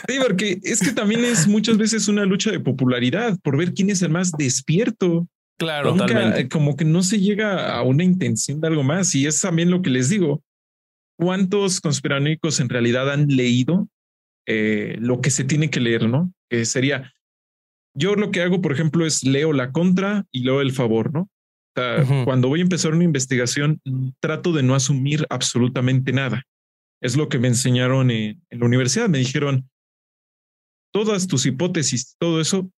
sí, 0.08 0.18
porque 0.22 0.60
es 0.62 0.80
que 0.80 0.92
también 0.92 1.24
es 1.24 1.48
muchas 1.48 1.78
veces 1.78 2.08
una 2.08 2.24
lucha 2.26 2.50
de 2.50 2.60
popularidad 2.60 3.38
por 3.42 3.56
ver 3.56 3.72
quién 3.72 3.90
es 3.90 4.02
el 4.02 4.10
más 4.10 4.32
despierto. 4.32 5.26
Claro, 5.58 5.94
totalmente. 5.94 6.48
Como 6.48 6.76
que 6.76 6.84
no 6.84 7.02
se 7.02 7.18
llega 7.18 7.74
a 7.74 7.82
una 7.82 8.04
intención 8.04 8.60
de 8.60 8.68
algo 8.68 8.82
más. 8.82 9.14
Y 9.14 9.26
es 9.26 9.40
también 9.40 9.70
lo 9.70 9.80
que 9.80 9.90
les 9.90 10.10
digo. 10.10 10.42
¿Cuántos 11.18 11.80
conspiranoicos 11.80 12.60
en 12.60 12.68
realidad 12.68 13.10
han 13.10 13.28
leído 13.28 13.88
eh, 14.46 14.96
lo 15.00 15.22
que 15.22 15.30
se 15.30 15.44
tiene 15.44 15.70
que 15.70 15.80
leer, 15.80 16.08
no? 16.08 16.30
Que 16.50 16.66
sería, 16.66 17.14
yo 17.94 18.14
lo 18.16 18.30
que 18.30 18.42
hago, 18.42 18.60
por 18.60 18.72
ejemplo, 18.72 19.06
es 19.06 19.24
leo 19.24 19.54
la 19.54 19.72
contra 19.72 20.26
y 20.30 20.40
leo 20.40 20.60
el 20.60 20.72
favor, 20.72 21.14
¿no? 21.14 21.30
Cuando 22.24 22.48
voy 22.48 22.60
a 22.60 22.62
empezar 22.62 22.94
una 22.94 23.04
investigación, 23.04 23.80
trato 24.20 24.52
de 24.52 24.62
no 24.62 24.74
asumir 24.74 25.26
absolutamente 25.28 26.12
nada. 26.12 26.42
Es 27.02 27.16
lo 27.16 27.28
que 27.28 27.38
me 27.38 27.48
enseñaron 27.48 28.10
en, 28.10 28.42
la 28.50 28.64
universidad. 28.64 29.08
Me 29.10 29.18
dijeron, 29.18 29.68
todas 30.92 31.26
tus 31.26 31.44
hipótesis, 31.44 32.16
todo 32.18 32.40
eso, 32.40 32.70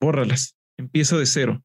bórralas, 0.00 0.56
empieza 0.78 1.18
de 1.18 1.26
cero. 1.26 1.62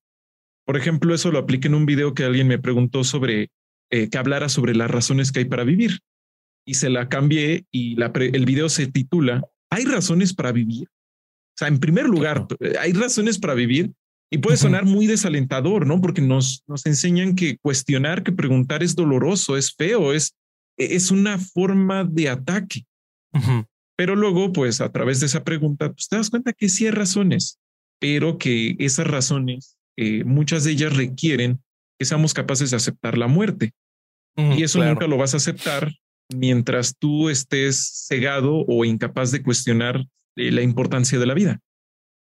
Por 0.65 0.76
ejemplo, 0.76 1.15
eso 1.15 1.32
lo 1.32 1.39
apliqué 1.39 1.67
en 1.67 1.76
un 1.76 1.86
video 1.86 2.13
que 2.13 2.26
alguien 2.26 2.48
me 2.48 2.60
preguntó 2.60 3.04
sobre 3.06 3.50
eh, 3.91 4.10
que 4.10 4.17
hablara 4.17 4.50
sobre 4.50 4.76
las 4.76 4.91
razones 4.91 5.32
que 5.32 5.39
hay 5.39 5.45
para 5.45 5.63
vivir. 5.63 6.00
Y 6.67 6.74
se 6.74 6.89
la 6.89 7.08
cambié 7.08 7.65
y 7.71 7.95
el 8.02 8.45
video 8.45 8.67
se 8.67 8.88
titula 8.88 9.43
¿Hay 9.69 9.86
razones 9.86 10.34
para 10.34 10.52
vivir? 10.52 10.88
O 10.88 11.58
sea, 11.58 11.69
en 11.69 11.80
primer 11.80 12.08
lugar, 12.08 12.48
¿hay 12.80 12.91
razones 12.91 13.39
para 13.39 13.54
vivir? 13.54 13.93
Y 14.32 14.40
puede 14.40 14.58
sonar 14.58 14.86
muy 14.86 15.08
desalentador, 15.08 15.86
¿no? 15.86 16.02
Porque 16.02 16.22
nos, 16.22 16.64
nos 16.68 16.86
enseñan 16.86 17.36
que 17.36 17.58
cuestionar, 17.58 18.24
que 18.24 18.32
preguntar 18.32 18.84
es 18.84 18.96
doloroso, 18.96 19.56
es 19.56 19.74
feo, 19.74 20.14
es, 20.14 20.36
es 20.78 21.12
una 21.12 21.38
forma 21.38 22.04
de 22.04 22.30
ataque. 22.30 22.86
Pero 23.98 24.16
luego, 24.16 24.52
pues 24.52 24.82
a 24.82 24.92
través 24.92 25.20
de 25.20 25.28
esa 25.28 25.44
pregunta, 25.44 25.92
pues 25.92 26.08
te 26.08 26.18
das 26.18 26.30
cuenta 26.30 26.54
que 26.54 26.70
sí 26.70 26.86
hay 26.86 26.92
razones, 26.92 27.60
pero 28.00 28.38
que 28.38 28.76
esas 28.80 29.08
razones, 29.08 29.78
eh, 29.98 30.24
muchas 30.24 30.64
de 30.64 30.72
ellas 30.72 30.96
requieren 30.96 31.62
que 31.98 32.06
seamos 32.06 32.34
capaces 32.34 32.72
de 32.72 32.78
aceptar 32.78 33.18
la 33.18 33.28
muerte. 33.28 33.74
y 34.38 34.64
eso 34.64 34.84
nunca 34.84 35.08
lo 35.08 35.16
vas 35.16 35.34
a 35.34 35.38
aceptar 35.38 35.94
mientras 36.34 36.98
tú 36.98 37.30
estés 37.30 38.06
cegado 38.08 38.66
o 38.68 38.84
incapaz 38.84 39.32
de 39.32 39.42
cuestionar 39.42 40.06
eh, 40.36 40.52
la 40.52 40.62
importancia 40.62 41.20
de 41.20 41.26
la 41.26 41.34
vida. 41.34 41.62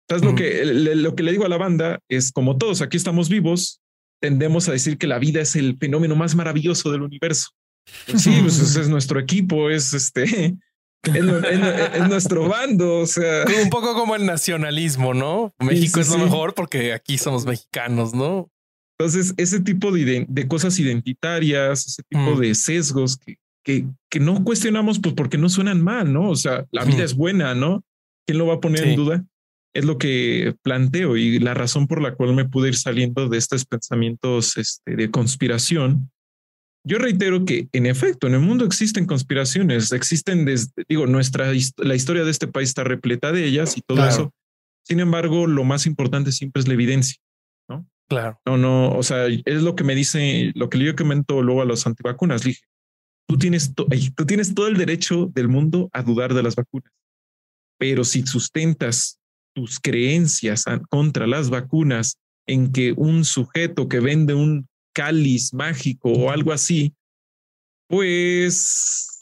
Entonces, 0.08 0.30
lo, 0.30 0.36
que, 0.36 0.66
lo 0.96 1.16
que 1.16 1.24
le 1.24 1.32
digo 1.32 1.46
a 1.46 1.50
la 1.50 1.58
banda 1.58 2.00
es, 2.10 2.32
como 2.32 2.58
todos 2.58 2.82
aquí 2.82 2.96
estamos 2.96 3.28
vivos, 3.28 3.82
tendemos 4.22 4.70
a 4.70 4.72
decir 4.72 4.98
que 4.98 5.08
la 5.08 5.20
vida 5.20 5.42
es 5.42 5.56
el 5.56 5.78
fenómeno 5.78 6.16
más 6.16 6.36
maravilloso 6.36 6.92
del 6.92 7.02
universo. 7.02 7.50
Pues 8.08 8.22
sí, 8.22 8.38
pues 8.42 8.60
es 8.76 8.90
nuestro 8.90 9.20
equipo, 9.20 9.70
es 9.70 9.94
este, 9.94 10.56
es, 11.04 12.08
nuestro 12.08 12.48
bando, 12.48 13.00
o 13.00 13.06
sea. 13.06 13.46
Un 13.64 13.70
poco 13.70 13.94
como 13.94 14.16
el 14.16 14.26
nacionalismo, 14.26 15.14
¿no? 15.14 15.54
México 15.60 16.00
es 16.00 16.10
lo 16.10 16.18
mejor 16.18 16.54
porque 16.54 16.94
aquí 16.94 17.18
somos 17.18 17.46
mexicanos, 17.46 18.14
¿no? 18.14 18.50
Entonces, 18.98 19.34
ese 19.38 19.60
tipo 19.60 19.92
de, 19.92 20.26
de 20.28 20.48
cosas 20.48 20.80
identitarias, 20.80 21.86
ese 21.86 22.04
tipo 22.04 22.40
de 22.40 22.56
sesgos 22.56 23.18
que, 23.18 23.38
que, 23.64 23.86
que, 24.10 24.20
no 24.20 24.44
cuestionamos, 24.44 25.00
pues 25.00 25.14
porque 25.16 25.38
no 25.38 25.50
suenan 25.50 25.84
mal, 25.84 26.14
¿no? 26.14 26.30
O 26.30 26.36
sea, 26.36 26.66
la 26.72 26.86
vida 26.86 27.04
es 27.04 27.14
buena, 27.14 27.54
¿no? 27.56 27.84
¿Quién 28.26 28.38
lo 28.38 28.48
va 28.48 28.56
a 28.56 28.60
poner 28.62 28.88
en 28.88 28.96
duda? 28.96 29.26
Es 29.76 29.84
lo 29.84 29.98
que 29.98 30.56
planteo 30.64 31.18
y 31.18 31.38
la 31.40 31.54
razón 31.54 31.86
por 31.86 32.02
la 32.02 32.16
cual 32.16 32.34
me 32.34 32.46
pude 32.46 32.70
ir 32.70 32.78
saliendo 32.78 33.28
de 33.28 33.38
estos 33.38 33.66
pensamientos 33.66 34.56
este, 34.58 34.96
de 34.96 35.12
conspiración. 35.12 36.12
Yo 36.86 36.98
reitero 36.98 37.44
que 37.44 37.68
en 37.74 37.86
efecto 37.86 38.26
en 38.26 38.36
el 38.36 38.40
mundo 38.40 38.64
existen 38.64 39.06
conspiraciones, 39.06 39.92
existen 39.92 40.46
desde, 40.46 40.86
digo, 40.88 41.08
nuestra 41.08 41.52
la 41.78 41.96
historia 41.96 42.24
de 42.24 42.32
este 42.32 42.48
país 42.48 42.70
está 42.70 42.86
repleta 42.86 43.34
de 43.34 43.44
ellas 43.44 43.78
y 43.78 43.82
todo 43.82 44.08
eso. 44.08 44.34
Sin 44.84 45.02
embargo, 45.02 45.46
lo 45.46 45.66
más 45.66 45.86
importante 45.88 46.32
siempre 46.32 46.62
es 46.62 46.68
la 46.68 46.76
evidencia, 46.76 47.18
¿no? 47.68 47.86
Claro. 48.08 48.40
No, 48.46 48.58
no, 48.58 48.92
o 48.92 49.04
sea, 49.04 49.26
es 49.28 49.62
lo 49.62 49.76
que 49.76 49.84
me 49.84 49.96
dice, 49.96 50.54
lo 50.56 50.70
que 50.70 50.80
yo 50.80 50.96
comento 50.96 51.42
luego 51.42 51.64
a 51.64 51.66
los 51.66 51.86
antivacunas. 51.86 52.44
dije, 52.44 52.62
tú 53.28 53.38
tienes, 53.38 53.74
tú 53.76 54.26
tienes 54.26 54.54
todo 54.54 54.68
el 54.68 54.78
derecho 54.78 55.30
del 55.34 55.50
mundo 55.50 55.90
a 55.92 56.02
dudar 56.02 56.34
de 56.34 56.44
las 56.44 56.56
vacunas, 56.56 56.94
pero 57.78 58.06
si 58.06 58.26
sustentas 58.26 59.20
tus 59.56 59.80
creencias 59.80 60.66
contra 60.90 61.26
las 61.26 61.50
vacunas 61.50 62.18
en 62.46 62.72
que 62.72 62.94
un 62.96 63.26
sujeto 63.26 63.88
que 63.88 64.00
vende 64.00 64.34
un 64.34 64.68
cáliz 64.94 65.54
mágico 65.54 66.12
o 66.12 66.30
algo 66.30 66.52
así, 66.52 66.94
pues 67.88 69.15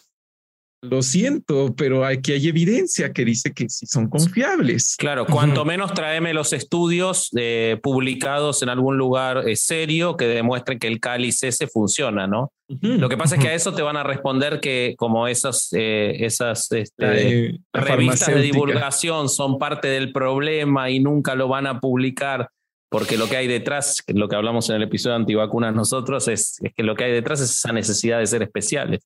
lo 0.83 1.01
siento, 1.01 1.73
pero 1.77 2.05
aquí 2.05 2.33
hay 2.33 2.47
evidencia 2.47 3.13
que 3.13 3.23
dice 3.23 3.53
que 3.53 3.69
sí 3.69 3.85
son 3.85 4.09
confiables. 4.09 4.95
Claro, 4.97 5.25
cuanto 5.25 5.63
menos 5.63 5.93
tráeme 5.93 6.33
los 6.33 6.51
estudios 6.51 7.29
eh, 7.37 7.79
publicados 7.81 8.61
en 8.63 8.69
algún 8.69 8.97
lugar 8.97 9.47
eh, 9.47 9.55
serio 9.55 10.17
que 10.17 10.25
demuestren 10.25 10.79
que 10.79 10.87
el 10.87 10.99
cáliz 10.99 11.41
ese 11.43 11.67
funciona, 11.67 12.27
¿no? 12.27 12.51
Lo 12.81 13.07
que 13.07 13.17
pasa 13.17 13.35
es 13.35 13.41
que 13.41 13.49
a 13.49 13.53
eso 13.53 13.73
te 13.73 13.83
van 13.83 13.97
a 13.97 14.03
responder 14.03 14.59
que 14.59 14.95
como 14.97 15.27
esas, 15.27 15.69
eh, 15.73 16.25
esas 16.25 16.71
este, 16.71 17.59
revistas 17.71 18.33
de 18.33 18.41
divulgación 18.41 19.29
son 19.29 19.59
parte 19.59 19.89
del 19.89 20.11
problema 20.11 20.89
y 20.89 20.99
nunca 20.99 21.35
lo 21.35 21.47
van 21.47 21.67
a 21.67 21.79
publicar 21.79 22.49
porque 22.89 23.17
lo 23.17 23.27
que 23.27 23.37
hay 23.37 23.47
detrás, 23.47 24.03
lo 24.07 24.27
que 24.27 24.35
hablamos 24.35 24.69
en 24.69 24.77
el 24.77 24.83
episodio 24.83 25.15
de 25.15 25.21
antivacunas 25.21 25.73
nosotros, 25.73 26.27
es, 26.27 26.57
es 26.61 26.73
que 26.75 26.83
lo 26.83 26.95
que 26.95 27.05
hay 27.05 27.11
detrás 27.11 27.41
es 27.41 27.51
esa 27.51 27.71
necesidad 27.71 28.19
de 28.19 28.27
ser 28.27 28.43
especiales. 28.43 29.01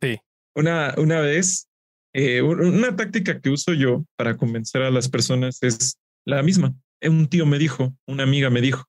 Sí. 0.00 0.18
Una, 0.54 0.94
una 0.98 1.20
vez, 1.20 1.68
eh, 2.12 2.42
una 2.42 2.96
táctica 2.96 3.40
que 3.40 3.50
uso 3.50 3.72
yo 3.72 4.04
para 4.16 4.36
convencer 4.36 4.82
a 4.82 4.90
las 4.90 5.08
personas 5.08 5.62
es 5.62 5.98
la 6.26 6.42
misma. 6.42 6.74
Un 7.02 7.28
tío 7.28 7.46
me 7.46 7.58
dijo, 7.58 7.94
una 8.06 8.24
amiga 8.24 8.50
me 8.50 8.60
dijo. 8.60 8.84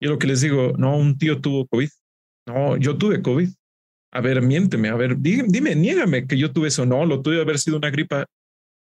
Yo 0.00 0.10
lo 0.10 0.18
que 0.18 0.26
les 0.26 0.40
digo, 0.40 0.72
no, 0.76 0.96
un 0.96 1.18
tío 1.18 1.40
tuvo 1.40 1.66
COVID. 1.66 1.88
No, 2.46 2.76
yo 2.76 2.96
tuve 2.96 3.22
COVID. 3.22 3.48
A 4.12 4.20
ver, 4.20 4.40
miénteme, 4.42 4.88
a 4.88 4.94
ver, 4.94 5.18
dime, 5.18 5.44
dime, 5.48 5.74
niégame 5.74 6.26
que 6.26 6.38
yo 6.38 6.52
tuve 6.52 6.68
eso. 6.68 6.86
No, 6.86 7.04
lo 7.04 7.22
tuve 7.22 7.40
haber 7.40 7.58
sido 7.58 7.76
una 7.76 7.90
gripa. 7.90 8.26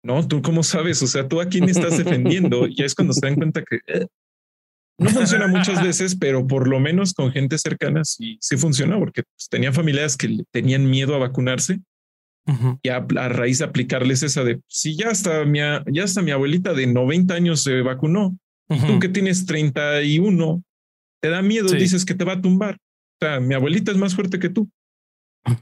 No, 0.03 0.27
tú 0.27 0.41
cómo 0.41 0.63
sabes, 0.63 1.01
o 1.03 1.07
sea, 1.07 1.27
tú 1.27 1.41
a 1.41 1.47
quién 1.47 1.69
estás 1.69 1.97
defendiendo. 1.97 2.67
y 2.69 2.83
es 2.83 2.95
cuando 2.95 3.13
se 3.13 3.25
dan 3.25 3.35
cuenta 3.35 3.63
que 3.63 3.79
eh, 3.87 4.07
no 4.97 5.09
funciona 5.09 5.47
muchas 5.47 5.83
veces, 5.83 6.15
pero 6.15 6.47
por 6.47 6.67
lo 6.67 6.79
menos 6.79 7.13
con 7.13 7.31
gente 7.31 7.57
cercana 7.57 8.03
sí, 8.05 8.37
sí 8.41 8.57
funciona, 8.57 8.97
porque 8.97 9.23
pues, 9.23 9.49
tenía 9.49 9.71
familias 9.71 10.17
que 10.17 10.43
tenían 10.51 10.89
miedo 10.89 11.15
a 11.15 11.19
vacunarse 11.19 11.79
y 12.81 12.89
a, 12.89 12.99
raíz 12.99 13.59
de 13.59 13.65
aplicarles 13.65 14.23
esa 14.23 14.43
de 14.43 14.61
si 14.67 14.95
ya 14.95 15.09
hasta 15.09 15.45
mi, 15.45 15.59
ya 15.59 16.03
hasta 16.03 16.21
mi 16.21 16.31
abuelita 16.31 16.73
de 16.73 16.87
90 16.87 17.33
años 17.33 17.63
se 17.63 17.81
vacunó, 17.81 18.37
tú 18.67 18.99
que 18.99 19.09
tienes 19.09 19.45
31, 19.45 20.63
te 21.21 21.29
da 21.29 21.41
miedo, 21.41 21.69
dices 21.69 22.05
que 22.05 22.15
te 22.15 22.25
va 22.25 22.33
a 22.33 22.41
tumbar. 22.41 22.75
O 23.21 23.25
sea, 23.25 23.39
mi 23.39 23.53
abuelita 23.53 23.91
es 23.91 23.97
más 23.97 24.15
fuerte 24.15 24.39
que 24.39 24.49
tú. 24.49 24.69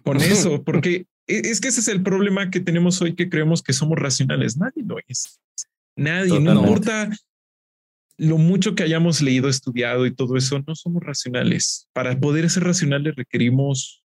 Con 0.03 0.17
eso, 0.21 0.63
porque 0.63 1.05
e, 1.27 1.39
es 1.49 1.59
que 1.59 1.69
ese 1.69 1.79
es 1.79 1.87
el 1.87 2.03
problema 2.03 2.49
que 2.49 2.59
tenemos 2.59 3.01
hoy 3.01 3.15
que 3.15 3.29
creemos 3.29 3.61
que 3.61 3.73
somos 3.73 3.97
racionales. 3.97 4.57
Nadie 4.57 4.83
lo 4.85 4.97
es. 5.07 5.39
Nadie, 5.95 6.39
no 6.39 6.53
importa 6.53 7.09
lo 8.17 8.37
mucho 8.37 8.75
que 8.75 8.83
hayamos 8.83 9.21
leído, 9.21 9.47
estudiado 9.47 10.05
y 10.05 10.13
todo 10.13 10.37
eso, 10.37 10.63
no 10.65 10.75
somos 10.75 11.03
racionales. 11.03 11.87
Para 11.93 12.19
poder 12.19 12.49
ser 12.49 12.63
racionales 12.63 13.15
requerimos 13.15 14.03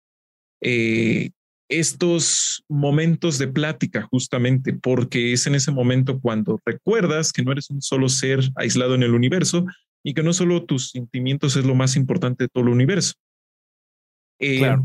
eh, 0.61 1.31
estos 1.69 2.64
momentos 2.69 3.39
de 3.39 3.49
plática 3.49 4.03
justamente, 4.03 4.73
porque 4.73 5.33
es 5.33 5.47
en 5.47 5.55
ese 5.55 5.73
momento 5.73 6.21
cuando 6.21 6.61
recuerdas 6.64 7.33
que 7.33 7.43
no 7.43 7.53
eres 7.53 7.71
un 7.71 7.83
solo 7.83 8.09
ser 8.09 8.41
aislado 8.55 8.95
en 8.95 9.03
el 9.03 9.14
universo 9.14 9.67
y 10.05 10.14
que 10.14 10.23
no 10.23 10.33
solo 10.33 10.64
tus 10.64 10.91
sentimientos 10.91 11.57
es 11.57 11.64
lo 11.64 11.75
más 11.75 11.97
importante 11.97 12.45
de 12.45 12.49
todo 12.49 12.64
el 12.64 12.71
universo. 12.71 13.14
Eh, 14.41 14.77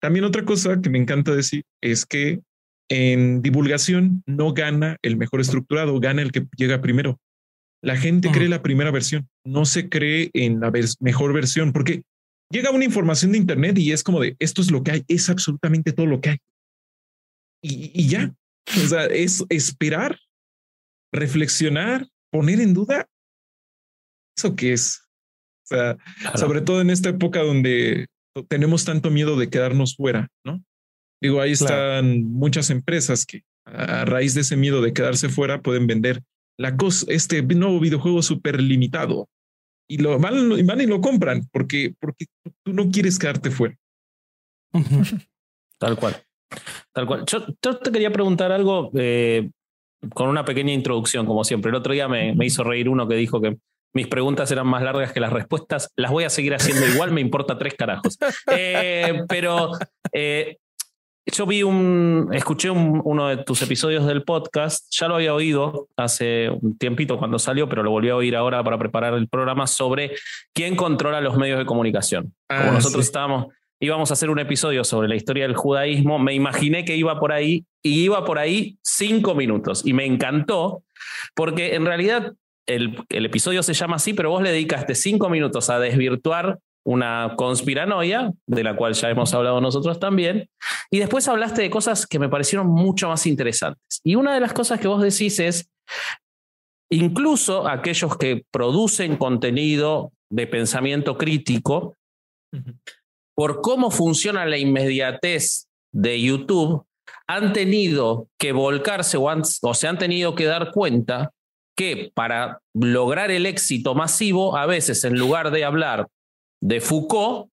también 0.00 0.24
otra 0.24 0.44
cosa 0.44 0.80
que 0.80 0.88
me 0.88 0.98
encanta 0.98 1.34
decir 1.34 1.64
es 1.82 2.06
que 2.06 2.40
en 2.88 3.42
divulgación 3.42 4.22
no 4.26 4.52
gana 4.52 4.96
el 5.02 5.16
mejor 5.16 5.40
estructurado, 5.40 5.98
gana 6.00 6.22
el 6.22 6.32
que 6.32 6.46
llega 6.56 6.80
primero. 6.80 7.18
La 7.82 7.96
gente 7.96 8.30
cree 8.30 8.48
la 8.48 8.62
primera 8.62 8.90
versión, 8.90 9.28
no 9.44 9.64
se 9.64 9.88
cree 9.88 10.30
en 10.32 10.60
la 10.60 10.72
mejor 11.00 11.32
versión, 11.32 11.72
porque 11.72 12.02
llega 12.50 12.70
una 12.70 12.84
información 12.84 13.32
de 13.32 13.38
Internet 13.38 13.78
y 13.78 13.92
es 13.92 14.02
como 14.02 14.20
de, 14.20 14.36
esto 14.38 14.62
es 14.62 14.70
lo 14.70 14.82
que 14.82 14.90
hay, 14.92 15.04
es 15.08 15.28
absolutamente 15.28 15.92
todo 15.92 16.06
lo 16.06 16.20
que 16.20 16.30
hay. 16.30 16.38
Y, 17.62 18.08
ya, 18.08 18.32
o 18.68 18.86
sea, 18.86 19.06
es 19.06 19.44
esperar, 19.48 20.18
reflexionar, 21.12 22.06
poner 22.30 22.60
en 22.60 22.74
duda. 22.74 23.08
¿Eso 24.38 24.54
qué 24.54 24.72
es? 24.72 25.02
O 25.64 25.68
sea, 25.68 25.96
sobre 26.36 26.60
todo 26.60 26.80
en 26.80 26.90
esta 26.90 27.08
época 27.08 27.42
donde 27.42 28.06
tenemos 28.48 28.84
tanto 28.84 29.10
miedo 29.10 29.36
de 29.36 29.50
quedarnos 29.50 29.96
fuera, 29.96 30.28
¿no? 30.44 30.62
Digo, 31.20 31.40
ahí 31.40 31.52
están 31.52 32.22
muchas 32.24 32.70
empresas 32.70 33.26
que 33.26 33.42
a 33.64 34.04
raíz 34.04 34.34
de 34.34 34.42
ese 34.42 34.56
miedo 34.56 34.80
de 34.80 34.92
quedarse 34.92 35.28
fuera 35.28 35.62
pueden 35.62 35.86
vender 35.86 36.22
la 36.58 36.76
cosa, 36.76 37.06
este 37.08 37.42
nuevo 37.42 37.80
videojuego 37.80 38.22
súper 38.22 38.62
limitado 38.62 39.28
y 39.88 39.98
lo 39.98 40.18
van, 40.18 40.66
van 40.66 40.80
y 40.80 40.86
lo 40.86 41.00
compran 41.00 41.42
porque, 41.52 41.94
porque 41.98 42.26
tú 42.62 42.72
no 42.72 42.90
quieres 42.90 43.18
quedarte 43.18 43.50
fuera. 43.50 43.76
Tal 45.78 45.96
cual. 45.96 46.16
Tal 46.92 47.06
cual. 47.06 47.24
Yo, 47.26 47.44
te 47.78 47.92
quería 47.92 48.10
preguntar 48.10 48.52
algo 48.52 48.90
eh, 48.94 49.50
con 50.14 50.28
una 50.28 50.44
pequeña 50.44 50.72
introducción, 50.72 51.26
como 51.26 51.44
siempre. 51.44 51.70
El 51.70 51.76
otro 51.76 51.92
día 51.92 52.08
me, 52.08 52.34
me, 52.34 52.46
hizo 52.46 52.64
reír 52.64 52.88
uno 52.88 53.06
que 53.06 53.16
dijo 53.16 53.40
que 53.40 53.56
mis 53.96 54.08
preguntas 54.08 54.50
eran 54.50 54.66
más 54.66 54.82
largas 54.82 55.12
que 55.12 55.20
las 55.20 55.32
respuestas. 55.32 55.90
Las 55.96 56.10
voy 56.10 56.24
a 56.24 56.30
seguir 56.30 56.54
haciendo 56.54 56.86
igual, 56.86 57.12
me 57.12 57.20
importa 57.20 57.58
tres 57.58 57.74
carajos. 57.74 58.18
Eh, 58.52 59.22
pero 59.28 59.70
eh, 60.12 60.58
yo 61.32 61.46
vi 61.46 61.62
un, 61.62 62.30
escuché 62.32 62.70
uno 62.70 63.28
de 63.28 63.38
tus 63.38 63.60
episodios 63.62 64.06
del 64.06 64.22
podcast, 64.22 64.86
ya 64.90 65.08
lo 65.08 65.16
había 65.16 65.34
oído 65.34 65.88
hace 65.96 66.48
un 66.50 66.78
tiempito 66.78 67.18
cuando 67.18 67.38
salió, 67.38 67.68
pero 67.68 67.82
lo 67.82 67.90
volví 67.90 68.10
a 68.10 68.16
oír 68.16 68.36
ahora 68.36 68.62
para 68.62 68.78
preparar 68.78 69.14
el 69.14 69.28
programa 69.28 69.66
sobre 69.66 70.12
quién 70.54 70.76
controla 70.76 71.20
los 71.20 71.36
medios 71.36 71.58
de 71.58 71.66
comunicación. 71.66 72.34
Como 72.48 72.70
ah, 72.70 72.72
nosotros 72.72 73.04
estábamos, 73.04 73.46
íbamos 73.80 74.10
a 74.10 74.14
hacer 74.14 74.30
un 74.30 74.38
episodio 74.38 74.84
sobre 74.84 75.08
la 75.08 75.16
historia 75.16 75.46
del 75.48 75.56
judaísmo, 75.56 76.18
me 76.18 76.32
imaginé 76.32 76.84
que 76.84 76.96
iba 76.96 77.18
por 77.18 77.32
ahí 77.32 77.64
y 77.82 78.04
iba 78.04 78.24
por 78.24 78.38
ahí 78.38 78.78
cinco 78.84 79.34
minutos 79.34 79.84
y 79.84 79.92
me 79.94 80.06
encantó 80.06 80.84
porque 81.34 81.74
en 81.74 81.86
realidad 81.86 82.34
el, 82.66 83.04
el 83.08 83.26
episodio 83.26 83.62
se 83.62 83.74
llama 83.74 83.96
así, 83.96 84.14
pero 84.14 84.30
vos 84.30 84.42
le 84.42 84.52
dedicaste 84.52 84.94
cinco 84.94 85.28
minutos 85.28 85.70
a 85.70 85.80
desvirtuar 85.80 86.58
una 86.86 87.34
conspiranoia, 87.36 88.32
de 88.46 88.62
la 88.62 88.76
cual 88.76 88.94
ya 88.94 89.10
hemos 89.10 89.34
hablado 89.34 89.60
nosotros 89.60 89.98
también, 89.98 90.48
y 90.88 91.00
después 91.00 91.26
hablaste 91.26 91.62
de 91.62 91.70
cosas 91.70 92.06
que 92.06 92.20
me 92.20 92.28
parecieron 92.28 92.68
mucho 92.68 93.08
más 93.08 93.26
interesantes. 93.26 94.00
Y 94.04 94.14
una 94.14 94.32
de 94.32 94.40
las 94.40 94.52
cosas 94.52 94.78
que 94.78 94.86
vos 94.86 95.02
decís 95.02 95.40
es, 95.40 95.68
incluso 96.88 97.66
aquellos 97.66 98.16
que 98.16 98.44
producen 98.52 99.16
contenido 99.16 100.12
de 100.30 100.46
pensamiento 100.46 101.18
crítico, 101.18 101.96
por 103.34 103.60
cómo 103.62 103.90
funciona 103.90 104.46
la 104.46 104.56
inmediatez 104.56 105.66
de 105.92 106.22
YouTube, 106.22 106.86
han 107.26 107.52
tenido 107.52 108.28
que 108.38 108.52
volcarse 108.52 109.18
o, 109.18 109.74
se 109.74 109.88
han 109.88 109.98
tenido 109.98 110.36
que 110.36 110.44
dar 110.44 110.70
cuenta 110.70 111.32
que 111.76 112.12
para 112.14 112.60
lograr 112.74 113.32
el 113.32 113.44
éxito 113.44 113.96
masivo, 113.96 114.56
a 114.56 114.66
veces 114.66 115.02
en 115.02 115.18
lugar 115.18 115.50
de 115.50 115.64
hablar 115.64 116.06
de 116.66 116.80
Foucault, 116.80 117.48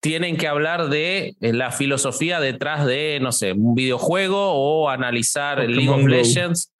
tienen 0.00 0.36
que 0.36 0.48
hablar 0.48 0.88
de 0.88 1.36
eh, 1.40 1.52
la 1.52 1.70
filosofía 1.70 2.40
detrás 2.40 2.84
de, 2.84 3.18
no 3.22 3.30
sé, 3.30 3.52
un 3.52 3.76
videojuego 3.76 4.52
o 4.52 4.88
analizar 4.88 5.60
el 5.60 5.76
League 5.76 5.88
of 5.88 6.04
Legends 6.04 6.72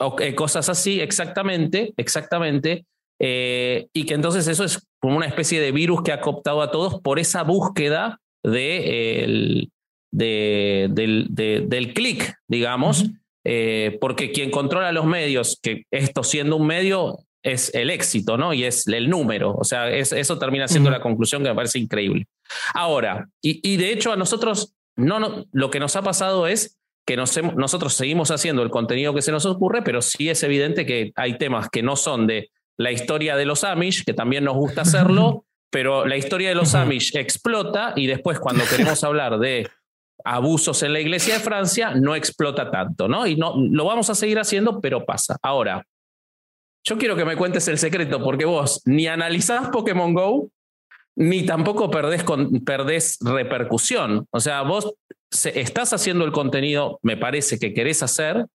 o 0.00 0.16
eh, 0.20 0.34
cosas 0.34 0.70
así, 0.70 1.00
exactamente, 1.00 1.92
exactamente. 1.98 2.86
Eh, 3.20 3.88
y 3.92 4.06
que 4.06 4.14
entonces 4.14 4.48
eso 4.48 4.64
es 4.64 4.88
como 5.00 5.16
una 5.18 5.26
especie 5.26 5.60
de 5.60 5.70
virus 5.70 6.02
que 6.02 6.12
ha 6.12 6.20
cooptado 6.22 6.62
a 6.62 6.70
todos 6.70 7.00
por 7.02 7.18
esa 7.18 7.42
búsqueda 7.44 8.18
de, 8.42 9.68
del, 10.10 11.26
del 11.28 11.94
clic, 11.94 12.34
digamos, 12.48 13.04
porque 14.00 14.32
quien 14.32 14.50
controla 14.50 14.90
los 14.90 15.04
medios, 15.04 15.60
que 15.62 15.84
esto 15.92 16.24
siendo 16.24 16.56
un 16.56 16.66
medio, 16.66 17.18
es 17.42 17.74
el 17.74 17.90
éxito, 17.90 18.36
¿no? 18.36 18.54
Y 18.54 18.64
es 18.64 18.86
el 18.86 19.10
número. 19.10 19.54
O 19.54 19.64
sea, 19.64 19.90
eso 19.90 20.38
termina 20.38 20.68
siendo 20.68 20.90
la 20.90 21.00
conclusión 21.00 21.42
que 21.42 21.48
me 21.48 21.54
parece 21.54 21.78
increíble. 21.78 22.26
Ahora, 22.74 23.28
y, 23.40 23.76
de 23.76 23.92
hecho 23.92 24.12
a 24.12 24.16
nosotros, 24.16 24.74
no, 24.96 25.18
no, 25.18 25.46
lo 25.52 25.70
que 25.70 25.80
nos 25.80 25.96
ha 25.96 26.02
pasado 26.02 26.46
es 26.46 26.78
que 27.04 27.16
nosotros 27.16 27.94
seguimos 27.94 28.30
haciendo 28.30 28.62
el 28.62 28.70
contenido 28.70 29.12
que 29.12 29.22
se 29.22 29.32
nos 29.32 29.44
ocurre, 29.44 29.82
pero 29.82 30.02
sí 30.02 30.28
es 30.28 30.42
evidente 30.44 30.86
que 30.86 31.12
hay 31.16 31.36
temas 31.36 31.68
que 31.68 31.82
no 31.82 31.96
son 31.96 32.26
de 32.26 32.50
la 32.78 32.92
historia 32.92 33.36
de 33.36 33.44
los 33.44 33.64
Amish, 33.64 34.04
que 34.04 34.14
también 34.14 34.44
nos 34.44 34.54
gusta 34.54 34.82
hacerlo, 34.82 35.44
pero 35.70 36.06
la 36.06 36.16
historia 36.16 36.50
de 36.50 36.54
los 36.54 36.74
Amish 36.74 37.16
explota 37.16 37.92
y 37.96 38.06
después 38.06 38.38
cuando 38.38 38.64
queremos 38.64 39.02
hablar 39.04 39.38
de 39.40 39.68
abusos 40.24 40.82
en 40.84 40.92
la 40.92 41.00
iglesia 41.00 41.34
de 41.34 41.40
Francia, 41.40 41.92
no 41.94 42.14
explota 42.14 42.70
tanto, 42.70 43.08
¿no? 43.08 43.26
Y 43.26 43.34
no, 43.34 43.54
lo 43.56 43.84
vamos 43.84 44.08
a 44.10 44.14
seguir 44.14 44.38
haciendo, 44.38 44.80
pero 44.80 45.04
pasa. 45.04 45.36
Ahora, 45.42 45.84
yo 46.84 46.98
quiero 46.98 47.16
que 47.16 47.24
me 47.24 47.36
cuentes 47.36 47.68
el 47.68 47.78
secreto, 47.78 48.22
porque 48.22 48.44
vos 48.44 48.82
ni 48.84 49.06
analizás 49.06 49.68
Pokémon 49.68 50.14
Go, 50.14 50.50
ni 51.16 51.44
tampoco 51.44 51.90
perdés, 51.90 53.18
repercusión. 53.20 54.26
O 54.30 54.40
sea, 54.40 54.62
vos 54.62 54.94
estás 55.30 55.92
haciendo 55.92 56.24
el 56.24 56.32
contenido, 56.32 56.98
me 57.02 57.16
parece 57.16 57.58
que 57.58 57.72
querés 57.72 58.02
hacer, 58.02 58.46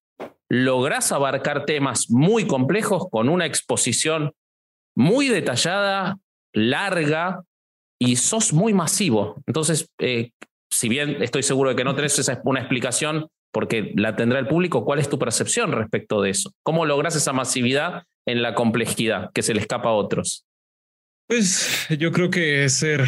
lográs 0.48 1.12
abarcar 1.12 1.64
temas 1.64 2.10
muy 2.10 2.46
complejos 2.46 3.08
con 3.10 3.28
una 3.28 3.46
exposición 3.46 4.32
muy 4.96 5.28
detallada, 5.28 6.18
larga 6.52 7.44
y 7.98 8.16
sos 8.16 8.52
muy 8.52 8.74
masivo. 8.74 9.42
Entonces, 9.46 9.90
eh, 9.98 10.32
si 10.70 10.88
bien 10.88 11.22
estoy 11.22 11.42
seguro 11.42 11.70
de 11.70 11.76
que 11.76 11.84
no 11.84 11.94
tenés 11.94 12.30
una 12.44 12.60
explicación 12.60 13.28
porque 13.52 13.92
la 13.96 14.16
tendrá 14.16 14.38
el 14.38 14.46
público, 14.46 14.84
¿cuál 14.84 14.98
es 14.98 15.08
tu 15.08 15.18
percepción 15.18 15.72
respecto 15.72 16.22
de 16.22 16.30
eso? 16.30 16.52
¿Cómo 16.62 16.86
logras 16.86 17.16
esa 17.16 17.32
masividad 17.32 18.04
en 18.26 18.42
la 18.42 18.54
complejidad 18.54 19.30
que 19.32 19.42
se 19.42 19.54
le 19.54 19.60
escapa 19.60 19.90
a 19.90 19.92
otros? 19.92 20.46
Pues 21.28 21.86
yo 21.98 22.12
creo 22.12 22.30
que 22.30 22.64
es 22.64 22.74
ser 22.74 23.04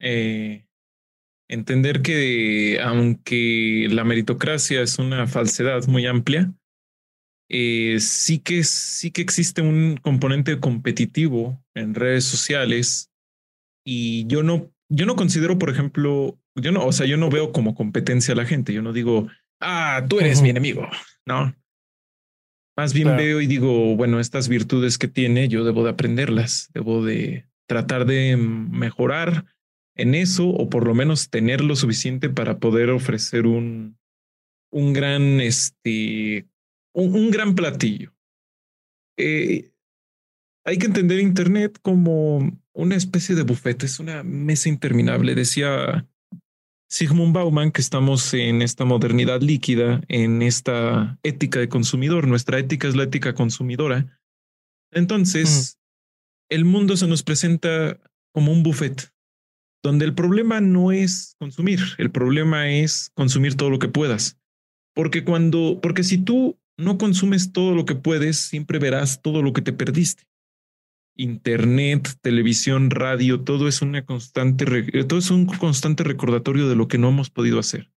eh, 0.00 0.66
entender 1.48 2.02
que 2.02 2.80
aunque 2.82 3.88
la 3.90 4.04
meritocracia 4.04 4.82
es 4.82 4.98
una 4.98 5.26
falsedad 5.26 5.86
muy 5.86 6.06
amplia, 6.06 6.52
eh, 7.50 7.98
sí 8.00 8.38
que 8.38 8.64
sí 8.64 9.10
que 9.10 9.20
existe 9.20 9.60
un 9.62 9.98
componente 9.98 10.58
competitivo 10.58 11.62
en 11.74 11.94
redes 11.94 12.24
sociales 12.24 13.10
y 13.84 14.26
yo 14.26 14.42
no 14.42 14.72
yo 14.94 15.06
no 15.06 15.16
considero, 15.16 15.58
por 15.58 15.70
ejemplo, 15.70 16.38
yo 16.54 16.70
no, 16.70 16.84
o 16.84 16.92
sea, 16.92 17.06
yo 17.06 17.16
no 17.16 17.30
veo 17.30 17.50
como 17.52 17.74
competencia 17.74 18.34
a 18.34 18.36
la 18.36 18.44
gente. 18.44 18.74
Yo 18.74 18.82
no 18.82 18.92
digo, 18.92 19.28
ah, 19.62 20.04
tú 20.08 20.20
eres 20.20 20.42
mi 20.42 20.50
enemigo. 20.50 20.88
No. 21.26 21.54
Más 22.76 22.94
bien 22.94 23.16
veo 23.16 23.40
y 23.40 23.46
digo, 23.46 23.96
bueno, 23.96 24.18
estas 24.18 24.48
virtudes 24.48 24.96
que 24.96 25.08
tiene, 25.08 25.48
yo 25.48 25.64
debo 25.64 25.84
de 25.84 25.90
aprenderlas, 25.90 26.70
debo 26.72 27.04
de 27.04 27.46
tratar 27.66 28.06
de 28.06 28.36
mejorar 28.36 29.44
en 29.94 30.14
eso 30.14 30.48
o 30.48 30.70
por 30.70 30.86
lo 30.86 30.94
menos 30.94 31.28
tener 31.28 31.60
lo 31.62 31.76
suficiente 31.76 32.30
para 32.30 32.58
poder 32.58 32.90
ofrecer 32.90 33.46
un, 33.46 33.98
un 34.70 34.92
gran, 34.92 35.40
este, 35.40 36.48
un, 36.94 37.30
gran 37.30 37.54
platillo. 37.54 38.14
Eh, 39.18 39.70
hay 40.64 40.78
que 40.78 40.86
entender 40.86 41.20
Internet 41.20 41.78
como 41.82 42.58
una 42.72 42.96
especie 42.96 43.34
de 43.34 43.42
buffet, 43.42 43.82
es 43.82 44.00
una 44.00 44.22
mesa 44.22 44.70
interminable. 44.70 45.34
Decía 45.34 46.06
Sigmund 46.92 47.32
Bauman 47.32 47.72
que 47.72 47.80
estamos 47.80 48.34
en 48.34 48.60
esta 48.60 48.84
modernidad 48.84 49.40
líquida, 49.40 50.02
en 50.08 50.42
esta 50.42 51.18
ética 51.22 51.58
de 51.58 51.70
consumidor. 51.70 52.28
Nuestra 52.28 52.58
ética 52.58 52.86
es 52.86 52.94
la 52.94 53.04
ética 53.04 53.32
consumidora. 53.32 54.20
Entonces, 54.92 55.78
el 56.50 56.66
mundo 56.66 56.98
se 56.98 57.06
nos 57.06 57.22
presenta 57.22 57.98
como 58.34 58.52
un 58.52 58.62
buffet, 58.62 59.10
donde 59.82 60.04
el 60.04 60.14
problema 60.14 60.60
no 60.60 60.92
es 60.92 61.34
consumir, 61.38 61.80
el 61.96 62.10
problema 62.10 62.68
es 62.68 63.10
consumir 63.14 63.54
todo 63.56 63.70
lo 63.70 63.78
que 63.78 63.88
puedas. 63.88 64.38
Porque 64.94 65.24
cuando, 65.24 65.80
porque 65.80 66.04
si 66.04 66.18
tú 66.18 66.58
no 66.76 66.98
consumes 66.98 67.54
todo 67.54 67.74
lo 67.74 67.86
que 67.86 67.94
puedes, 67.94 68.36
siempre 68.36 68.78
verás 68.78 69.22
todo 69.22 69.40
lo 69.40 69.54
que 69.54 69.62
te 69.62 69.72
perdiste. 69.72 70.24
Internet, 71.16 72.08
televisión, 72.20 72.90
radio, 72.90 73.40
todo 73.40 73.68
es 73.68 73.82
una 73.82 74.04
constante, 74.04 74.64
todo 75.04 75.18
es 75.18 75.30
un 75.30 75.46
constante 75.46 76.04
recordatorio 76.04 76.68
de 76.68 76.76
lo 76.76 76.88
que 76.88 76.98
no 76.98 77.08
hemos 77.10 77.30
podido 77.30 77.58
hacer. 77.58 77.90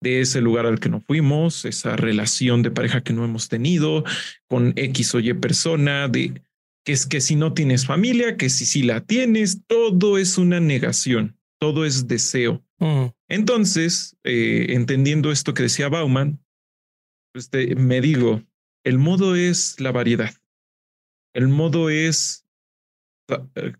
De 0.00 0.20
ese 0.20 0.40
lugar 0.40 0.66
al 0.66 0.80
que 0.80 0.88
no 0.88 1.00
fuimos, 1.00 1.64
esa 1.64 1.96
relación 1.96 2.62
de 2.62 2.70
pareja 2.70 3.02
que 3.02 3.12
no 3.12 3.24
hemos 3.24 3.48
tenido, 3.48 4.04
con 4.48 4.72
X 4.76 5.14
o 5.14 5.20
Y 5.20 5.34
persona, 5.34 6.08
de 6.08 6.42
que 6.84 6.92
es 6.92 7.04
que 7.04 7.20
si 7.20 7.36
no 7.36 7.52
tienes 7.52 7.84
familia, 7.84 8.36
que 8.36 8.48
si 8.48 8.64
sí 8.64 8.82
la 8.82 9.02
tienes, 9.02 9.66
todo 9.66 10.16
es 10.16 10.38
una 10.38 10.60
negación, 10.60 11.36
todo 11.58 11.84
es 11.84 12.06
deseo. 12.06 12.64
Mm. 12.78 13.06
Entonces, 13.28 14.16
eh, 14.24 14.68
entendiendo 14.70 15.30
esto 15.30 15.52
que 15.52 15.64
decía 15.64 15.88
Bauman, 15.88 16.40
pues 17.32 17.50
me 17.76 18.00
digo, 18.00 18.42
el 18.84 18.98
modo 18.98 19.36
es 19.36 19.78
la 19.80 19.92
variedad. 19.92 20.32
El 21.38 21.46
modo 21.46 21.88
es 21.88 22.44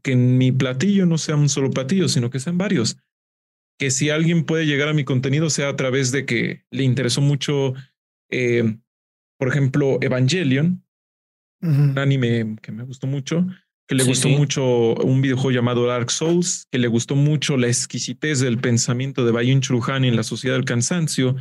que 0.02 0.12
en 0.12 0.38
mi 0.38 0.52
platillo 0.52 1.06
no 1.06 1.18
sea 1.18 1.34
un 1.34 1.48
solo 1.48 1.70
platillo, 1.70 2.08
sino 2.08 2.30
que 2.30 2.38
sean 2.38 2.56
varios. 2.56 2.98
Que 3.80 3.90
si 3.90 4.10
alguien 4.10 4.44
puede 4.44 4.64
llegar 4.64 4.88
a 4.88 4.94
mi 4.94 5.02
contenido 5.02 5.50
sea 5.50 5.68
a 5.70 5.74
través 5.74 6.12
de 6.12 6.24
que 6.24 6.64
le 6.70 6.84
interesó 6.84 7.20
mucho, 7.20 7.74
eh, 8.30 8.78
por 9.40 9.48
ejemplo, 9.48 9.98
Evangelion, 10.00 10.84
un 11.60 11.98
anime 11.98 12.58
que 12.62 12.70
me 12.70 12.84
gustó 12.84 13.08
mucho, 13.08 13.44
que 13.88 13.96
le 13.96 14.04
gustó 14.04 14.28
mucho 14.28 14.94
un 14.94 15.20
videojuego 15.20 15.50
llamado 15.50 15.84
Dark 15.84 16.12
Souls, 16.12 16.68
que 16.70 16.78
le 16.78 16.86
gustó 16.86 17.16
mucho 17.16 17.56
la 17.56 17.66
exquisitez 17.66 18.38
del 18.38 18.58
pensamiento 18.58 19.26
de 19.26 19.32
Bayun 19.32 19.62
Churhan 19.62 20.04
en 20.04 20.14
la 20.14 20.22
sociedad 20.22 20.54
del 20.54 20.64
cansancio, 20.64 21.34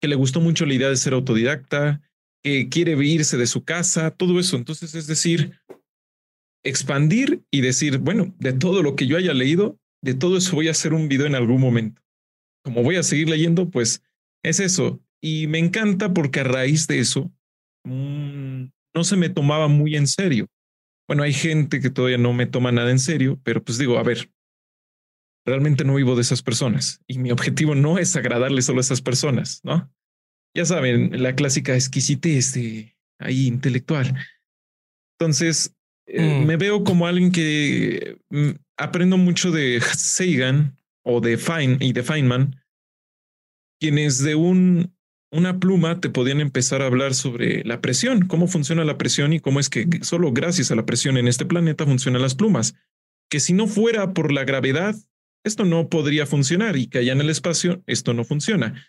que 0.00 0.06
le 0.06 0.14
gustó 0.14 0.40
mucho 0.40 0.66
la 0.66 0.74
idea 0.74 0.88
de 0.88 0.96
ser 0.96 1.14
autodidacta, 1.14 2.00
que 2.42 2.68
quiere 2.68 2.92
irse 3.04 3.36
de 3.36 3.46
su 3.46 3.64
casa, 3.64 4.10
todo 4.10 4.38
eso. 4.38 4.56
Entonces, 4.56 4.94
es 4.94 5.06
decir, 5.06 5.60
expandir 6.64 7.42
y 7.50 7.60
decir, 7.60 7.98
bueno, 7.98 8.34
de 8.38 8.52
todo 8.52 8.82
lo 8.82 8.96
que 8.96 9.06
yo 9.06 9.16
haya 9.16 9.34
leído, 9.34 9.78
de 10.02 10.14
todo 10.14 10.36
eso 10.36 10.56
voy 10.56 10.68
a 10.68 10.72
hacer 10.72 10.92
un 10.92 11.08
video 11.08 11.26
en 11.26 11.34
algún 11.34 11.60
momento. 11.60 12.02
Como 12.64 12.82
voy 12.82 12.96
a 12.96 13.02
seguir 13.02 13.28
leyendo, 13.28 13.70
pues 13.70 14.02
es 14.44 14.60
eso. 14.60 15.00
Y 15.20 15.46
me 15.46 15.58
encanta 15.58 16.12
porque 16.12 16.40
a 16.40 16.44
raíz 16.44 16.86
de 16.86 17.00
eso, 17.00 17.32
no 17.84 19.04
se 19.04 19.16
me 19.16 19.28
tomaba 19.28 19.68
muy 19.68 19.96
en 19.96 20.06
serio. 20.06 20.46
Bueno, 21.08 21.22
hay 21.22 21.32
gente 21.32 21.80
que 21.80 21.90
todavía 21.90 22.18
no 22.18 22.32
me 22.32 22.46
toma 22.46 22.70
nada 22.70 22.90
en 22.90 22.98
serio, 22.98 23.40
pero 23.42 23.64
pues 23.64 23.78
digo, 23.78 23.98
a 23.98 24.02
ver, 24.02 24.30
realmente 25.46 25.84
no 25.84 25.94
vivo 25.94 26.14
de 26.14 26.20
esas 26.20 26.42
personas 26.42 27.00
y 27.06 27.18
mi 27.18 27.30
objetivo 27.30 27.74
no 27.74 27.98
es 27.98 28.14
agradarle 28.16 28.60
solo 28.60 28.78
a 28.78 28.82
esas 28.82 29.00
personas, 29.00 29.60
¿no? 29.64 29.90
Ya 30.54 30.64
saben, 30.64 31.22
la 31.22 31.34
clásica 31.34 31.74
exquisitez 31.74 32.54
de 32.54 32.96
ahí 33.18 33.46
intelectual. 33.46 34.14
Entonces, 35.18 35.74
eh, 36.06 36.40
mm. 36.40 36.46
me 36.46 36.56
veo 36.56 36.84
como 36.84 37.06
alguien 37.06 37.32
que 37.32 38.18
mm, 38.30 38.50
aprendo 38.76 39.16
mucho 39.16 39.50
de 39.50 39.80
Sagan 39.80 40.76
o 41.04 41.20
de 41.20 41.36
Fein 41.36 41.78
y 41.80 41.92
de 41.92 42.02
Feynman, 42.02 42.56
quienes 43.80 44.18
de 44.18 44.34
un 44.34 44.92
una 45.30 45.58
pluma 45.58 46.00
te 46.00 46.08
podían 46.08 46.40
empezar 46.40 46.82
a 46.82 46.86
hablar 46.86 47.14
sobre 47.14 47.62
la 47.64 47.80
presión, 47.80 48.26
cómo 48.26 48.46
funciona 48.46 48.84
la 48.84 48.98
presión 48.98 49.32
y 49.32 49.40
cómo 49.40 49.60
es 49.60 49.68
que 49.68 49.86
solo 50.02 50.32
gracias 50.32 50.70
a 50.70 50.74
la 50.74 50.86
presión 50.86 51.16
en 51.16 51.28
este 51.28 51.44
planeta 51.44 51.84
funcionan 51.84 52.22
las 52.22 52.34
plumas. 52.34 52.74
Que 53.30 53.40
si 53.40 53.52
no 53.52 53.66
fuera 53.66 54.14
por 54.14 54.32
la 54.32 54.44
gravedad, 54.44 54.96
esto 55.44 55.64
no 55.64 55.88
podría 55.88 56.26
funcionar 56.26 56.76
y 56.76 56.86
que 56.86 56.98
allá 56.98 57.12
en 57.12 57.20
el 57.20 57.30
espacio 57.30 57.82
esto 57.86 58.14
no 58.14 58.24
funciona. 58.24 58.86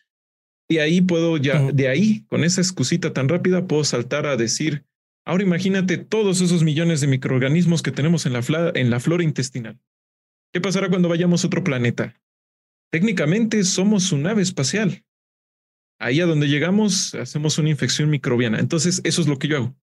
Y 0.70 0.78
ahí 0.78 1.02
puedo 1.02 1.38
ya, 1.38 1.72
de 1.72 1.88
ahí, 1.88 2.26
con 2.28 2.44
esa 2.44 2.62
excusita 2.62 3.12
tan 3.12 3.28
rápida, 3.28 3.68
puedo 3.68 3.84
saltar 3.84 4.28
a 4.28 4.38
decir, 4.38 4.86
ahora 5.26 5.44
imagínate 5.44 5.98
todos 5.98 6.42
esos 6.42 6.64
millones 6.64 7.02
de 7.02 7.08
microorganismos 7.08 7.82
que 7.82 7.92
tenemos 7.92 8.26
en 8.26 8.34
la, 8.34 8.44
en 8.76 8.90
la 8.90 9.00
flora 9.00 9.24
intestinal. 9.24 9.80
¿Qué 10.54 10.62
pasará 10.62 10.90
cuando 10.90 11.10
vayamos 11.10 11.44
a 11.44 11.48
otro 11.48 11.64
planeta? 11.64 12.22
Técnicamente 12.92 13.64
somos 13.64 14.12
un 14.12 14.24
nave 14.24 14.42
espacial 14.42 15.04
ahí 16.00 16.22
a 16.22 16.26
donde 16.26 16.48
llegamos 16.48 17.14
hacemos 17.16 17.58
una 17.58 17.70
infección 17.70 18.10
microbiana. 18.10 18.60
Entonces, 18.60 19.02
eso 19.04 19.22
es 19.22 19.28
lo 19.28 19.38
que 19.38 19.50
yo 19.50 19.58
hago. 19.58 19.76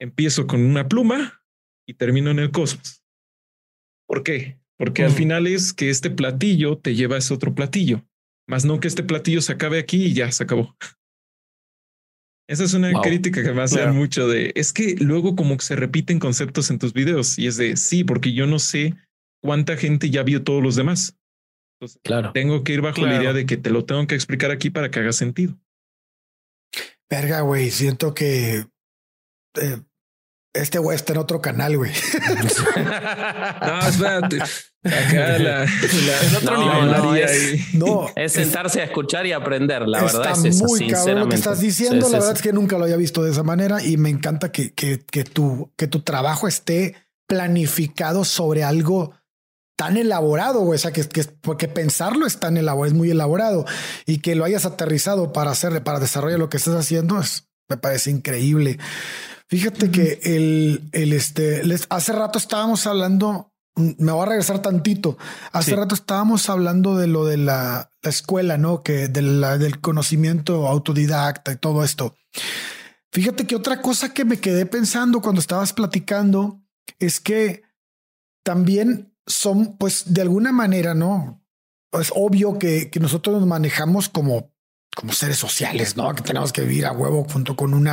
Empiezo 0.00 0.46
con 0.46 0.64
una 0.64 0.88
pluma 0.88 1.44
y 1.86 1.94
termino 1.94 2.30
en 2.30 2.38
el 2.38 2.50
cosmos. 2.50 3.04
¿Por 4.06 4.22
qué? 4.22 4.58
Porque 4.76 5.04
al 5.04 5.12
final 5.12 5.46
es 5.46 5.74
que 5.74 5.90
este 5.90 6.10
platillo 6.10 6.78
te 6.78 6.94
lleva 6.94 7.16
a 7.16 7.18
ese 7.18 7.34
otro 7.34 7.54
platillo, 7.54 8.02
más 8.50 8.64
no 8.64 8.80
que 8.80 8.88
este 8.88 9.04
platillo 9.04 9.40
se 9.40 9.52
acabe 9.52 9.78
aquí 9.78 10.06
y 10.06 10.12
ya 10.12 10.30
se 10.32 10.42
acabó. 10.42 10.76
Esa 12.48 12.64
es 12.64 12.74
una 12.74 13.00
crítica 13.00 13.44
que 13.44 13.52
me 13.52 13.62
hace 13.62 13.86
mucho 13.86 14.26
de, 14.26 14.50
es 14.56 14.72
que 14.72 14.96
luego 14.98 15.36
como 15.36 15.56
que 15.56 15.64
se 15.64 15.76
repiten 15.76 16.18
conceptos 16.18 16.68
en 16.70 16.80
tus 16.80 16.92
videos 16.92 17.38
y 17.38 17.46
es 17.46 17.56
de, 17.56 17.76
sí, 17.76 18.02
porque 18.02 18.32
yo 18.32 18.46
no 18.46 18.58
sé 18.58 18.96
cuánta 19.40 19.76
gente 19.76 20.10
ya 20.10 20.24
vio 20.24 20.42
todos 20.42 20.60
los 20.60 20.74
demás 20.74 21.16
claro. 22.02 22.32
tengo 22.32 22.64
que 22.64 22.72
ir 22.72 22.80
bajo 22.80 23.06
la 23.06 23.16
idea 23.16 23.32
de 23.32 23.46
que 23.46 23.56
te 23.56 23.70
lo 23.70 23.84
tengo 23.84 24.04
que 24.08 24.16
explicar 24.16 24.50
aquí 24.50 24.68
para 24.68 24.90
que 24.90 24.98
haga 24.98 25.12
sentido. 25.12 25.56
Verga, 27.08 27.42
güey, 27.42 27.70
siento 27.70 28.14
que 28.14 28.66
eh, 29.60 29.82
este 30.52 30.78
güey 30.78 30.96
está 30.96 31.12
en 31.12 31.18
otro 31.18 31.40
canal, 31.40 31.76
güey. 31.76 31.92
no, 33.62 33.88
espérate. 33.88 34.42
Acá 34.82 35.38
la, 35.38 35.64
en 35.64 36.36
otro 36.36 37.12
nivel. 37.12 37.60
No, 37.74 38.08
es, 38.16 38.32
sentarse 38.32 38.80
a 38.80 38.84
escuchar 38.84 39.26
y 39.26 39.32
aprender. 39.32 39.86
La 39.86 40.02
verdad 40.02 40.32
es 40.32 40.56
esa, 40.56 40.64
muy 40.64 40.88
cabrón 40.88 41.20
lo 41.20 41.28
que 41.28 41.36
estás 41.36 41.60
diciendo. 41.60 42.08
la 42.08 42.18
verdad 42.18 42.34
es 42.34 42.42
que 42.42 42.52
nunca 42.52 42.78
lo 42.78 42.84
había 42.84 42.96
visto 42.96 43.22
de 43.22 43.30
esa 43.30 43.42
manera 43.42 43.82
y 43.82 43.96
me 43.96 44.08
encanta 44.08 44.50
que, 44.50 44.72
que, 44.72 45.00
que, 45.00 45.24
tu, 45.24 45.70
que 45.76 45.86
tu 45.86 46.00
trabajo 46.00 46.48
esté 46.48 46.96
planificado 47.28 48.24
sobre 48.24 48.64
algo 48.64 49.14
tan 49.76 49.96
elaborado, 49.96 50.60
güey. 50.60 50.76
O 50.76 50.78
sea, 50.78 50.92
que, 50.92 51.08
que, 51.08 51.24
porque 51.24 51.68
pensarlo 51.68 52.26
es 52.26 52.38
tan 52.38 52.56
elaborado, 52.56 52.86
es 52.86 52.94
muy 52.94 53.10
elaborado 53.10 53.66
y 54.04 54.18
que 54.18 54.34
lo 54.34 54.44
hayas 54.44 54.66
aterrizado 54.66 55.32
para 55.32 55.52
hacer, 55.52 55.82
para 55.84 56.00
desarrollar 56.00 56.38
lo 56.38 56.50
que 56.50 56.56
estás 56.56 56.74
haciendo, 56.74 57.20
es, 57.20 57.48
me 57.68 57.76
parece 57.76 58.10
increíble. 58.10 58.78
Fíjate 59.50 59.90
que 59.90 60.20
el, 60.22 60.88
el 60.92 61.12
este, 61.12 61.64
les, 61.64 61.86
hace 61.90 62.12
rato 62.12 62.38
estábamos 62.38 62.86
hablando, 62.86 63.52
mm, 63.74 63.90
me 63.98 64.12
voy 64.12 64.22
a 64.22 64.26
regresar 64.26 64.62
tantito. 64.62 65.18
Hace 65.50 65.74
rato 65.74 65.96
estábamos 65.96 66.48
hablando 66.48 66.96
de 66.96 67.08
lo 67.08 67.24
de 67.24 67.36
la, 67.36 67.90
la 68.00 68.10
escuela, 68.10 68.58
no? 68.58 68.84
Que 68.84 69.08
de 69.08 69.22
la, 69.22 69.58
del 69.58 69.80
conocimiento 69.80 70.68
autodidacta 70.68 71.50
y 71.50 71.56
todo 71.56 71.82
esto. 71.82 72.14
Fíjate 73.10 73.48
que 73.48 73.56
otra 73.56 73.82
cosa 73.82 74.14
que 74.14 74.24
me 74.24 74.38
quedé 74.38 74.66
pensando 74.66 75.20
cuando 75.20 75.40
estabas 75.40 75.72
platicando 75.72 76.62
es 77.00 77.18
que 77.18 77.64
también 78.44 79.16
son, 79.26 79.76
pues, 79.78 80.14
de 80.14 80.22
alguna 80.22 80.52
manera, 80.52 80.94
¿no? 80.94 81.44
Es 81.90 82.12
obvio 82.14 82.56
que, 82.56 82.88
que 82.88 83.00
nosotros 83.00 83.40
nos 83.40 83.48
manejamos 83.48 84.08
como, 84.08 84.52
como 84.94 85.12
seres 85.12 85.38
sociales, 85.38 85.96
¿no? 85.96 86.14
Que 86.14 86.22
tenemos 86.22 86.52
que 86.52 86.62
vivir 86.62 86.86
a 86.86 86.92
huevo 86.92 87.24
junto 87.30 87.56
con 87.56 87.74
un 87.74 87.88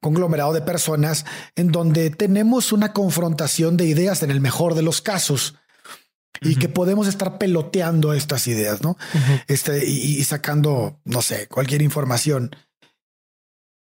conglomerado 0.00 0.52
de 0.52 0.62
personas 0.62 1.26
en 1.54 1.70
donde 1.70 2.10
tenemos 2.10 2.72
una 2.72 2.92
confrontación 2.92 3.76
de 3.76 3.86
ideas 3.86 4.22
en 4.22 4.30
el 4.30 4.40
mejor 4.40 4.74
de 4.74 4.82
los 4.82 5.02
casos 5.02 5.54
y 6.40 6.56
que 6.56 6.68
podemos 6.68 7.06
estar 7.06 7.38
peloteando 7.38 8.14
estas 8.14 8.46
ideas, 8.46 8.82
¿no? 8.82 8.96
Este 9.46 9.86
y, 9.86 10.22
sacando, 10.24 11.00
no 11.04 11.20
sé, 11.20 11.46
cualquier 11.48 11.82
información. 11.82 12.56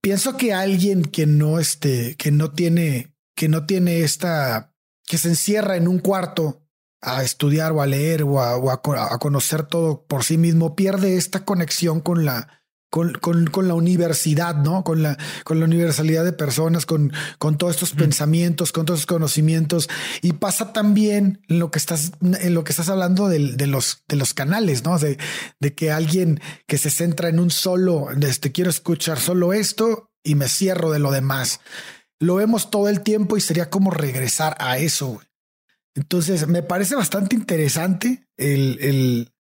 Pienso 0.01 0.39
que 0.39 0.55
alguien 0.55 1.03
que 1.03 1.27
no 1.27 1.59
este, 1.59 2.17
que 2.17 2.31
no 2.31 2.53
tiene, 2.53 3.15
que 3.37 3.49
no 3.49 3.67
tiene 3.67 4.01
esta, 4.01 4.73
que 5.07 5.19
se 5.19 5.29
encierra 5.29 5.77
en 5.77 5.87
un 5.87 5.99
cuarto 5.99 6.60
a 7.01 7.23
estudiar 7.23 7.73
o 7.73 7.83
a 7.83 7.87
leer 7.87 8.23
o 8.25 8.41
a 8.71 9.19
conocer 9.19 9.65
todo 9.65 10.05
por 10.07 10.25
sí 10.25 10.39
mismo, 10.39 10.77
pierde 10.77 11.17
esta 11.17 11.45
conexión 11.45 12.01
con 12.01 12.25
la, 12.25 12.61
con, 12.91 13.13
con, 13.13 13.47
con, 13.47 13.69
la 13.69 13.75
universidad, 13.75 14.57
¿no? 14.57 14.83
Con 14.83 15.03
la, 15.03 15.17
con 15.45 15.61
la 15.61 15.65
universalidad 15.65 16.25
de 16.25 16.33
personas, 16.33 16.87
con, 16.87 17.13
con 17.39 17.57
todos 17.57 17.77
estos 17.77 17.93
pensamientos, 17.93 18.73
con 18.73 18.85
todos 18.85 19.01
estos 19.01 19.15
conocimientos. 19.15 19.89
Y 20.23 20.33
pasa 20.35 20.73
también 20.73 21.41
en 21.49 21.61
lo 21.61 21.71
que 21.71 21.79
estás, 21.79 22.13
en 22.21 22.53
lo 22.53 22.65
que 22.65 22.73
estás 22.73 22.89
hablando 22.89 23.29
de, 23.29 23.53
de 23.57 23.67
los, 23.69 24.03
de 24.09 24.17
los 24.17 24.35
canales, 24.35 24.85
¿no? 24.85 24.99
De, 24.99 25.19
de, 25.61 25.75
que 25.75 25.93
alguien 25.93 26.41
que 26.67 26.79
se 26.79 26.91
centra 26.91 27.29
en 27.29 27.39
un 27.39 27.51
solo, 27.51 28.09
este, 28.11 28.51
quiero 28.51 28.71
escuchar 28.71 29.21
solo 29.21 29.53
esto 29.53 30.11
y 30.25 30.35
me 30.35 30.49
cierro 30.49 30.91
de 30.91 30.99
lo 30.99 31.13
demás. 31.13 31.61
Lo 32.19 32.35
vemos 32.35 32.71
todo 32.71 32.89
el 32.89 33.01
tiempo 33.03 33.37
y 33.37 33.41
sería 33.41 33.71
como 33.71 33.93
regresar 33.93 34.57
a 34.59 34.79
eso. 34.79 35.21
Entonces, 35.95 36.47
me 36.47 36.63
parece 36.63 36.95
bastante 36.95 37.37
interesante 37.37 38.29
el, 38.37 38.79
el, 38.81 39.33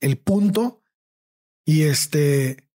el 0.00 0.18
punto. 0.18 0.82
Y 1.66 1.82
este, 1.82 2.70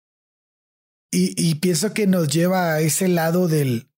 y, 1.17 1.55
pienso 1.57 1.95
que 1.95 2.07
nos 2.07 2.29
lleva 2.29 2.75
a 2.75 2.81
ese 2.81 3.09
lado 3.09 3.47
del, 3.47 3.89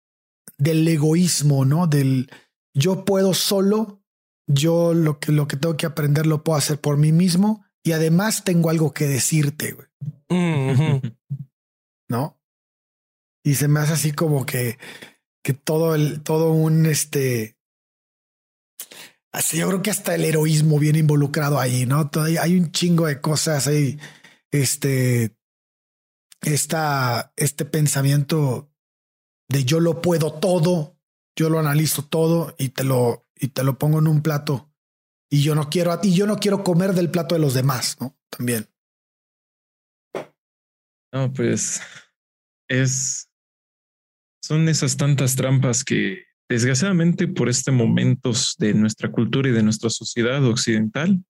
del 0.58 0.86
egoísmo, 0.86 1.64
¿no? 1.64 1.86
Del 1.86 2.30
yo 2.74 3.04
puedo 3.04 3.32
solo, 3.32 4.02
yo 4.46 4.92
lo 4.92 5.18
que, 5.18 5.32
lo 5.32 5.48
que 5.48 5.56
tengo 5.56 5.76
que 5.76 5.86
aprender 5.86 6.26
lo 6.26 6.44
puedo 6.44 6.58
hacer 6.58 6.78
por 6.78 6.98
mí 6.98 7.12
mismo 7.12 7.64
y 7.82 7.92
además 7.92 8.44
tengo 8.44 8.68
algo 8.68 8.92
que 8.92 9.06
decirte, 9.06 9.72
güey. 9.72 9.88
¿No? 12.08 12.38
Y 13.42 13.54
se 13.54 13.68
me 13.68 13.80
hace 13.80 13.94
así 13.94 14.12
como 14.12 14.44
que, 14.44 14.78
que 15.42 15.54
todo 15.54 15.94
el, 15.94 16.22
todo 16.22 16.52
un 16.52 16.84
este. 16.84 17.55
Así 19.36 19.58
yo 19.58 19.68
creo 19.68 19.82
que 19.82 19.90
hasta 19.90 20.14
el 20.14 20.24
heroísmo 20.24 20.78
viene 20.78 21.00
involucrado 21.00 21.60
ahí, 21.60 21.84
¿no? 21.84 22.08
Todavía 22.08 22.40
hay 22.42 22.56
un 22.56 22.72
chingo 22.72 23.06
de 23.06 23.20
cosas 23.20 23.66
ahí. 23.66 23.98
Este 24.50 25.36
esta, 26.40 27.34
este 27.36 27.66
pensamiento 27.66 28.72
de 29.50 29.64
yo 29.64 29.80
lo 29.80 30.00
puedo 30.00 30.32
todo, 30.32 30.98
yo 31.36 31.50
lo 31.50 31.58
analizo 31.58 32.02
todo 32.02 32.54
y 32.56 32.70
te 32.70 32.82
lo, 32.82 33.28
y 33.34 33.48
te 33.48 33.62
lo 33.62 33.78
pongo 33.78 33.98
en 33.98 34.06
un 34.06 34.22
plato 34.22 34.72
y 35.30 35.42
yo 35.42 35.54
no 35.54 35.68
quiero, 35.68 36.00
y 36.02 36.14
yo 36.14 36.26
no 36.26 36.38
quiero 36.38 36.64
comer 36.64 36.94
del 36.94 37.10
plato 37.10 37.34
de 37.34 37.42
los 37.42 37.52
demás, 37.52 37.98
¿no? 38.00 38.18
También. 38.30 38.70
No, 41.12 41.30
pues 41.34 41.82
es, 42.68 43.28
son 44.42 44.66
esas 44.70 44.96
tantas 44.96 45.36
trampas 45.36 45.84
que 45.84 46.25
desgraciadamente 46.48 47.28
por 47.28 47.48
este 47.48 47.70
momentos 47.70 48.54
de 48.58 48.74
nuestra 48.74 49.10
cultura 49.10 49.48
y 49.48 49.52
de 49.52 49.62
nuestra 49.62 49.90
sociedad 49.90 50.44
occidental 50.44 51.20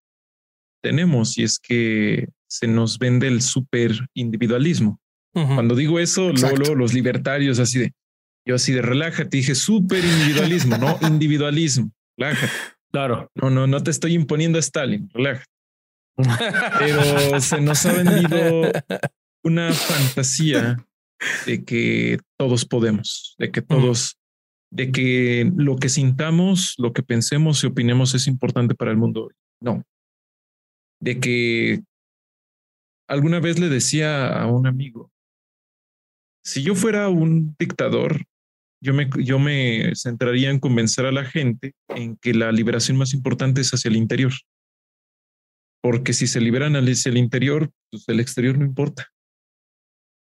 tenemos 0.81 1.37
y 1.37 1.43
es 1.43 1.59
que 1.59 2.29
se 2.47 2.67
nos 2.67 2.97
vende 2.99 3.27
el 3.27 3.41
super 3.41 3.91
individualismo. 4.13 4.99
Cuando 5.33 5.75
digo 5.75 5.99
eso, 5.99 6.31
luego, 6.31 6.73
los 6.73 6.95
libertarios 6.95 7.59
así 7.59 7.77
de, 7.77 7.93
yo 8.43 8.55
así 8.55 8.73
de 8.73 8.81
relájate, 8.81 9.37
dije 9.37 9.53
súper 9.53 10.03
individualismo, 10.03 10.77
no 10.77 10.97
individualismo, 11.07 11.91
relájate. 12.17 12.51
Claro. 12.91 13.29
No, 13.35 13.51
no, 13.51 13.67
no 13.67 13.83
te 13.83 13.91
estoy 13.91 14.13
imponiendo 14.13 14.57
a 14.57 14.61
Stalin, 14.61 15.09
relájate. 15.13 15.45
Pero 16.79 17.39
se 17.39 17.61
nos 17.61 17.85
ha 17.85 17.93
vendido 17.93 18.71
una 19.43 19.71
fantasía 19.73 20.83
de 21.45 21.63
que 21.63 22.19
todos 22.37 22.65
podemos, 22.65 23.35
de 23.37 23.51
que 23.51 23.61
todos, 23.61 24.17
de 24.71 24.91
que 24.91 25.51
lo 25.55 25.77
que 25.77 25.89
sintamos, 25.89 26.75
lo 26.77 26.93
que 26.93 27.03
pensemos 27.03 27.63
y 27.63 27.67
opinemos 27.67 28.13
es 28.15 28.27
importante 28.27 28.75
para 28.75 28.91
el 28.91 28.97
mundo. 28.97 29.31
No. 29.61 29.83
De 30.99 31.19
que 31.19 31.81
alguna 33.07 33.39
vez 33.39 33.59
le 33.59 33.69
decía 33.69 34.27
a 34.27 34.47
un 34.47 34.67
amigo, 34.67 35.11
si 36.43 36.63
yo 36.63 36.75
fuera 36.75 37.09
un 37.09 37.55
dictador, 37.59 38.23
yo 38.81 38.93
me, 38.93 39.09
yo 39.17 39.39
me 39.39 39.93
centraría 39.95 40.49
en 40.49 40.59
convencer 40.59 41.05
a 41.05 41.11
la 41.11 41.25
gente 41.25 41.73
en 41.89 42.15
que 42.17 42.33
la 42.33 42.51
liberación 42.51 42.97
más 42.97 43.13
importante 43.13 43.61
es 43.61 43.71
hacia 43.71 43.89
el 43.89 43.95
interior. 43.95 44.33
Porque 45.81 46.13
si 46.13 46.27
se 46.27 46.41
liberan 46.41 46.75
hacia 46.75 47.09
el 47.09 47.17
interior, 47.17 47.71
pues 47.89 48.07
el 48.07 48.19
exterior 48.19 48.57
no 48.57 48.65
importa. 48.65 49.07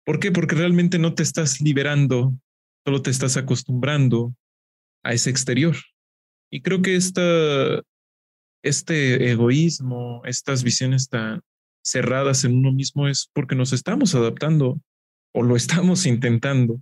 ¿Por 0.06 0.20
qué? 0.20 0.32
Porque 0.32 0.56
realmente 0.56 0.98
no 0.98 1.14
te 1.14 1.24
estás 1.24 1.62
liberando, 1.62 2.34
solo 2.90 3.04
te 3.04 3.12
estás 3.12 3.38
acostumbrando 3.38 4.34
a 5.04 5.14
ese 5.14 5.30
exterior. 5.30 5.76
Y 6.52 6.62
creo 6.62 6.82
que 6.82 6.96
esta, 6.96 7.84
este 8.64 9.30
egoísmo, 9.30 10.24
estas 10.26 10.64
visiones 10.64 11.08
tan 11.08 11.42
cerradas 11.84 12.46
en 12.46 12.58
uno 12.58 12.72
mismo 12.72 13.08
es 13.08 13.30
porque 13.32 13.54
nos 13.54 13.74
estamos 13.74 14.16
adaptando 14.16 14.82
o 15.36 15.44
lo 15.44 15.56
estamos 15.56 16.08
intentando 16.08 16.82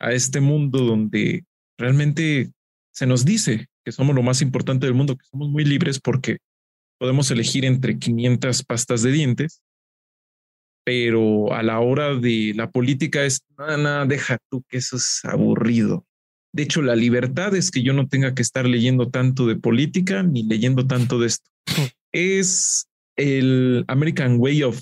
a 0.00 0.10
este 0.10 0.40
mundo 0.40 0.80
donde 0.80 1.44
realmente 1.78 2.50
se 2.92 3.06
nos 3.06 3.24
dice 3.24 3.68
que 3.84 3.92
somos 3.92 4.16
lo 4.16 4.24
más 4.24 4.42
importante 4.42 4.86
del 4.86 4.96
mundo, 4.96 5.16
que 5.16 5.24
somos 5.30 5.50
muy 5.50 5.64
libres 5.64 6.00
porque 6.00 6.38
podemos 6.98 7.30
elegir 7.30 7.64
entre 7.64 7.96
500 7.96 8.64
pastas 8.64 9.02
de 9.02 9.12
dientes, 9.12 9.62
pero 10.88 11.52
a 11.52 11.62
la 11.62 11.80
hora 11.80 12.14
de 12.14 12.54
la 12.56 12.70
política 12.70 13.22
es, 13.22 13.44
nada, 13.58 14.06
deja 14.06 14.38
tú 14.50 14.64
que 14.70 14.78
eso 14.78 14.96
es 14.96 15.20
aburrido. 15.22 16.06
De 16.50 16.62
hecho, 16.62 16.80
la 16.80 16.96
libertad 16.96 17.54
es 17.54 17.70
que 17.70 17.82
yo 17.82 17.92
no 17.92 18.08
tenga 18.08 18.34
que 18.34 18.40
estar 18.40 18.64
leyendo 18.64 19.10
tanto 19.10 19.46
de 19.46 19.56
política 19.56 20.22
ni 20.22 20.44
leyendo 20.44 20.86
tanto 20.86 21.18
de 21.18 21.26
esto. 21.26 21.50
Es 22.10 22.88
el 23.18 23.84
American 23.86 24.36
Way 24.38 24.62
of 24.62 24.80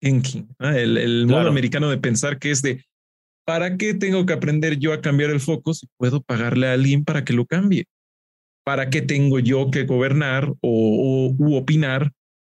el, 0.00 1.26
modo 1.26 1.46
americano 1.46 1.90
de 1.90 1.98
pensar 1.98 2.38
que 2.38 2.50
es 2.50 2.62
de, 2.62 2.82
¿para 3.44 3.76
qué 3.76 3.92
tengo 3.92 4.24
que 4.24 4.32
aprender 4.32 4.78
yo 4.78 4.94
a 4.94 5.02
cambiar 5.02 5.28
el 5.28 5.40
foco 5.40 5.74
si 5.74 5.88
puedo 5.98 6.22
pagarle 6.22 6.68
a 6.68 6.72
alguien 6.72 7.04
para 7.04 7.22
que 7.22 7.34
lo 7.34 7.44
cambie? 7.44 7.84
¿Para 8.64 8.88
qué 8.88 9.02
tengo 9.02 9.40
yo 9.40 9.70
que 9.70 9.84
gobernar 9.84 10.54
o, 10.62 11.36
opinar 11.52 12.12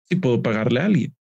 si 0.08 0.14
puedo 0.14 0.40
pagarle 0.40 0.78
a 0.78 0.84
alguien? 0.84 1.15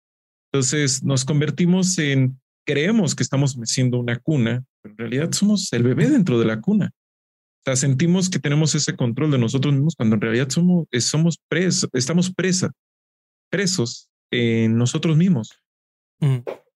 Entonces 0.53 1.03
nos 1.03 1.25
convertimos 1.25 1.99
en, 1.99 2.39
creemos 2.67 3.15
que 3.15 3.23
estamos 3.23 3.57
meciendo 3.57 3.99
una 3.99 4.19
cuna, 4.19 4.65
pero 4.83 4.93
en 4.93 4.99
realidad 4.99 5.33
somos 5.33 5.73
el 5.73 5.83
bebé 5.83 6.11
dentro 6.11 6.39
de 6.39 6.45
la 6.45 6.61
cuna. 6.61 6.91
O 6.95 7.65
sea, 7.65 7.77
sentimos 7.77 8.29
que 8.29 8.39
tenemos 8.39 8.75
ese 8.75 8.95
control 8.95 9.31
de 9.31 9.39
nosotros 9.39 9.73
mismos 9.73 9.95
cuando 9.97 10.17
en 10.17 10.21
realidad 10.21 10.51
somos, 10.51 10.87
somos 11.01 11.39
presos, 11.49 11.89
estamos 11.93 12.33
presa, 12.35 12.71
presos 13.51 14.09
en 14.31 14.77
nosotros 14.77 15.17
mismos. 15.17 15.59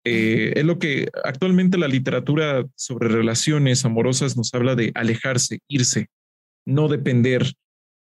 Eh, 0.04 0.52
es 0.56 0.64
lo 0.64 0.78
que 0.78 1.08
actualmente 1.24 1.76
la 1.76 1.88
literatura 1.88 2.64
sobre 2.76 3.08
relaciones 3.08 3.84
amorosas 3.84 4.36
nos 4.36 4.54
habla 4.54 4.74
de 4.74 4.92
alejarse, 4.94 5.58
irse, 5.68 6.06
no 6.64 6.88
depender, 6.88 7.52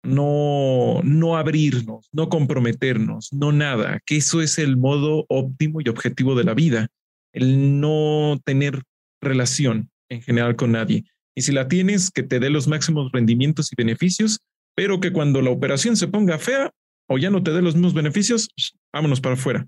no, 0.02 1.00
no 1.02 1.36
abrirnos, 1.36 2.08
no 2.12 2.28
comprometernos, 2.28 3.32
no 3.32 3.52
nada, 3.52 4.00
que 4.06 4.16
eso 4.16 4.40
es 4.40 4.58
el 4.58 4.76
modo 4.76 5.26
óptimo 5.28 5.80
y 5.80 5.88
objetivo 5.88 6.34
de 6.34 6.44
la 6.44 6.54
vida, 6.54 6.88
el 7.32 7.80
no 7.80 8.40
tener 8.44 8.82
relación 9.20 9.90
en 10.08 10.22
general 10.22 10.56
con 10.56 10.72
nadie. 10.72 11.04
Y 11.36 11.42
si 11.42 11.52
la 11.52 11.68
tienes, 11.68 12.10
que 12.10 12.22
te 12.22 12.40
dé 12.40 12.50
los 12.50 12.68
máximos 12.68 13.10
rendimientos 13.12 13.72
y 13.72 13.76
beneficios, 13.76 14.40
pero 14.74 15.00
que 15.00 15.12
cuando 15.12 15.42
la 15.42 15.50
operación 15.50 15.96
se 15.96 16.08
ponga 16.08 16.38
fea 16.38 16.72
o 17.08 17.18
ya 17.18 17.30
no 17.30 17.42
te 17.42 17.52
dé 17.52 17.62
los 17.62 17.74
mismos 17.74 17.94
beneficios, 17.94 18.50
vámonos 18.92 19.20
para 19.20 19.34
afuera. 19.34 19.66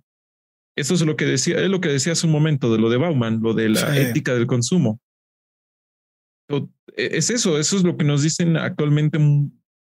Eso 0.76 0.94
es 0.94 1.02
lo 1.02 1.16
que 1.16 1.24
decía, 1.26 1.58
es 1.58 1.68
lo 1.68 1.80
que 1.80 1.88
decía 1.88 2.12
hace 2.12 2.26
un 2.26 2.32
momento 2.32 2.72
de 2.72 2.78
lo 2.78 2.90
de 2.90 2.96
Bauman, 2.96 3.40
lo 3.42 3.54
de 3.54 3.68
la 3.70 3.98
ética 3.98 4.34
del 4.34 4.46
consumo. 4.46 5.00
E, 6.48 7.16
es 7.16 7.30
eso, 7.30 7.58
eso 7.58 7.76
es 7.76 7.82
lo 7.82 7.96
que 7.96 8.04
nos 8.04 8.22
dicen 8.22 8.56
actualmente 8.56 9.18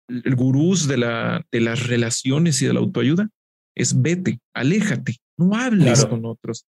gurús 0.08 0.88
de, 0.88 0.98
la, 0.98 1.46
de 1.52 1.62
las 1.62 1.88
relaciones 1.88 2.62
y 2.62 2.66
de 2.66 2.74
la 2.74 2.80
autoayuda. 2.80 3.30
Es 3.76 4.02
vete, 4.02 4.40
aléjate, 4.54 5.18
no 5.38 5.56
hables 5.56 6.06
con 6.06 6.26
otros. 6.26 6.66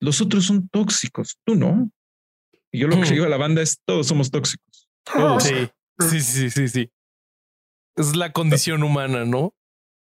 Los 0.00 0.20
otros 0.20 0.44
son 0.44 0.68
tóxicos, 0.68 1.38
tú 1.44 1.54
no. 1.56 1.90
Y 2.70 2.80
yo 2.80 2.88
lo 2.88 2.96
que 2.96 3.08
mm. 3.08 3.12
digo 3.12 3.24
a 3.24 3.28
la 3.28 3.36
banda 3.36 3.62
es 3.62 3.80
todos 3.84 4.06
somos 4.06 4.30
tóxicos. 4.30 4.88
Sí, 5.40 5.70
sí, 5.98 6.20
sí, 6.20 6.50
sí, 6.50 6.68
sí. 6.68 6.90
Es 7.96 8.16
la 8.16 8.32
condición 8.32 8.82
humana, 8.82 9.24
¿no? 9.24 9.54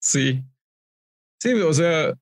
Sí. 0.01 0.43
Sí, 1.41 1.53
o 1.55 1.73
sea, 1.73 2.14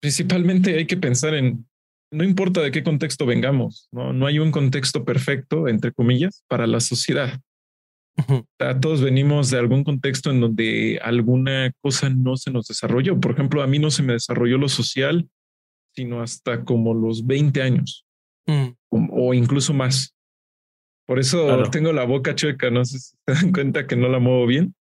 principalmente 0.00 0.76
hay 0.76 0.86
que 0.86 0.96
pensar 0.96 1.34
en, 1.34 1.68
no 2.10 2.24
importa 2.24 2.60
de 2.60 2.70
qué 2.70 2.82
contexto 2.82 3.26
vengamos, 3.26 3.88
no, 3.92 4.12
no 4.12 4.26
hay 4.26 4.38
un 4.38 4.50
contexto 4.50 5.04
perfecto, 5.04 5.68
entre 5.68 5.92
comillas, 5.92 6.44
para 6.48 6.66
la 6.66 6.80
sociedad. 6.80 7.40
Todos 8.80 9.02
venimos 9.02 9.50
de 9.50 9.58
algún 9.58 9.84
contexto 9.84 10.30
en 10.30 10.40
donde 10.40 10.98
alguna 11.02 11.72
cosa 11.80 12.10
no 12.10 12.36
se 12.36 12.50
nos 12.50 12.66
desarrolló. 12.66 13.20
Por 13.20 13.32
ejemplo, 13.32 13.62
a 13.62 13.66
mí 13.66 13.78
no 13.78 13.90
se 13.90 14.02
me 14.02 14.14
desarrolló 14.14 14.58
lo 14.58 14.68
social, 14.68 15.28
sino 15.94 16.20
hasta 16.20 16.64
como 16.64 16.94
los 16.94 17.26
20 17.26 17.62
años 17.62 18.04
mm. 18.46 18.68
o, 18.90 19.34
incluso 19.34 19.72
más. 19.72 20.14
Por 21.06 21.18
eso 21.18 21.62
tengo 21.70 21.92
la 21.92 22.04
boca 22.04 22.34
chueca. 22.34 22.70
No 22.70 22.84
sé 22.84 22.98
si 22.98 23.16
se 23.26 23.34
dan 23.34 23.52
cuenta 23.52 23.86
que 23.86 23.96
no 23.96 24.08
la 24.08 24.18
muevo 24.18 24.46
bien. 24.46 24.74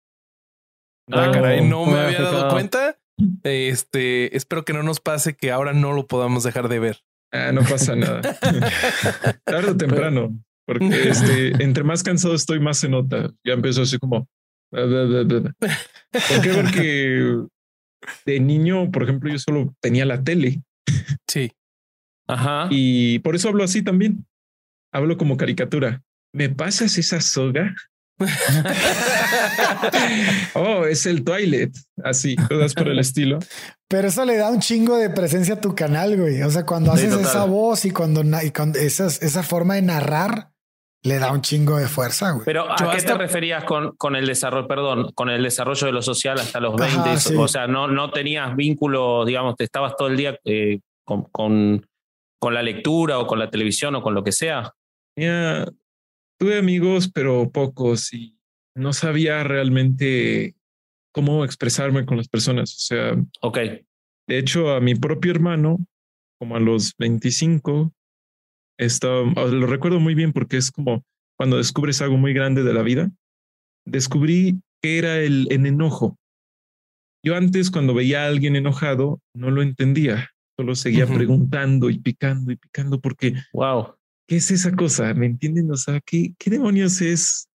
Ah, 1.09 1.31
caray, 1.31 1.67
no 1.67 1.85
me 1.85 1.99
había 1.99 2.21
dado 2.21 2.49
cuenta. 2.49 2.99
Este, 3.43 4.35
espero 4.35 4.65
que 4.65 4.73
no 4.73 4.83
nos 4.83 4.99
pase 4.99 5.35
que 5.35 5.51
ahora 5.51 5.73
no 5.73 5.93
lo 5.93 6.07
podamos 6.07 6.43
dejar 6.43 6.67
de 6.67 6.79
ver. 6.79 6.99
Ah, 7.31 7.51
no 7.51 7.61
pasa 7.61 7.95
nada. 7.95 8.21
Tarde 9.45 9.71
o 9.71 9.77
temprano. 9.77 10.37
Porque 10.67 10.85
este, 11.09 11.63
entre 11.63 11.83
más 11.83 12.03
cansado 12.03 12.35
estoy, 12.35 12.59
más 12.59 12.77
se 12.77 12.89
nota. 12.89 13.31
Ya 13.43 13.53
empezó 13.53 13.81
así 13.81 13.97
como. 13.97 14.29
¿Por 14.69 16.41
qué? 16.43 16.53
Porque 16.53 17.47
de 18.25 18.39
niño, 18.39 18.91
por 18.91 19.03
ejemplo, 19.03 19.31
yo 19.31 19.39
solo 19.39 19.73
tenía 19.81 20.05
la 20.05 20.23
tele. 20.23 20.61
Sí. 21.27 21.51
Ajá. 22.27 22.67
Y 22.69 23.19
por 23.19 23.35
eso 23.35 23.49
hablo 23.49 23.63
así 23.63 23.81
también. 23.81 24.25
Hablo 24.91 25.17
como 25.17 25.37
caricatura. 25.37 26.03
¿Me 26.33 26.49
pasas 26.49 26.97
esa 26.97 27.21
soga? 27.21 27.73
oh, 30.53 30.85
es 30.85 31.05
el 31.05 31.23
toilet. 31.23 31.71
Así, 32.03 32.35
todas 32.49 32.73
por 32.73 32.89
el 32.89 32.99
estilo. 32.99 33.39
Pero 33.87 34.09
eso 34.09 34.25
le 34.25 34.35
da 34.35 34.51
un 34.51 34.59
chingo 34.59 34.97
de 34.97 35.09
presencia 35.09 35.55
a 35.55 35.61
tu 35.61 35.75
canal, 35.75 36.17
güey. 36.17 36.41
O 36.41 36.51
sea, 36.51 36.65
cuando 36.65 36.91
haces 36.91 37.13
esa 37.13 37.45
voz 37.45 37.85
y 37.85 37.91
cuando, 37.91 38.21
y 38.43 38.51
cuando 38.51 38.79
esa 38.79 39.43
forma 39.43 39.75
de 39.75 39.83
narrar, 39.83 40.51
le 41.07 41.19
da 41.19 41.31
un 41.31 41.41
chingo 41.41 41.77
de 41.77 41.87
fuerza, 41.87 42.31
güey. 42.31 42.45
Pero 42.45 42.71
¿a 42.71 42.91
qué 42.91 43.01
te 43.01 43.13
referías 43.13 43.63
con, 43.63 43.95
con 43.95 44.15
el 44.15 44.25
desarrollo, 44.25 44.67
perdón, 44.67 45.11
con 45.13 45.29
el 45.29 45.41
desarrollo 45.41 45.87
de 45.87 45.93
lo 45.93 46.01
social 46.01 46.39
hasta 46.39 46.59
los 46.59 46.75
20? 46.75 47.37
O 47.37 47.47
sea, 47.47 47.67
no, 47.67 47.87
no 47.87 48.11
tenías 48.11 48.55
vínculo, 48.55 49.25
digamos, 49.25 49.55
te 49.55 49.63
estabas 49.63 49.95
todo 49.95 50.09
el 50.09 50.17
día 50.17 50.37
eh, 50.45 50.79
con, 51.05 51.23
con, 51.23 51.87
con, 52.39 52.53
la 52.53 52.61
lectura 52.61 53.19
o 53.19 53.27
con 53.27 53.39
la 53.39 53.49
televisión 53.49 53.95
o 53.95 54.01
con 54.01 54.13
lo 54.13 54.23
que 54.23 54.31
sea. 54.31 54.73
tuve 55.15 56.57
amigos, 56.57 57.09
pero 57.11 57.49
pocos 57.51 58.13
y 58.13 58.37
no 58.75 58.93
sabía 58.93 59.43
realmente 59.43 60.55
cómo 61.11 61.43
expresarme 61.43 62.05
con 62.05 62.17
las 62.17 62.27
personas. 62.27 62.75
O 62.75 62.79
sea, 62.79 63.15
ok. 63.41 63.57
De 64.27 64.37
hecho, 64.37 64.71
a 64.71 64.81
mi 64.81 64.93
propio 64.93 65.31
hermano, 65.31 65.79
como 66.37 66.57
a 66.57 66.59
los 66.59 66.93
25, 66.97 67.93
esto, 68.77 69.25
lo 69.25 69.67
recuerdo 69.67 69.99
muy 69.99 70.15
bien 70.15 70.33
porque 70.33 70.57
es 70.57 70.71
como 70.71 71.03
cuando 71.37 71.57
descubres 71.57 72.01
algo 72.01 72.17
muy 72.17 72.33
grande 72.33 72.63
de 72.63 72.73
la 72.73 72.81
vida. 72.81 73.11
Descubrí 73.85 74.59
que 74.81 74.97
era 74.97 75.19
el, 75.19 75.47
enojo. 75.51 76.17
Yo 77.23 77.35
antes 77.35 77.71
cuando 77.71 77.93
veía 77.93 78.23
a 78.23 78.27
alguien 78.27 78.55
enojado 78.55 79.21
no 79.33 79.51
lo 79.51 79.61
entendía, 79.61 80.29
solo 80.57 80.75
seguía 80.75 81.07
preguntando 81.07 81.89
y 81.89 81.99
picando 81.99 82.51
y 82.51 82.55
picando 82.55 82.99
porque, 83.01 83.33
wow, 83.53 83.95
¿qué 84.27 84.37
es 84.37 84.51
esa 84.51 84.71
cosa? 84.75 85.13
¿Me 85.13 85.25
entienden? 85.25 85.71
O 85.71 85.77
sea, 85.77 85.99
¿qué, 86.05 86.33
qué 86.37 86.49
demonios 86.49 87.01
es? 87.01 87.49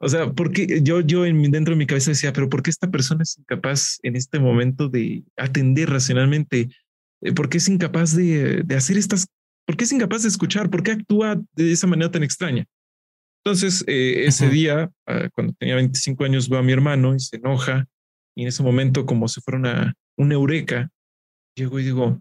O 0.00 0.08
sea, 0.08 0.32
porque 0.32 0.80
yo, 0.82 1.00
yo 1.00 1.26
en, 1.26 1.42
dentro 1.50 1.74
de 1.74 1.78
mi 1.78 1.86
cabeza 1.86 2.10
decía, 2.10 2.32
pero 2.32 2.48
¿por 2.48 2.62
qué 2.62 2.70
esta 2.70 2.90
persona 2.90 3.22
es 3.22 3.38
incapaz 3.38 3.98
en 4.02 4.16
este 4.16 4.40
momento 4.40 4.88
de 4.88 5.22
atender 5.36 5.90
racionalmente? 5.90 6.70
Eh, 7.20 7.32
¿Por 7.32 7.48
qué 7.48 7.58
es 7.58 7.68
incapaz 7.68 8.16
de, 8.16 8.62
de 8.64 8.74
hacer 8.74 8.98
estas 8.98 9.28
¿Por 9.66 9.76
qué 9.76 9.84
es 9.84 9.92
incapaz 9.92 10.22
de 10.22 10.28
escuchar? 10.28 10.70
¿Por 10.70 10.82
qué 10.82 10.92
actúa 10.92 11.40
de 11.54 11.72
esa 11.72 11.86
manera 11.86 12.10
tan 12.10 12.22
extraña? 12.22 12.66
Entonces, 13.44 13.84
eh, 13.86 14.24
ese 14.26 14.48
día, 14.48 14.90
ah, 15.06 15.28
cuando 15.32 15.52
tenía 15.54 15.74
25 15.74 16.24
años, 16.24 16.48
veo 16.48 16.60
a 16.60 16.62
mi 16.62 16.72
hermano 16.72 17.14
y 17.14 17.20
se 17.20 17.36
enoja. 17.36 17.86
Y 18.36 18.42
en 18.42 18.48
ese 18.48 18.62
momento, 18.62 19.04
como 19.04 19.28
si 19.28 19.40
fuera 19.40 19.58
una, 19.58 19.94
una 20.16 20.34
eureka, 20.34 20.90
llego 21.56 21.78
y 21.80 21.84
digo, 21.84 22.20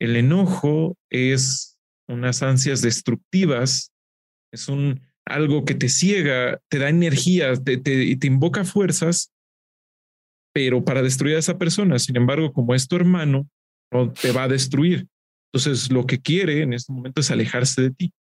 el 0.00 0.16
enojo 0.16 0.96
es 1.10 1.78
unas 2.08 2.42
ansias 2.42 2.80
destructivas, 2.80 3.92
es 4.52 4.68
un 4.68 5.00
algo 5.26 5.64
que 5.64 5.74
te 5.74 5.88
ciega, 5.88 6.58
te 6.70 6.78
da 6.78 6.88
energía, 6.88 7.54
te, 7.54 7.76
te, 7.76 8.16
te 8.16 8.26
invoca 8.26 8.64
fuerzas, 8.64 9.30
pero 10.54 10.84
para 10.84 11.02
destruir 11.02 11.36
a 11.36 11.40
esa 11.40 11.58
persona. 11.58 11.98
Sin 11.98 12.16
embargo, 12.16 12.52
como 12.52 12.74
es 12.74 12.88
tu 12.88 12.96
hermano, 12.96 13.48
no 13.92 14.10
te 14.12 14.32
va 14.32 14.44
a 14.44 14.48
destruir. 14.48 15.06
Entonces, 15.52 15.90
lo 15.90 16.06
que 16.06 16.20
quiere 16.20 16.62
en 16.62 16.72
este 16.72 16.92
momento 16.92 17.20
es 17.20 17.30
alejarse 17.30 17.82
de 17.82 17.90
ti. 17.90 18.12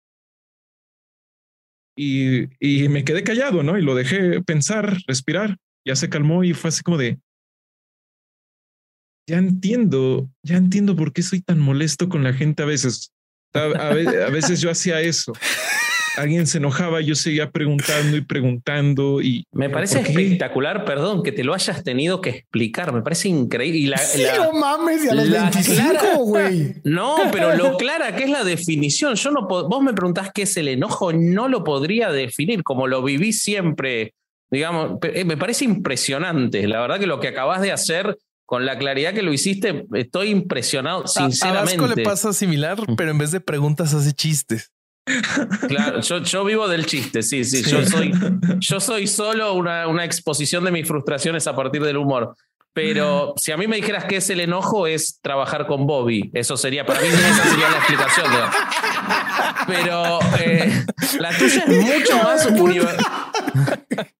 Y, 1.97 2.47
y 2.59 2.89
me 2.89 3.03
quedé 3.03 3.23
callado, 3.23 3.63
¿no? 3.63 3.77
Y 3.77 3.81
lo 3.81 3.95
dejé 3.95 4.41
pensar, 4.43 4.97
respirar. 5.07 5.57
Ya 5.85 5.95
se 5.95 6.09
calmó 6.09 6.43
y 6.43 6.53
fue 6.53 6.69
así 6.69 6.83
como 6.83 6.97
de, 6.97 7.19
ya 9.27 9.37
entiendo, 9.37 10.29
ya 10.43 10.57
entiendo 10.57 10.95
por 10.95 11.11
qué 11.11 11.21
soy 11.21 11.41
tan 11.41 11.59
molesto 11.59 12.07
con 12.07 12.23
la 12.23 12.33
gente 12.33 12.63
a 12.63 12.65
veces. 12.65 13.11
a 13.53 13.93
veces 13.93 14.61
yo 14.61 14.69
hacía 14.69 15.01
eso 15.01 15.33
alguien 16.17 16.47
se 16.47 16.57
enojaba, 16.57 16.99
yo 17.01 17.15
seguía 17.15 17.51
preguntando 17.51 18.17
y 18.17 18.21
preguntando 18.21 19.21
y... 19.21 19.45
Me 19.51 19.69
parece 19.69 20.01
espectacular, 20.01 20.83
perdón, 20.83 21.23
que 21.23 21.31
te 21.31 21.43
lo 21.43 21.53
hayas 21.53 21.83
tenido 21.83 22.21
que 22.21 22.29
explicar, 22.31 22.91
me 22.91 23.01
parece 23.01 23.29
increíble. 23.29 23.95
Y 23.95 23.99
sí, 23.99 24.23
no 24.35 24.51
mames, 24.51 25.05
y 25.05 25.09
a 25.09 25.13
los 25.13 25.29
25, 25.29 26.17
güey. 26.25 26.75
No, 26.83 27.17
pero 27.31 27.55
lo 27.55 27.77
clara 27.77 28.15
que 28.15 28.23
es 28.23 28.29
la 28.29 28.43
definición, 28.43 29.15
yo 29.15 29.31
no 29.31 29.47
vos 29.47 29.81
me 29.81 29.93
preguntás 29.93 30.31
qué 30.33 30.43
es 30.43 30.57
el 30.57 30.67
enojo, 30.67 31.13
no 31.13 31.47
lo 31.47 31.63
podría 31.63 32.11
definir, 32.11 32.63
como 32.63 32.87
lo 32.87 33.03
viví 33.03 33.31
siempre, 33.31 34.13
digamos, 34.49 34.97
eh, 35.03 35.23
me 35.23 35.37
parece 35.37 35.65
impresionante, 35.65 36.67
la 36.67 36.81
verdad 36.81 36.99
que 36.99 37.07
lo 37.07 37.19
que 37.19 37.27
acabas 37.27 37.61
de 37.61 37.71
hacer 37.71 38.17
con 38.47 38.65
la 38.65 38.77
claridad 38.77 39.13
que 39.13 39.21
lo 39.21 39.33
hiciste, 39.33 39.85
estoy 39.93 40.29
impresionado, 40.29 41.05
sinceramente. 41.05 41.83
A 41.83 41.95
le 41.95 42.03
pasa 42.03 42.31
similar, 42.31 42.77
pero 42.95 43.11
en 43.11 43.17
vez 43.17 43.31
de 43.31 43.41
preguntas 43.41 43.93
hace 43.93 44.13
chistes. 44.13 44.71
Claro, 45.67 46.01
yo, 46.01 46.43
vivo 46.43 46.67
del 46.67 46.85
chiste, 46.85 47.21
sí, 47.21 47.43
sí, 47.43 47.63
Yo, 47.63 47.85
soy, 47.85 48.11
yo 48.59 48.79
soy 48.79 49.07
solo 49.07 49.53
una, 49.53 49.87
una, 49.87 50.03
exposición 50.03 50.63
de 50.63 50.71
mis 50.71 50.87
frustraciones 50.87 51.47
a 51.47 51.55
partir 51.55 51.81
del 51.81 51.97
humor. 51.97 52.35
Pero 52.73 53.33
si 53.37 53.51
a 53.51 53.57
mí 53.57 53.65
me 53.65 53.77
dijeras 53.77 54.05
que 54.05 54.17
es 54.17 54.29
el 54.29 54.39
enojo, 54.39 54.85
es 54.85 55.19
trabajar 55.21 55.65
con 55.65 55.87
Bobby. 55.87 56.29
Eso 56.31 56.55
sería, 56.55 56.85
para 56.85 57.01
mí, 57.01 57.07
esa 57.07 57.43
sería 57.43 57.69
la 57.69 57.77
explicación. 57.77 58.27
Pero 59.65 60.19
eh, 60.39 60.85
la 61.19 61.35
tuya 61.35 61.63
es 61.65 61.75
mucho 61.75 62.23
más 62.23 62.45
universal. 62.45 63.05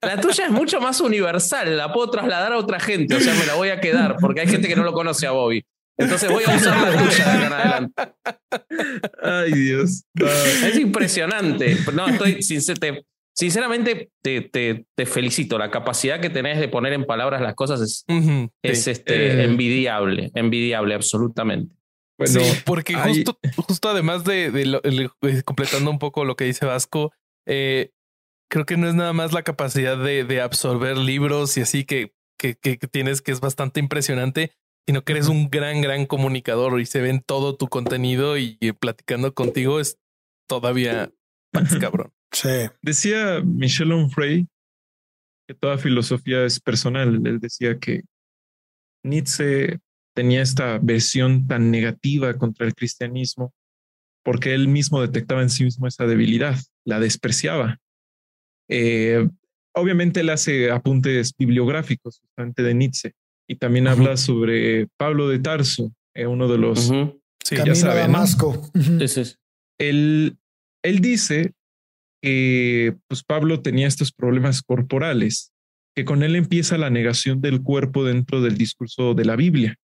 La 0.02 0.20
tuya 0.20 0.46
es 0.46 0.52
mucho 0.52 0.82
más 0.82 1.00
universal. 1.02 1.78
La 1.78 1.94
puedo 1.94 2.10
trasladar 2.10 2.54
a 2.54 2.58
otra 2.58 2.80
gente. 2.80 3.14
O 3.14 3.20
sea, 3.20 3.36
me 3.36 3.46
la 3.46 3.54
voy 3.54 3.70
a 3.70 3.80
quedar 3.80 4.16
porque 4.20 4.42
hay 4.42 4.48
gente 4.48 4.68
que 4.68 4.76
no 4.76 4.84
lo 4.84 4.94
conoce 4.94 5.28
a 5.28 5.32
Bobby. 5.32 5.64
Entonces 5.98 6.30
voy 6.30 6.44
a 6.46 6.56
usar 6.56 6.80
la 6.80 7.04
tuya 7.04 7.38
de 7.38 7.46
en 7.46 7.54
adelante. 7.54 8.04
Ay, 9.22 9.52
Dios. 9.52 10.04
Es 10.64 10.78
impresionante. 10.78 11.78
No, 11.94 12.08
estoy 12.08 12.42
sinceramente 13.38 14.10
te, 14.22 14.42
te, 14.42 14.86
te, 14.96 15.06
felicito. 15.06 15.58
La 15.60 15.70
capacidad 15.70 16.20
que 16.20 16.30
tenés 16.30 16.60
de 16.60 16.68
poner 16.68 16.94
en 16.94 17.06
palabras 17.06 17.42
las 17.42 17.54
cosas 17.54 17.82
es, 17.82 18.06
es 18.64 18.88
este, 18.88 19.28
eh. 19.28 19.44
envidiable, 19.44 20.32
envidiable, 20.34 20.96
absolutamente. 20.96 21.76
sí, 22.26 22.40
porque 22.66 22.96
justo, 22.96 23.40
justo 23.56 23.90
además 23.90 24.24
de, 24.24 25.12
completando 25.46 25.92
un 25.92 26.00
poco 26.00 26.26
lo 26.26 26.36
que 26.36 26.46
dice 26.46 26.66
Vasco, 26.66 27.12
eh, 27.46 27.92
creo 28.50 28.66
que 28.66 28.76
no 28.76 28.90
es 28.90 28.96
nada 28.96 29.14
más 29.14 29.34
la 29.34 29.44
capacidad 29.44 29.98
de, 29.98 30.24
de 30.24 30.42
absorber 30.42 30.98
libros 30.98 31.58
y 31.58 31.62
así 31.62 31.86
que, 31.86 32.14
que, 32.40 32.56
que, 32.56 32.78
tienes, 32.78 33.22
que 33.22 33.32
es 33.32 33.40
bastante 33.40 33.80
impresionante, 33.80 34.52
sino 34.88 35.04
que 35.04 35.12
eres 35.12 35.28
un 35.28 35.50
gran, 35.50 35.82
gran 35.82 36.06
comunicador 36.06 36.80
y 36.80 36.86
se 36.86 37.02
ven 37.02 37.22
todo 37.22 37.58
tu 37.58 37.68
contenido 37.68 38.38
y, 38.38 38.58
platicando 38.80 39.34
contigo 39.34 39.82
es 39.82 40.00
todavía 40.48 41.12
más 41.54 41.76
cabrón. 41.76 42.14
Sí. 42.32 42.70
Decía 42.82 43.42
Michel 43.44 43.92
Onfray 43.92 44.48
que 45.46 45.54
toda 45.54 45.78
filosofía 45.78 46.46
es 46.46 46.62
personal. 46.62 47.22
Él 47.26 47.40
decía 47.40 47.78
que 47.80 48.04
Nietzsche 49.04 49.80
tenía 50.16 50.42
esta 50.42 50.80
versión 50.80 51.48
tan 51.48 51.70
negativa 51.70 52.34
contra 52.36 52.66
el 52.66 52.74
cristianismo 52.74 53.54
porque 54.24 54.54
él 54.54 54.70
mismo 54.70 55.02
detectaba 55.02 55.42
en 55.42 55.50
sí 55.50 55.64
mismo 55.66 55.88
esa 55.88 56.06
debilidad, 56.06 56.58
la 56.86 57.00
despreciaba. 57.00 57.78
Eh, 58.70 59.28
obviamente 59.74 60.22
él 60.22 60.30
hace 60.30 60.72
apuntes 60.72 61.34
bibliográficos 61.38 62.20
justamente 62.20 62.64
de 62.64 62.74
Nietzsche 62.74 63.14
y 63.48 63.56
también 63.56 63.88
habla 63.88 64.18
sobre 64.18 64.88
Pablo 64.98 65.30
de 65.30 65.40
Tarso, 65.40 65.92
eh, 66.14 66.28
uno 66.28 66.48
de 66.48 66.58
los... 66.58 66.92
Sí, 67.44 67.56
ya 67.66 67.76
sabe, 67.76 68.02
Damasco. 68.02 68.70
él, 69.80 70.38
él 70.84 71.00
dice 71.00 71.54
que 72.22 72.98
pues 73.08 73.24
Pablo 73.24 73.62
tenía 73.62 73.88
estos 73.88 74.12
problemas 74.12 74.62
corporales 74.62 75.54
que 75.96 76.06
con 76.06 76.22
él 76.24 76.36
empieza 76.36 76.78
la 76.78 76.90
negación 76.90 77.42
del 77.42 77.64
cuerpo 77.64 78.04
dentro 78.04 78.42
del 78.42 78.56
discurso 78.56 79.16
de 79.16 79.26
la 79.26 79.36
Biblia. 79.36 79.76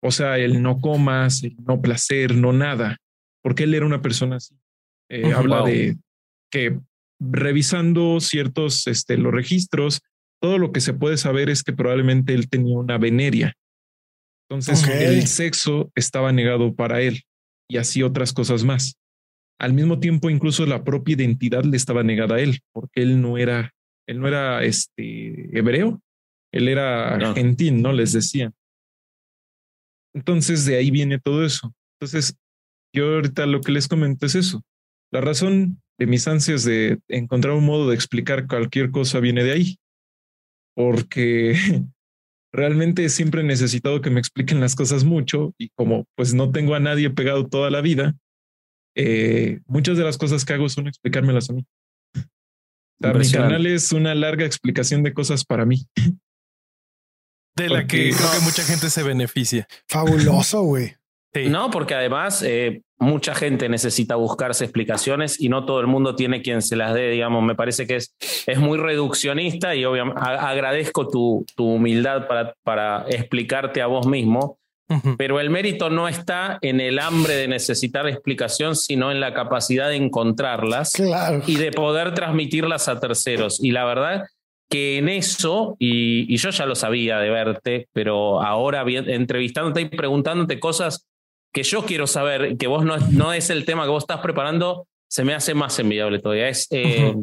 O 0.00 0.12
sea, 0.12 0.38
el 0.38 0.62
no 0.62 0.80
comas, 0.80 1.42
el 1.42 1.56
no 1.66 1.80
placer, 1.80 2.36
no 2.36 2.52
nada, 2.52 2.98
porque 3.42 3.64
él 3.64 3.74
era 3.74 3.84
una 3.84 4.00
persona 4.00 4.36
así. 4.36 4.54
Eh, 5.08 5.32
habla 5.32 5.64
de 5.64 5.96
que 6.52 6.78
revisando 7.18 8.20
ciertos, 8.20 8.86
este, 8.86 9.16
los 9.16 9.32
registros, 9.32 10.02
todo 10.40 10.58
lo 10.58 10.72
que 10.72 10.80
se 10.80 10.94
puede 10.94 11.16
saber 11.16 11.50
es 11.50 11.62
que 11.62 11.72
probablemente 11.72 12.34
él 12.34 12.48
tenía 12.48 12.76
una 12.76 12.98
veneria. 12.98 13.54
Entonces 14.48 14.88
el 14.88 15.26
sexo 15.28 15.92
estaba 15.94 16.32
negado 16.32 16.74
para 16.74 17.02
él 17.02 17.22
y 17.68 17.76
así 17.76 18.02
otras 18.02 18.32
cosas 18.32 18.64
más. 18.64 18.96
Al 19.60 19.74
mismo 19.74 20.00
tiempo, 20.00 20.30
incluso 20.30 20.66
la 20.66 20.82
propia 20.82 21.14
identidad 21.14 21.62
le 21.64 21.76
estaba 21.76 22.02
negada 22.02 22.36
a 22.36 22.40
él, 22.40 22.60
porque 22.72 23.02
él 23.02 23.20
no 23.20 23.38
era, 23.38 23.72
él 24.08 24.18
no 24.18 24.26
era 24.26 24.64
este 24.64 25.56
hebreo, 25.56 26.00
él 26.52 26.66
era 26.66 27.14
argentino, 27.14 27.78
¿no? 27.78 27.92
Les 27.92 28.12
decía. 28.12 28.50
Entonces 30.14 30.64
de 30.64 30.78
ahí 30.78 30.90
viene 30.90 31.20
todo 31.20 31.44
eso. 31.44 31.72
Entonces, 32.00 32.34
yo 32.92 33.16
ahorita 33.16 33.46
lo 33.46 33.60
que 33.60 33.70
les 33.70 33.86
comento 33.86 34.26
es 34.26 34.34
eso. 34.34 34.64
La 35.12 35.20
razón 35.20 35.80
de 35.98 36.06
mis 36.06 36.26
ansias 36.26 36.64
de 36.64 36.98
encontrar 37.08 37.54
un 37.54 37.66
modo 37.66 37.90
de 37.90 37.94
explicar 37.94 38.48
cualquier 38.48 38.90
cosa 38.90 39.20
viene 39.20 39.44
de 39.44 39.52
ahí 39.52 39.80
porque 40.80 41.54
realmente 42.54 43.08
siempre 43.10 43.42
he 43.42 43.44
necesitado 43.44 44.00
que 44.00 44.08
me 44.08 44.18
expliquen 44.18 44.60
las 44.60 44.74
cosas 44.74 45.04
mucho 45.04 45.54
y 45.58 45.68
como 45.76 46.06
pues 46.16 46.32
no 46.32 46.50
tengo 46.50 46.74
a 46.74 46.80
nadie 46.80 47.10
pegado 47.10 47.46
toda 47.46 47.70
la 47.70 47.82
vida, 47.82 48.16
eh, 48.96 49.60
muchas 49.66 49.98
de 49.98 50.04
las 50.04 50.16
cosas 50.16 50.44
que 50.44 50.54
hago 50.54 50.70
son 50.70 50.88
explicármelas 50.88 51.50
a 51.50 51.52
mí. 51.52 51.66
mi 52.98 53.30
canal 53.30 53.66
es 53.66 53.92
una 53.92 54.14
larga 54.14 54.46
explicación 54.46 55.02
de 55.02 55.12
cosas 55.12 55.44
para 55.44 55.66
mí. 55.66 55.86
De 57.56 57.68
la 57.68 57.86
que 57.86 58.10
creo 58.10 58.32
que 58.32 58.44
mucha 58.44 58.62
gente 58.62 58.88
se 58.88 59.02
beneficia. 59.02 59.68
Fabuloso, 59.86 60.62
güey. 60.62 60.96
No, 61.32 61.70
porque 61.70 61.94
además 61.94 62.42
eh, 62.42 62.82
mucha 62.98 63.34
gente 63.34 63.68
necesita 63.68 64.16
buscarse 64.16 64.64
explicaciones 64.64 65.40
y 65.40 65.48
no 65.48 65.64
todo 65.64 65.80
el 65.80 65.86
mundo 65.86 66.16
tiene 66.16 66.42
quien 66.42 66.60
se 66.60 66.76
las 66.76 66.92
dé, 66.94 67.08
digamos. 67.10 67.42
Me 67.42 67.54
parece 67.54 67.86
que 67.86 67.96
es, 67.96 68.14
es 68.46 68.58
muy 68.58 68.78
reduccionista 68.78 69.74
y 69.74 69.84
obviamente 69.84 70.20
agradezco 70.20 71.08
tu, 71.08 71.46
tu 71.56 71.74
humildad 71.74 72.26
para, 72.26 72.54
para 72.62 73.06
explicarte 73.08 73.80
a 73.80 73.86
vos 73.86 74.06
mismo, 74.06 74.58
pero 75.16 75.38
el 75.38 75.50
mérito 75.50 75.88
no 75.88 76.08
está 76.08 76.58
en 76.62 76.80
el 76.80 76.98
hambre 76.98 77.34
de 77.34 77.46
necesitar 77.46 78.08
explicación, 78.08 78.74
sino 78.74 79.12
en 79.12 79.20
la 79.20 79.32
capacidad 79.32 79.88
de 79.88 79.94
encontrarlas 79.94 80.92
y 81.46 81.54
de 81.54 81.70
poder 81.70 82.12
transmitirlas 82.12 82.88
a 82.88 82.98
terceros. 82.98 83.62
Y 83.62 83.70
la 83.70 83.84
verdad 83.84 84.24
que 84.68 84.98
en 84.98 85.08
eso, 85.08 85.76
y, 85.78 86.32
y 86.32 86.36
yo 86.38 86.50
ya 86.50 86.66
lo 86.66 86.74
sabía 86.74 87.18
de 87.18 87.30
verte, 87.30 87.88
pero 87.92 88.42
ahora 88.42 88.84
entrevistándote 88.86 89.82
y 89.82 89.84
preguntándote 89.84 90.58
cosas 90.58 91.06
que 91.52 91.62
yo 91.62 91.84
quiero 91.84 92.06
saber, 92.06 92.56
que 92.56 92.66
vos 92.66 92.84
no, 92.84 92.96
no 92.96 93.32
es 93.32 93.50
el 93.50 93.64
tema 93.64 93.84
que 93.84 93.90
vos 93.90 94.04
estás 94.04 94.20
preparando, 94.20 94.86
se 95.08 95.24
me 95.24 95.34
hace 95.34 95.54
más 95.54 95.78
envidiable 95.78 96.20
todavía. 96.20 96.48
Es, 96.48 96.66
eh, 96.70 97.14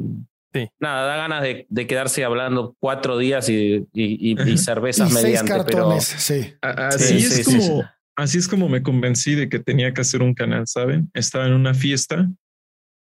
Nada, 0.79 1.05
da 1.05 1.17
ganas 1.17 1.43
de, 1.43 1.67
de, 1.69 1.87
quedarse 1.87 2.23
hablando 2.23 2.75
cuatro 2.79 3.17
días 3.17 3.47
y, 3.49 3.85
y, 3.93 4.57
cervezas 4.57 5.11
mediante. 5.11 5.53
pero... 5.65 5.99
sí. 6.01 6.53
Así, 6.61 7.17
es 7.17 7.45
como, 7.45 7.83
así 8.15 8.37
es 8.37 8.47
como 8.47 8.69
me 8.69 8.81
convencí 8.81 9.35
de 9.35 9.49
que 9.49 9.59
tenía 9.59 9.93
que 9.93 10.01
hacer 10.01 10.23
un 10.23 10.33
canal, 10.33 10.65
¿saben? 10.65 11.11
Estaba 11.13 11.45
en 11.45 11.53
una 11.53 11.73
fiesta, 11.73 12.27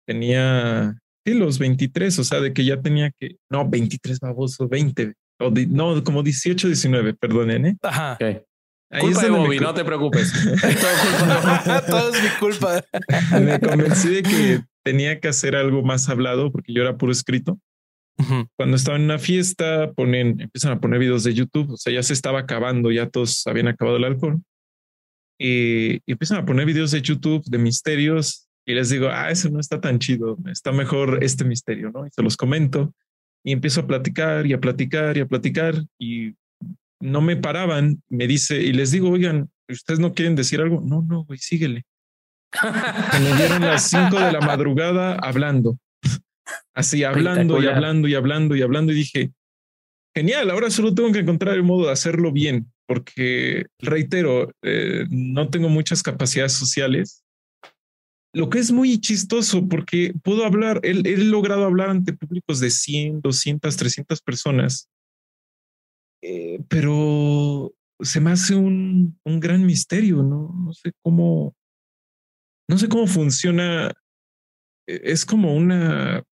tenía 0.07 0.95
sí, 1.25 1.33
los 1.33 1.59
23, 1.59 2.19
o 2.19 2.23
sea, 2.23 2.39
de 2.39 2.53
que 2.53 2.63
ya 2.63 2.81
tenía 2.81 3.11
que, 3.19 3.37
no, 3.49 3.67
23 3.67 4.19
baboso, 4.19 4.67
20, 4.67 5.13
o 5.39 5.51
no, 5.69 6.03
como 6.03 6.23
18, 6.23 6.67
19, 6.67 7.13
perdonen, 7.15 7.65
¿eh? 7.65 7.77
Ajá. 7.81 8.17
Culpa 8.99 9.23
de 9.23 9.29
Bobby, 9.29 9.59
no 9.59 9.73
te 9.73 9.85
preocupes. 9.85 10.33
todo, 11.87 12.13
es 12.13 12.23
mi 12.23 12.29
culpa. 12.39 12.83
me 13.39 13.59
convencí 13.59 14.09
de 14.09 14.23
que 14.23 14.61
tenía 14.83 15.19
que 15.19 15.29
hacer 15.29 15.55
algo 15.55 15.81
más 15.81 16.09
hablado 16.09 16.51
porque 16.51 16.73
yo 16.73 16.81
era 16.81 16.97
puro 16.97 17.11
escrito. 17.11 17.59
Cuando 18.55 18.77
estaba 18.77 18.97
en 18.97 19.05
una 19.05 19.17
fiesta, 19.17 19.91
ponen, 19.93 20.39
empiezan 20.39 20.73
a 20.73 20.79
poner 20.79 20.99
videos 20.99 21.23
de 21.23 21.33
YouTube. 21.33 21.71
O 21.71 21.77
sea, 21.77 21.91
ya 21.91 22.03
se 22.03 22.13
estaba 22.13 22.39
acabando, 22.39 22.91
ya 22.91 23.09
todos 23.09 23.47
habían 23.47 23.67
acabado 23.67 23.97
el 23.97 24.03
alcohol. 24.03 24.41
Y, 25.39 25.99
empiezan 26.05 26.37
a 26.37 26.45
poner 26.45 26.67
videos 26.67 26.91
de 26.91 27.01
YouTube 27.01 27.43
de 27.45 27.57
misterios. 27.57 28.47
Y 28.65 28.75
les 28.75 28.89
digo, 28.89 29.07
ah, 29.09 29.31
eso 29.31 29.49
no 29.49 29.59
está 29.59 29.81
tan 29.81 29.97
chido. 29.97 30.37
Está 30.51 30.71
mejor 30.71 31.23
este 31.23 31.45
misterio, 31.45 31.89
¿no? 31.91 32.05
Y 32.05 32.09
se 32.11 32.21
los 32.21 32.37
comento. 32.37 32.93
Y 33.43 33.53
empiezo 33.53 33.81
a 33.81 33.87
platicar 33.87 34.45
y 34.45 34.53
a 34.53 34.59
platicar 34.59 35.17
y 35.17 35.21
a 35.21 35.25
platicar. 35.25 35.83
Y 35.97 36.35
no 37.01 37.21
me 37.21 37.35
paraban, 37.35 38.01
me 38.09 38.27
dice, 38.27 38.61
y 38.61 38.73
les 38.73 38.91
digo, 38.91 39.09
oigan, 39.09 39.49
¿ustedes 39.69 39.99
no 39.99 40.13
quieren 40.13 40.35
decir 40.35 40.61
algo? 40.61 40.81
No, 40.81 41.01
no, 41.01 41.23
güey, 41.25 41.39
síguele. 41.39 41.83
me 43.21 43.35
dieron 43.37 43.61
las 43.61 43.89
cinco 43.89 44.19
de 44.19 44.31
la 44.31 44.41
madrugada 44.41 45.15
hablando, 45.15 45.77
así 46.73 47.03
hablando 47.03 47.61
y 47.61 47.67
hablando 47.67 48.07
y 48.07 48.15
hablando 48.15 48.55
y 48.55 48.61
hablando 48.61 48.91
y 48.91 48.95
dije, 48.95 49.31
genial, 50.15 50.51
ahora 50.51 50.69
solo 50.69 50.93
tengo 50.93 51.11
que 51.11 51.19
encontrar 51.19 51.55
el 51.55 51.63
modo 51.63 51.85
de 51.85 51.93
hacerlo 51.93 52.31
bien, 52.31 52.71
porque 52.87 53.65
reitero, 53.79 54.51
eh, 54.63 55.05
no 55.09 55.49
tengo 55.49 55.69
muchas 55.69 56.03
capacidades 56.03 56.53
sociales. 56.53 57.23
Lo 58.33 58.49
que 58.49 58.59
es 58.59 58.71
muy 58.71 58.99
chistoso 58.99 59.67
porque 59.67 60.13
puedo 60.23 60.45
hablar, 60.45 60.79
he, 60.83 60.91
he 60.91 61.17
logrado 61.17 61.65
hablar 61.65 61.89
ante 61.89 62.13
públicos 62.13 62.59
de 62.59 62.69
100, 62.69 63.21
200, 63.21 63.75
300 63.75 64.21
personas 64.21 64.89
eh, 66.21 66.59
pero 66.69 67.73
se 67.99 68.19
me 68.19 68.31
hace 68.31 68.55
un, 68.55 69.19
un 69.23 69.39
gran 69.39 69.65
misterio, 69.65 70.23
¿no? 70.23 70.53
No 70.55 70.73
sé 70.73 70.91
cómo, 71.01 71.55
no 72.67 72.77
sé 72.77 72.87
cómo 72.89 73.07
funciona. 73.07 73.91
E, 74.87 75.01
es 75.03 75.25
como 75.25 75.55
una, 75.55 76.23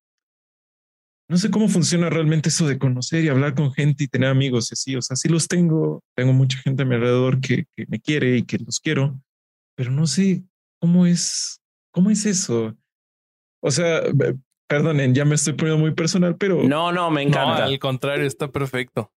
no 1.28 1.36
sé 1.36 1.50
cómo 1.50 1.68
funciona 1.68 2.10
realmente 2.10 2.48
eso 2.48 2.66
de 2.66 2.78
conocer 2.78 3.24
y 3.24 3.28
hablar 3.28 3.54
con 3.54 3.72
gente 3.72 4.04
y 4.04 4.08
tener 4.08 4.30
amigos 4.30 4.70
así. 4.72 4.96
O 4.96 5.02
sea, 5.02 5.16
sí 5.16 5.28
los 5.28 5.48
tengo, 5.48 6.02
tengo 6.16 6.32
mucha 6.32 6.58
gente 6.58 6.82
a 6.82 6.86
mi 6.86 6.94
alrededor 6.94 7.40
que, 7.40 7.66
que 7.76 7.86
me 7.88 8.00
quiere 8.00 8.38
y 8.38 8.42
que 8.44 8.58
los 8.58 8.80
quiero, 8.80 9.20
pero 9.76 9.90
no 9.90 10.06
sé 10.06 10.44
cómo 10.80 11.06
es, 11.06 11.60
cómo 11.92 12.10
es 12.10 12.26
eso. 12.26 12.76
O 13.62 13.70
sea, 13.70 14.02
perdonen, 14.68 15.14
ya 15.14 15.24
me 15.24 15.34
estoy 15.34 15.52
poniendo 15.52 15.80
muy 15.80 15.94
personal, 15.94 16.36
pero... 16.36 16.62
No, 16.62 16.90
no, 16.92 17.10
me 17.10 17.22
encanta. 17.22 17.64
al 17.64 17.78
contrario, 17.78 18.26
está 18.26 18.50
perfecto 18.50 19.12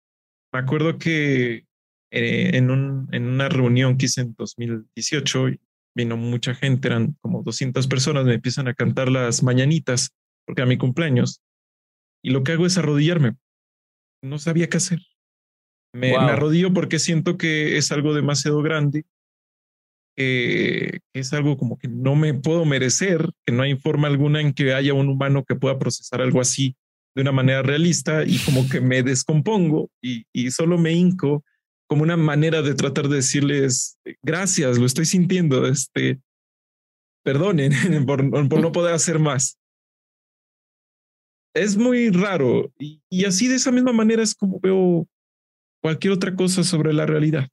me 0.51 0.59
acuerdo 0.59 0.97
que 0.97 1.65
eh, 2.11 2.57
en, 2.57 2.71
un, 2.71 3.07
en 3.11 3.25
una 3.25 3.47
reunión 3.47 3.97
que 3.97 4.05
hice 4.05 4.21
en 4.21 4.35
2018, 4.37 5.47
vino 5.95 6.17
mucha 6.17 6.53
gente, 6.53 6.89
eran 6.89 7.17
como 7.21 7.41
200 7.43 7.87
personas, 7.87 8.25
me 8.25 8.35
empiezan 8.35 8.67
a 8.67 8.73
cantar 8.73 9.09
las 9.09 9.43
mañanitas, 9.43 10.11
porque 10.45 10.61
a 10.61 10.65
mi 10.65 10.77
cumpleaños. 10.77 11.41
Y 12.23 12.31
lo 12.31 12.43
que 12.43 12.51
hago 12.51 12.65
es 12.65 12.77
arrodillarme. 12.77 13.35
No 14.21 14.39
sabía 14.39 14.69
qué 14.69 14.77
hacer. 14.77 14.99
Me, 15.93 16.15
arrodillo 16.15 16.73
porque 16.73 16.99
siento 16.99 17.37
que 17.37 17.77
es 17.77 17.91
algo 17.91 18.13
demasiado 18.13 18.61
grande, 18.61 19.05
que 20.15 20.99
es 21.13 21.33
algo 21.33 21.57
como 21.57 21.77
que 21.77 21.87
no 21.87 22.15
me 22.15 22.33
puedo 22.33 22.63
merecer, 22.63 23.29
que 23.45 23.53
no 23.53 23.63
hay 23.63 23.75
forma 23.75 24.07
alguna 24.07 24.39
en 24.39 24.53
que 24.53 24.73
haya 24.73 24.93
un 24.93 25.09
humano 25.09 25.43
que 25.43 25.55
pueda 25.55 25.79
procesar 25.79 26.21
algo 26.21 26.39
así 26.39 26.77
de 27.15 27.21
una 27.21 27.31
manera 27.31 27.61
realista 27.61 28.23
y 28.23 28.37
como 28.39 28.67
que 28.69 28.81
me 28.81 29.03
descompongo 29.03 29.89
y, 30.01 30.25
y 30.31 30.51
solo 30.51 30.77
me 30.77 30.93
hinco 30.93 31.43
como 31.87 32.03
una 32.03 32.15
manera 32.15 32.61
de 32.61 32.73
tratar 32.73 33.09
de 33.09 33.17
decirles 33.17 33.97
gracias, 34.21 34.77
lo 34.77 34.85
estoy 34.85 35.03
sintiendo, 35.03 35.67
este, 35.67 36.21
perdonen 37.21 37.71
por, 38.05 38.23
no 38.23 38.71
poder 38.71 38.93
hacer 38.93 39.19
más. 39.19 39.57
Es 41.53 41.75
muy 41.75 42.09
raro 42.09 42.71
y, 42.79 43.01
y, 43.09 43.25
así 43.25 43.49
de 43.49 43.55
esa 43.55 43.73
misma 43.73 43.91
manera 43.91 44.23
es 44.23 44.33
como 44.33 44.61
veo 44.61 45.05
cualquier 45.81 46.13
otra 46.13 46.33
cosa 46.33 46.63
sobre 46.63 46.93
la 46.93 47.05
realidad, 47.05 47.49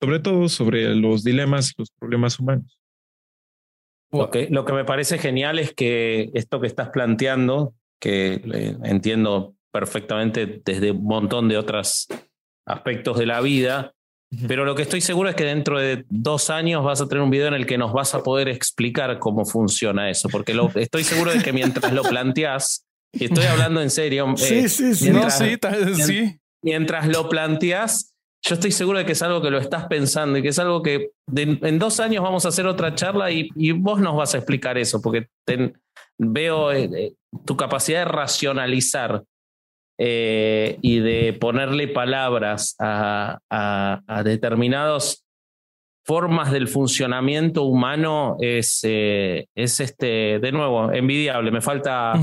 sobre 0.00 0.20
todo 0.20 0.48
sobre 0.48 0.94
los 0.94 1.22
dilemas, 1.22 1.74
los 1.76 1.90
problemas 1.90 2.40
humanos. 2.40 2.80
Lo 4.10 4.30
lo 4.48 4.64
que 4.64 4.72
me 4.72 4.86
parece 4.86 5.18
genial 5.18 5.58
es 5.58 5.74
que 5.74 6.30
esto 6.32 6.58
que 6.58 6.66
estás 6.68 6.88
planteando 6.88 7.74
que 8.00 8.42
eh, 8.52 8.76
entiendo 8.84 9.54
perfectamente 9.72 10.62
desde 10.64 10.90
un 10.90 11.04
montón 11.04 11.48
de 11.48 11.58
otros 11.58 12.08
aspectos 12.66 13.18
de 13.18 13.26
la 13.26 13.40
vida, 13.40 13.92
pero 14.46 14.64
lo 14.64 14.76
que 14.76 14.82
estoy 14.82 15.00
seguro 15.00 15.28
es 15.28 15.34
que 15.34 15.44
dentro 15.44 15.78
de 15.78 16.04
dos 16.08 16.50
años 16.50 16.84
vas 16.84 17.00
a 17.00 17.08
tener 17.08 17.22
un 17.22 17.30
video 17.30 17.48
en 17.48 17.54
el 17.54 17.66
que 17.66 17.76
nos 17.76 17.92
vas 17.92 18.14
a 18.14 18.22
poder 18.22 18.48
explicar 18.48 19.18
cómo 19.18 19.44
funciona 19.44 20.08
eso, 20.08 20.28
porque 20.28 20.54
lo, 20.54 20.70
estoy 20.76 21.02
seguro 21.02 21.32
de 21.32 21.42
que 21.42 21.52
mientras 21.52 21.92
lo 21.92 22.02
planteas, 22.02 22.86
y 23.12 23.24
estoy 23.24 23.44
hablando 23.46 23.82
en 23.82 23.90
serio, 23.90 24.32
sí, 24.36 24.68
sí, 24.68 24.94
sí, 24.94 25.10
mientras, 25.10 25.38
sí, 25.38 25.56
sí. 25.94 26.40
mientras 26.62 27.08
lo 27.08 27.28
planteas, 27.28 28.14
yo 28.42 28.54
estoy 28.54 28.70
seguro 28.70 28.98
de 28.98 29.04
que 29.04 29.12
es 29.12 29.22
algo 29.22 29.42
que 29.42 29.50
lo 29.50 29.58
estás 29.58 29.86
pensando 29.86 30.38
y 30.38 30.42
que 30.42 30.48
es 30.48 30.58
algo 30.60 30.80
que 30.82 31.10
en 31.34 31.78
dos 31.80 31.98
años 31.98 32.22
vamos 32.22 32.46
a 32.46 32.50
hacer 32.50 32.68
otra 32.68 32.94
charla 32.94 33.32
y, 33.32 33.48
y 33.56 33.72
vos 33.72 34.00
nos 34.00 34.14
vas 34.14 34.34
a 34.34 34.38
explicar 34.38 34.78
eso, 34.78 35.02
porque 35.02 35.26
ten, 35.44 35.76
veo 36.20 36.70
eh, 36.72 36.90
eh, 36.94 37.12
tu 37.46 37.56
capacidad 37.56 38.00
de 38.00 38.12
racionalizar 38.12 39.22
eh, 39.98 40.78
y 40.82 40.98
de 41.00 41.32
ponerle 41.32 41.88
palabras 41.88 42.76
a, 42.78 43.38
a, 43.50 44.22
determinadas 44.22 45.24
formas 46.04 46.50
del 46.52 46.68
funcionamiento 46.68 47.62
humano 47.64 48.36
es, 48.40 48.80
eh, 48.82 49.46
es 49.54 49.80
este, 49.80 50.38
de 50.38 50.52
nuevo, 50.52 50.92
envidiable. 50.92 51.50
Me 51.50 51.60
falta, 51.60 52.14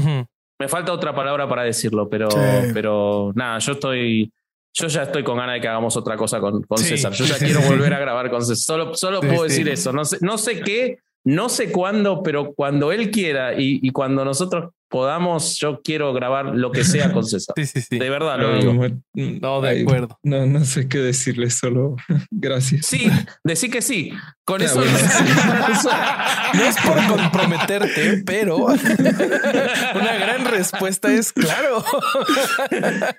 me 0.60 0.68
falta 0.68 0.92
otra 0.92 1.16
palabra 1.16 1.48
para 1.48 1.64
decirlo, 1.64 2.10
pero, 2.10 2.30
pero 2.74 3.32
nada, 3.36 3.60
yo 3.60 3.74
estoy 3.74 4.32
yo 4.74 4.88
ya 4.88 5.04
estoy 5.04 5.24
con 5.24 5.38
ganas 5.38 5.56
de 5.56 5.62
que 5.62 5.68
hagamos 5.68 5.98
otra 5.98 6.16
cosa 6.16 6.40
con, 6.40 6.62
con 6.62 6.78
César. 6.78 7.12
Yo 7.12 7.26
ya 7.26 7.40
quiero 7.40 7.62
volver 7.62 7.94
a 7.96 8.00
grabar 8.00 8.30
con 8.30 8.42
César. 8.42 8.58
Solo, 8.58 8.94
solo 8.94 9.22
puedo 9.22 9.44
decir 9.44 9.68
eso. 9.70 9.92
No 9.92 10.06
sé, 10.06 10.18
no 10.22 10.38
sé 10.38 10.62
qué, 10.62 11.00
no 11.28 11.50
sé 11.50 11.74
cuándo, 11.74 12.24
pero 12.24 12.54
cuando 12.54 12.94
él 12.94 13.12
quiera 13.12 13.54
y, 13.54 13.82
y, 13.82 13.90
cuando 13.90 14.24
nosotros 14.24 14.72
podamos, 14.88 15.58
yo 15.58 15.82
quiero 15.84 16.14
grabar 16.14 16.56
lo 16.56 16.72
que 16.72 16.86
sea 16.86 17.12
con 17.12 17.26
César. 17.26 17.54
Sí, 17.58 17.66
sí, 17.66 17.82
sí. 17.82 18.00
De 18.00 18.10
verdad 18.10 18.40
lo 18.40 18.56
digo. 18.58 18.74
No, 19.14 19.60
de 19.60 19.82
acuerdo. 19.82 20.18
No, 20.24 20.46
no 20.46 20.64
sé 20.64 20.88
qué 20.88 21.00
decirle, 21.00 21.50
solo 21.50 21.98
gracias. 22.32 22.86
Sí, 22.86 23.12
decir 23.44 23.70
que 23.70 23.82
sí. 23.82 24.14
Con 24.46 24.62
eso 24.62 24.80
no 26.54 26.64
es 26.64 26.78
por 26.78 27.06
comprometerte, 27.08 28.24
pero 28.26 28.68
una 28.68 30.18
gran 30.18 30.46
respuesta 30.46 31.12
es 31.12 31.34
claro. 31.34 31.84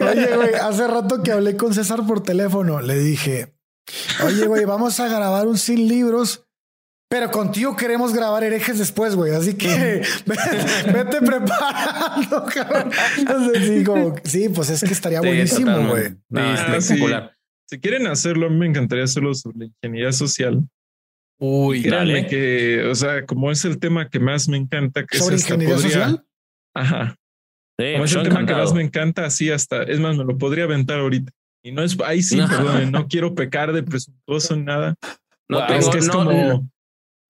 Oye, 0.00 0.34
güey, 0.34 0.54
hace 0.54 0.86
rato 0.86 1.22
que 1.22 1.32
hablé 1.32 1.58
con 1.58 1.74
César 1.74 2.06
por 2.06 2.22
teléfono, 2.22 2.80
le 2.80 2.98
dije, 2.98 3.52
oye, 4.24 4.46
güey, 4.46 4.64
vamos 4.64 4.98
a 4.98 5.08
grabar 5.08 5.46
un 5.46 5.58
sin 5.58 5.88
libros 5.88 6.47
pero 7.08 7.30
contigo 7.30 7.74
queremos 7.74 8.12
grabar 8.12 8.44
herejes 8.44 8.78
después, 8.78 9.16
güey. 9.16 9.32
Así 9.34 9.54
que 9.54 10.02
vete 10.92 11.20
preparando, 11.22 12.44
cabrón. 12.52 12.92
sí, 13.54 13.84
sí, 14.24 14.48
pues 14.50 14.70
es 14.70 14.82
que 14.82 14.92
estaría 14.92 15.20
buenísimo, 15.20 15.88
güey. 15.88 16.14
espectacular. 16.54 17.34
Si, 17.66 17.78
quieren 17.80 18.06
hacerlo, 18.06 18.50
me 18.50 18.66
encantaría 18.66 19.04
hacerlo 19.04 19.34
sobre 19.34 19.58
la 19.58 19.64
ingeniería 19.66 20.12
social. 20.12 20.62
Uy, 21.38 21.82
dale. 21.82 22.26
que, 22.26 22.84
o 22.84 22.94
sea, 22.94 23.24
como 23.24 23.50
es 23.50 23.64
el 23.64 23.78
tema 23.78 24.08
que 24.10 24.20
más 24.20 24.48
me 24.48 24.56
encanta, 24.56 25.06
que 25.06 25.18
¿Sobre 25.18 25.36
ingeniería 25.36 25.78
social? 25.78 26.24
Ajá. 26.74 27.16
como 27.76 28.04
es 28.04 28.14
el 28.14 28.22
tema 28.22 28.44
que 28.44 28.54
más 28.54 28.74
me 28.74 28.82
encanta, 28.82 29.24
así 29.24 29.50
hasta, 29.50 29.82
es 29.82 30.00
más, 30.00 30.16
me 30.16 30.24
lo 30.24 30.36
podría 30.36 30.64
aventar 30.64 30.98
ahorita. 31.00 31.32
Y 31.62 31.72
no 31.72 31.82
es, 31.82 31.96
ahí 32.04 32.22
sí, 32.22 32.36
perdón, 32.36 32.92
no 32.92 33.06
quiero 33.08 33.34
pecar 33.34 33.72
de 33.72 33.82
presuntuoso 33.82 34.54
en 34.54 34.64
nada. 34.64 34.94
No, 35.48 35.66
tengo, 35.66 35.80
es 35.80 35.88
que 35.88 35.98
es 35.98 36.08
como 36.08 36.68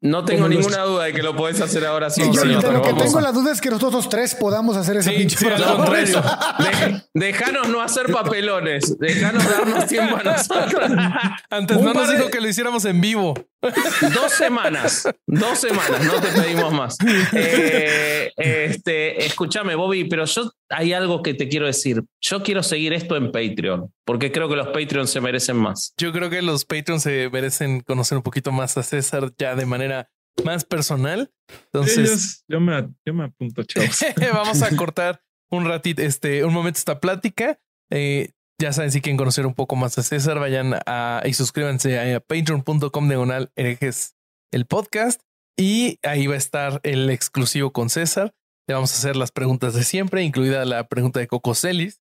no 0.00 0.24
tengo 0.24 0.48
ninguna 0.48 0.82
duda 0.82 1.04
de 1.04 1.12
que 1.12 1.22
lo 1.22 1.34
puedes 1.34 1.60
hacer 1.60 1.84
ahora 1.84 2.08
sí. 2.08 2.22
Yo, 2.32 2.44
lo 2.44 2.82
que 2.82 2.92
tengo 2.92 3.20
la 3.20 3.32
duda 3.32 3.50
es 3.50 3.60
que 3.60 3.68
nosotros 3.68 4.08
tres 4.08 4.34
podamos 4.36 4.76
hacer 4.76 4.96
esa 4.96 5.10
pinche 5.10 5.36
sí, 5.36 5.46
Dejanos 7.14 7.68
no 7.68 7.80
hacer 7.80 8.12
papelones. 8.12 8.96
Dejanos 8.98 9.44
darnos 9.44 9.86
tiempo 9.86 10.16
a 10.16 10.22
nosotros. 10.22 10.90
Antes 11.50 11.80
no 11.80 11.92
nos 11.92 12.10
dijo 12.12 12.28
que 12.30 12.40
lo 12.40 12.48
hiciéramos 12.48 12.84
en 12.84 13.00
vivo. 13.00 13.34
Dos 13.60 14.32
semanas. 14.32 15.08
Dos 15.26 15.58
semanas. 15.58 16.04
No 16.04 16.20
te 16.20 16.28
pedimos 16.28 16.72
más. 16.72 16.96
Eh, 17.40 18.32
este, 18.36 19.24
escúchame, 19.24 19.74
Bobby, 19.74 20.04
pero 20.04 20.24
yo 20.24 20.50
hay 20.70 20.92
algo 20.92 21.22
que 21.22 21.34
te 21.34 21.48
quiero 21.48 21.66
decir. 21.66 22.02
Yo 22.20 22.42
quiero 22.42 22.62
seguir 22.62 22.92
esto 22.92 23.16
en 23.16 23.32
Patreon, 23.32 23.92
porque 24.04 24.32
creo 24.32 24.48
que 24.48 24.56
los 24.56 24.68
Patreons 24.68 25.10
se 25.10 25.20
merecen 25.20 25.56
más. 25.56 25.94
Yo 25.98 26.12
creo 26.12 26.30
que 26.30 26.42
los 26.42 26.64
Patreons 26.64 27.02
se 27.02 27.30
merecen 27.30 27.80
conocer 27.80 28.16
un 28.16 28.22
poquito 28.22 28.52
más 28.52 28.76
a 28.76 28.82
César 28.82 29.32
ya 29.38 29.54
de 29.54 29.66
manera 29.66 30.10
más 30.44 30.64
personal. 30.64 31.30
Entonces, 31.72 32.44
yo, 32.48 32.60
me, 32.60 32.88
yo 33.04 33.14
me 33.14 33.24
apunto, 33.24 33.62
chavos. 33.64 34.04
Vamos 34.32 34.62
a 34.62 34.74
cortar 34.76 35.22
un 35.50 35.64
ratito, 35.64 36.02
este, 36.02 36.44
un 36.44 36.52
momento 36.52 36.78
esta 36.78 37.00
plática. 37.00 37.58
Eh, 37.90 38.30
ya 38.60 38.72
saben, 38.72 38.90
si 38.90 39.00
quieren 39.00 39.16
conocer 39.16 39.46
un 39.46 39.54
poco 39.54 39.76
más 39.76 39.98
a 39.98 40.02
César, 40.02 40.38
vayan 40.38 40.74
a 40.86 41.22
y 41.24 41.32
suscríbanse 41.32 42.14
a, 42.14 42.20
patreon.com 42.20 43.08
diagonal 43.08 43.52
herejes 43.54 44.16
el 44.50 44.66
podcast 44.66 45.22
y 45.56 45.98
ahí 46.02 46.26
va 46.26 46.34
a 46.34 46.38
estar 46.38 46.80
el 46.82 47.10
exclusivo 47.10 47.72
con 47.72 47.88
César. 47.88 48.34
Le 48.68 48.74
vamos 48.74 48.92
a 48.92 48.98
hacer 48.98 49.16
las 49.16 49.32
preguntas 49.32 49.74
de 49.74 49.82
siempre, 49.82 50.22
incluida 50.22 50.64
la 50.64 50.88
pregunta 50.88 51.20
de 51.20 51.26
Coco 51.26 51.54
Celis. 51.54 52.00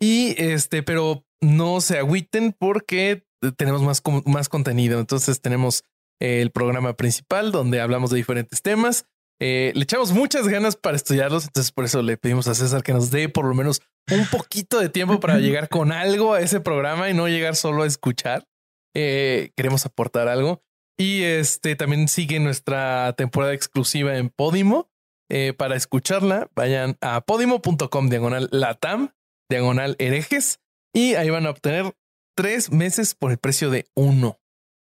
Y 0.00 0.34
este, 0.36 0.82
pero 0.82 1.24
no 1.40 1.80
se 1.80 1.98
agüiten 1.98 2.52
porque 2.52 3.24
tenemos 3.56 3.82
más, 3.82 4.02
más 4.26 4.48
contenido. 4.48 5.00
Entonces 5.00 5.40
tenemos 5.40 5.84
el 6.20 6.50
programa 6.50 6.94
principal 6.94 7.52
donde 7.52 7.80
hablamos 7.80 8.10
de 8.10 8.16
diferentes 8.16 8.62
temas. 8.62 9.06
Eh, 9.40 9.72
le 9.74 9.84
echamos 9.84 10.12
muchas 10.12 10.48
ganas 10.48 10.74
para 10.74 10.96
estudiarlos, 10.96 11.44
entonces 11.44 11.70
por 11.70 11.84
eso 11.84 12.02
le 12.02 12.16
pedimos 12.16 12.48
a 12.48 12.56
César 12.56 12.82
que 12.82 12.92
nos 12.92 13.12
dé 13.12 13.28
por 13.28 13.44
lo 13.44 13.54
menos 13.54 13.80
un 14.10 14.26
poquito 14.26 14.80
de 14.80 14.88
tiempo 14.88 15.20
para 15.20 15.38
llegar 15.38 15.68
con 15.68 15.92
algo 15.92 16.34
a 16.34 16.40
ese 16.40 16.60
programa 16.60 17.08
y 17.08 17.14
no 17.14 17.28
llegar 17.28 17.54
solo 17.54 17.84
a 17.84 17.86
escuchar. 17.86 18.48
Eh, 18.94 19.50
queremos 19.56 19.86
aportar 19.86 20.28
algo. 20.28 20.62
Y 20.98 21.22
este 21.22 21.76
también 21.76 22.08
sigue 22.08 22.40
nuestra 22.40 23.12
temporada 23.16 23.54
exclusiva 23.54 24.16
en 24.16 24.30
Podimo. 24.30 24.90
Eh, 25.30 25.52
para 25.52 25.76
escucharla, 25.76 26.50
vayan 26.54 26.96
a 27.00 27.20
podimo.com 27.20 28.08
diagonal 28.08 28.48
latam, 28.50 29.10
diagonal 29.50 29.94
herejes, 29.98 30.60
y 30.94 31.14
ahí 31.14 31.28
van 31.30 31.46
a 31.46 31.50
obtener 31.50 31.94
tres 32.34 32.70
meses 32.72 33.14
por 33.14 33.30
el 33.30 33.38
precio 33.38 33.70
de 33.70 33.86
uno. 33.94 34.38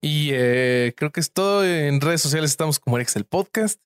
Y 0.02 0.30
eh, 0.32 0.94
creo 0.96 1.12
que 1.12 1.20
es 1.20 1.32
todo. 1.32 1.64
En 1.64 2.00
redes 2.00 2.22
sociales 2.22 2.50
estamos 2.50 2.80
como 2.80 2.96
Erex 2.96 3.14
el 3.16 3.24
podcast. 3.24 3.80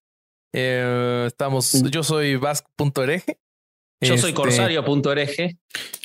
estamos, 0.53 1.83
yo 1.91 2.03
soy 2.03 2.37
vasco.hereje 2.37 3.39
yo 4.01 4.19
soy 4.19 4.31
este, 4.31 4.35
corsario.ereje. 4.35 5.57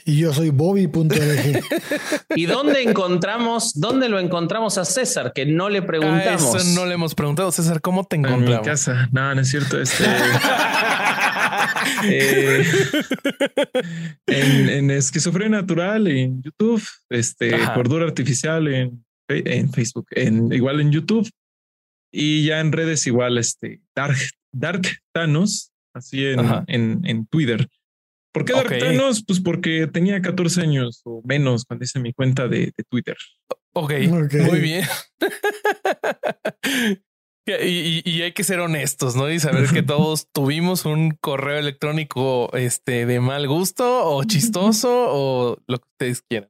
Y 0.06 0.18
yo 0.18 0.34
soy 0.34 0.50
Bobby.ereje. 0.50 1.62
¿Y 2.36 2.46
dónde 2.46 2.82
encontramos, 2.82 3.80
dónde 3.80 4.08
lo 4.08 4.20
encontramos 4.20 4.78
a 4.78 4.86
César? 4.86 5.34
Que 5.34 5.46
no 5.46 5.70
le 5.70 5.82
preguntamos. 5.82 6.56
eso 6.56 6.80
no 6.80 6.86
le 6.86 6.94
hemos 6.94 7.14
preguntado. 7.14 7.52
César, 7.52 7.82
¿cómo 7.82 8.06
te 8.06 8.16
encontramos? 8.16 8.50
En 8.50 8.60
mi 8.60 8.66
casa. 8.66 9.10
No, 9.12 9.36
no 9.36 9.42
es 9.42 9.50
cierto. 9.50 9.80
Este, 9.80 10.06
eh, 12.06 12.66
en, 14.28 14.92
Esquizofrenia 14.92 15.62
Natural, 15.62 16.08
en 16.08 16.42
YouTube, 16.42 16.84
este, 17.10 17.52
Cordura 17.74 18.06
Artificial 18.06 18.68
en, 18.70 19.06
en 19.28 19.72
Facebook, 19.72 20.08
en, 20.12 20.52
igual 20.54 20.80
en 20.80 20.92
YouTube. 20.92 21.30
Y 22.14 22.46
ya 22.46 22.60
en 22.60 22.72
redes 22.72 23.06
igual, 23.06 23.38
este, 23.38 23.82
Dark, 23.96 24.18
Dark 24.52 24.82
Thanos, 25.14 25.72
así 25.94 26.26
en, 26.26 26.40
en, 26.68 27.02
en 27.06 27.26
Twitter. 27.28 27.68
¿Por 28.32 28.46
qué 28.46 28.54
okay. 28.54 28.98
Pues 29.28 29.42
porque 29.42 29.88
tenía 29.88 30.22
14 30.22 30.62
años 30.62 31.02
o 31.04 31.22
menos 31.26 31.66
cuando 31.66 31.84
hice 31.84 32.00
mi 32.00 32.14
cuenta 32.14 32.48
de, 32.48 32.72
Twitter. 32.90 33.18
Ok, 33.74 33.94
muy 34.10 34.60
bien. 34.60 34.86
y, 37.46 38.22
hay 38.22 38.32
que 38.34 38.44
ser 38.44 38.60
honestos, 38.60 39.16
¿no? 39.16 39.30
Y 39.30 39.40
saber 39.40 39.70
que 39.70 39.84
todos 39.84 40.28
tuvimos 40.32 40.86
un 40.86 41.12
correo 41.20 41.60
electrónico 41.60 42.52
este, 42.54 43.06
de 43.06 43.20
mal 43.20 43.48
gusto 43.48 44.06
o 44.06 44.24
chistoso 44.26 44.90
o 45.10 45.58
lo 45.68 45.80
que 45.80 45.88
ustedes 45.94 46.22
quieran. 46.22 46.50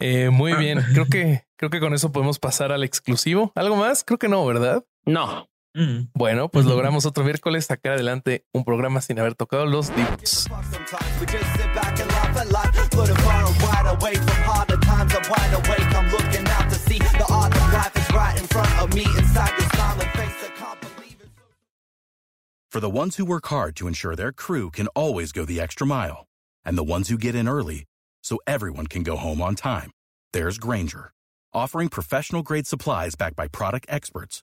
Eh, 0.00 0.30
muy 0.30 0.52
ah. 0.52 0.58
bien, 0.58 0.80
creo 0.92 1.06
que, 1.06 1.44
creo 1.56 1.70
que 1.70 1.80
con 1.80 1.94
eso 1.94 2.12
podemos 2.12 2.38
pasar 2.38 2.70
al 2.70 2.84
exclusivo. 2.84 3.52
¿Algo 3.54 3.76
más? 3.76 4.04
Creo 4.04 4.18
que 4.18 4.28
no, 4.28 4.44
¿verdad? 4.44 4.84
No. 5.06 5.48
Mm. 5.76 6.08
Bueno, 6.14 6.48
pues 6.48 6.64
logramos 6.64 7.04
otro 7.04 7.22
miércoles 7.22 7.66
sacar 7.66 7.92
adelante 7.92 8.46
un 8.54 8.64
programa 8.64 9.02
sin 9.02 9.18
haber 9.18 9.34
tocado 9.34 9.66
los 9.66 9.90
libros. 9.90 10.48
For 22.70 22.80
the 22.80 22.90
ones 22.90 23.16
who 23.16 23.24
work 23.26 23.46
hard 23.46 23.76
to 23.76 23.86
ensure 23.86 24.16
their 24.16 24.32
crew 24.32 24.70
can 24.70 24.86
always 24.94 25.32
go 25.32 25.44
the 25.44 25.60
extra 25.60 25.86
mile, 25.86 26.26
and 26.64 26.76
the 26.76 26.84
ones 26.84 27.08
who 27.08 27.18
get 27.18 27.34
in 27.34 27.48
early 27.48 27.84
so 28.22 28.38
everyone 28.46 28.86
can 28.86 29.02
go 29.02 29.16
home 29.16 29.40
on 29.42 29.54
time, 29.54 29.90
there's 30.32 30.58
Granger, 30.58 31.10
offering 31.54 31.88
professional 31.88 32.42
grade 32.42 32.66
supplies 32.66 33.14
backed 33.14 33.36
by 33.36 33.48
product 33.48 33.86
experts 33.88 34.42